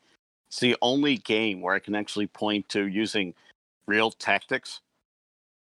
It's 0.47 0.59
the 0.59 0.77
only 0.81 1.17
game 1.17 1.59
where 1.59 1.75
I 1.75 1.79
can 1.79 1.95
actually 1.95 2.27
point 2.27 2.69
to 2.69 2.87
using 2.87 3.33
real 3.87 4.11
tactics, 4.11 4.79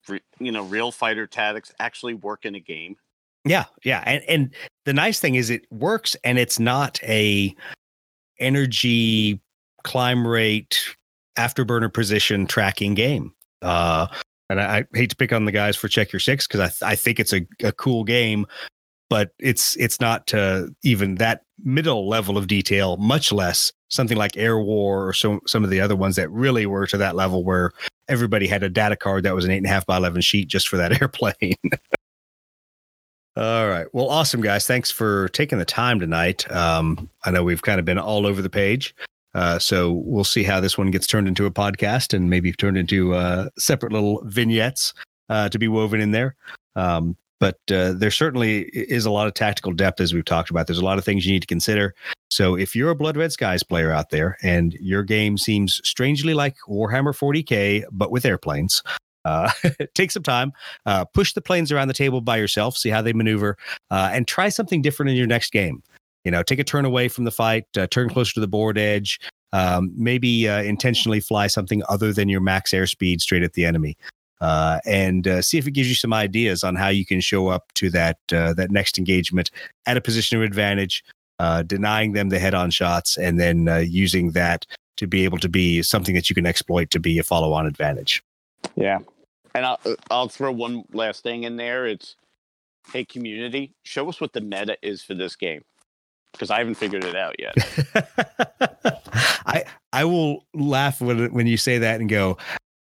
re- 0.09 0.23
you 0.39 0.53
know, 0.53 0.65
real 0.65 0.93
fighter 0.93 1.27
tactics 1.27 1.73
actually 1.79 2.15
work 2.15 2.45
in 2.45 2.55
a 2.55 2.61
game. 2.61 2.97
Yeah, 3.45 3.65
yeah, 3.85 4.03
and 4.07 4.23
and 4.29 4.55
the 4.85 4.93
nice 4.93 5.19
thing 5.19 5.35
is 5.35 5.49
it 5.51 5.67
works, 5.71 6.15
and 6.25 6.39
it's 6.39 6.59
not 6.59 7.03
a 7.05 7.55
energy 8.39 9.41
climb 9.83 10.27
rate 10.27 10.79
afterburner 11.39 11.93
position 11.93 12.47
tracking 12.47 12.95
game. 12.95 13.33
Uh, 13.63 14.07
and 14.51 14.61
I, 14.61 14.79
I 14.79 14.85
hate 14.95 15.11
to 15.11 15.17
pick 15.17 15.33
on 15.33 15.45
the 15.45 15.53
guys 15.53 15.77
for 15.77 15.89
Check 15.89 16.13
Your 16.13 16.21
Six 16.21 16.47
because 16.47 16.61
I 16.61 16.69
th- 16.69 16.83
I 16.83 16.97
think 16.97 17.19
it's 17.19 17.33
a, 17.33 17.47
a 17.63 17.73
cool 17.73 18.05
game, 18.05 18.47
but 19.09 19.31
it's 19.39 19.77
it's 19.77 20.01
not 20.01 20.27
to 20.29 20.75
even 20.83 21.15
that 21.17 21.43
middle 21.63 22.09
level 22.09 22.37
of 22.37 22.47
detail, 22.47 22.97
much 22.99 23.33
less 23.33 23.73
something 23.89 24.17
like 24.17 24.37
Air 24.37 24.59
War 24.59 25.07
or 25.07 25.13
some 25.13 25.41
some 25.47 25.65
of 25.65 25.71
the 25.71 25.81
other 25.81 25.97
ones 25.97 26.17
that 26.17 26.31
really 26.31 26.67
were 26.67 26.87
to 26.89 26.99
that 26.99 27.17
level 27.17 27.45
where 27.45 27.73
everybody 28.11 28.47
had 28.47 28.63
a 28.63 28.69
data 28.69 28.97
card 28.97 29.25
that 29.25 29.35
was 29.35 29.45
an 29.45 29.51
eight 29.51 29.59
and 29.59 29.67
a 29.67 29.71
half 29.71 29.87
by 29.87 29.97
eleven 29.97 30.21
sheet 30.21 30.49
just 30.49 30.69
for 30.69 30.77
that 30.77 30.93
airplane. 31.03 31.57
All 33.37 33.69
right. 33.69 33.87
Well, 33.93 34.11
awesome, 34.11 34.43
guys. 34.43 34.67
Thanks 34.67 34.91
for 34.91 35.29
taking 35.29 35.59
the 35.59 35.65
time 35.65 36.01
tonight. 36.01 36.51
Um, 36.51 37.09
I 37.25 37.31
know 37.31 37.45
we've 37.45 37.63
kind 37.63 37.79
of 37.79 37.87
been 37.87 37.99
all 37.99 38.27
over 38.27 38.43
the 38.43 38.51
page. 38.51 38.95
Uh, 39.35 39.59
so 39.59 39.93
we'll 39.93 40.25
see 40.25 40.43
how 40.43 40.61
this 40.61 40.77
one 40.77 40.91
gets 40.91 41.07
turned 41.07 41.29
into 41.29 41.47
a 41.47 41.51
podcast 41.51 42.13
and 42.13 42.29
maybe 42.29 42.53
turned 42.53 42.77
into 42.77 43.15
uh, 43.15 43.49
separate 43.57 43.93
little 43.93 44.21
vignettes 44.25 44.93
uh, 45.29 45.49
to 45.49 45.59
be 45.59 45.69
woven 45.69 46.01
in 46.01 46.11
there. 46.11 46.35
Um, 46.75 47.17
but 47.39 47.59
uh, 47.73 47.93
there 47.93 48.11
certainly 48.11 48.63
is 48.75 49.07
a 49.07 49.11
lot 49.11 49.27
of 49.27 49.35
tactical 49.35 49.73
depth, 49.73 50.01
as 50.01 50.13
we've 50.13 50.25
talked 50.25 50.51
about. 50.51 50.67
There's 50.67 50.79
a 50.79 50.85
lot 50.85 50.99
of 50.99 51.05
things 51.05 51.25
you 51.25 51.33
need 51.33 51.41
to 51.41 51.47
consider. 51.47 51.95
So 52.31 52.57
if 52.57 52.77
you're 52.77 52.91
a 52.91 52.95
Blood 52.95 53.17
Red 53.17 53.33
Skies 53.33 53.63
player 53.63 53.91
out 53.91 54.11
there 54.11 54.39
and 54.43 54.73
your 54.75 55.03
game 55.03 55.37
seems 55.37 55.81
strangely 55.85 56.33
like 56.33 56.57
Warhammer 56.69 57.13
40K, 57.13 57.85
but 57.91 58.11
with 58.11 58.25
airplanes, 58.25 58.83
uh, 59.25 59.51
take 59.95 60.11
some 60.11 60.23
time, 60.23 60.53
uh, 60.87 61.05
push 61.05 61.33
the 61.33 61.41
planes 61.41 61.73
around 61.73 61.89
the 61.89 61.95
table 61.95 62.21
by 62.21 62.37
yourself, 62.37 62.77
see 62.77 62.89
how 62.89 63.03
they 63.03 63.13
maneuver, 63.13 63.57
uh, 63.91 64.11
and 64.13 64.29
try 64.29 64.49
something 64.49 64.81
different 64.81 65.11
in 65.11 65.17
your 65.17 65.27
next 65.27 65.51
game. 65.51 65.83
You 66.25 66.31
know, 66.31 66.43
take 66.43 66.59
a 66.59 66.65
turn 66.65 66.85
away 66.85 67.09
from 67.09 67.25
the 67.25 67.31
fight, 67.31 67.67
uh, 67.77 67.87
turn 67.87 68.09
closer 68.09 68.35
to 68.35 68.41
the 68.41 68.49
board 68.49 68.79
edge, 68.79 69.19
um, 69.53 69.93
maybe 69.97 70.49
uh, 70.49 70.63
intentionally 70.63 71.21
fly 71.21 71.47
something 71.47 71.83
other 71.89 72.13
than 72.13 72.29
your 72.29 72.41
max 72.41 72.73
airspeed 72.73 73.21
straight 73.21 73.43
at 73.43 73.55
the 73.55 73.65
enemy. 73.65 73.97
Uh, 74.41 74.81
and 74.87 75.27
uh, 75.29 75.43
see 75.43 75.59
if 75.59 75.67
it 75.67 75.73
gives 75.73 75.89
you 75.89 75.95
some 75.95 76.13
ideas 76.13 76.65
on 76.65 76.75
how 76.75 76.89
you 76.89 77.05
can 77.05 77.21
show 77.21 77.49
up 77.49 77.73
to 77.75 77.91
that 77.91 78.19
uh, 78.33 78.55
that 78.55 78.71
next 78.71 78.97
engagement 78.97 79.51
at 79.87 79.99
a 79.99 80.01
position 80.01 80.39
of 80.39 80.43
advantage, 80.43 81.05
uh, 81.41 81.63
denying 81.63 82.13
them 82.13 82.29
the 82.29 82.39
head-on 82.39 82.71
shots, 82.71 83.17
and 83.17 83.41
then 83.41 83.67
uh, 83.67 83.79
using 83.79 84.33
that 84.33 84.67
to 84.99 85.07
be 85.07 85.25
able 85.25 85.39
to 85.39 85.49
be 85.49 85.83
something 85.83 86.15
that 86.15 86.29
you 86.29 86.35
can 86.35 86.45
exploit 86.45 86.91
to 86.91 87.01
be 87.01 87.19
a 87.19 87.23
follow-on 87.23 87.67
advantage. 87.67 88.23
Yeah, 88.77 88.99
and 89.55 89.65
I'll 89.65 89.81
uh, 89.87 89.95
I'll 90.11 90.29
throw 90.29 90.53
one 90.53 90.85
last 90.93 91.23
thing 91.23 91.45
in 91.45 91.57
there. 91.57 91.87
It's 91.87 92.15
hey 92.93 93.07
community, 93.07 93.73
show 93.85 94.07
us 94.11 94.21
what 94.21 94.35
the 94.35 94.43
meta 94.43 94.77
is 94.83 95.03
for 95.03 95.15
this 95.15 95.35
game 95.35 95.63
because 96.33 96.51
I 96.51 96.59
haven't 96.59 96.75
figured 96.75 97.05
it 97.05 97.17
out 97.17 97.37
yet. 97.39 97.55
I 99.47 99.65
I 99.95 100.05
will 100.05 100.45
laugh 100.53 101.01
when 101.01 101.33
when 101.33 101.47
you 101.47 101.57
say 101.57 101.79
that 101.79 102.01
and 102.01 102.11
go, 102.11 102.37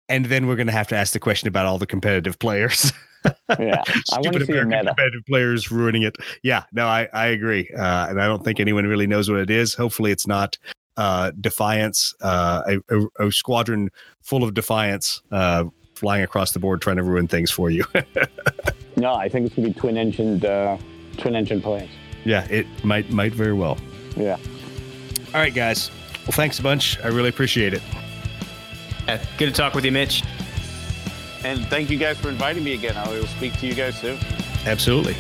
and 0.10 0.26
then 0.26 0.46
we're 0.46 0.58
going 0.58 0.68
to 0.68 0.74
have 0.74 0.90
to 0.90 0.96
ask 0.96 1.14
the 1.14 1.20
question 1.20 1.48
about 1.48 1.66
all 1.66 1.80
the 1.80 1.88
competitive 1.88 2.38
players. 2.38 2.92
Yeah, 3.26 3.36
I 3.58 3.58
want 3.58 3.86
Stupid 4.26 4.40
to 4.40 4.46
see 4.46 4.52
American 4.54 4.70
meta. 4.70 4.86
competitive 4.88 5.26
players 5.26 5.72
ruining 5.72 6.04
it. 6.04 6.16
Yeah, 6.44 6.64
no, 6.74 6.86
I 6.88 7.08
I 7.14 7.28
agree, 7.28 7.70
uh, 7.78 8.08
and 8.10 8.22
I 8.22 8.26
don't 8.28 8.44
think 8.44 8.60
anyone 8.60 8.86
really 8.86 9.08
knows 9.08 9.30
what 9.30 9.40
it 9.40 9.50
is. 9.50 9.74
Hopefully, 9.74 10.12
it's 10.12 10.28
not 10.28 10.58
uh, 10.98 11.32
Defiants, 11.42 12.14
uh, 12.22 12.62
a, 12.90 12.98
a, 13.20 13.28
a 13.28 13.32
squadron 13.32 13.90
full 14.22 14.44
of 14.44 14.54
Defiants 14.54 15.22
uh, 15.32 15.66
flying 15.96 16.24
across 16.24 16.52
the 16.52 16.60
board 16.60 16.82
trying 16.82 16.98
to 16.98 17.04
ruin 17.04 17.28
things 17.28 17.50
for 17.52 17.70
you. 17.70 17.84
No, 18.96 19.16
I 19.16 19.28
think 19.28 19.48
it's 19.48 19.56
gonna 19.56 19.70
be 19.70 19.74
twin 19.74 19.98
engined, 19.98 20.46
uh, 20.46 20.78
twin 21.18 21.36
engine 21.36 21.64
planes. 21.64 21.90
yeah, 22.26 22.46
it 22.52 22.68
might 22.86 23.10
might 23.10 23.34
very 23.34 23.52
well. 23.54 23.76
Yeah. 24.16 24.38
All 25.34 25.42
right, 25.42 25.54
guys. 25.54 25.90
Well, 26.28 26.34
thanks 26.34 26.60
a 26.60 26.62
bunch. 26.62 27.00
I 27.04 27.08
really 27.08 27.30
appreciate 27.30 27.74
it. 27.74 27.82
Yeah, 29.08 29.26
good 29.40 29.48
to 29.48 29.52
talk 29.52 29.74
with 29.74 29.84
you, 29.84 29.92
Mitch. 29.92 30.22
And 31.44 31.66
thank 31.68 31.90
you 31.90 31.98
guys 31.98 32.18
for 32.18 32.30
inviting 32.30 32.64
me 32.64 32.74
again. 32.74 32.98
I 32.98 33.08
will 33.10 33.28
speak 33.28 33.58
to 33.60 33.68
you 33.68 33.74
guys 33.74 34.00
soon. 34.00 34.18
Absolutely. 34.66 35.16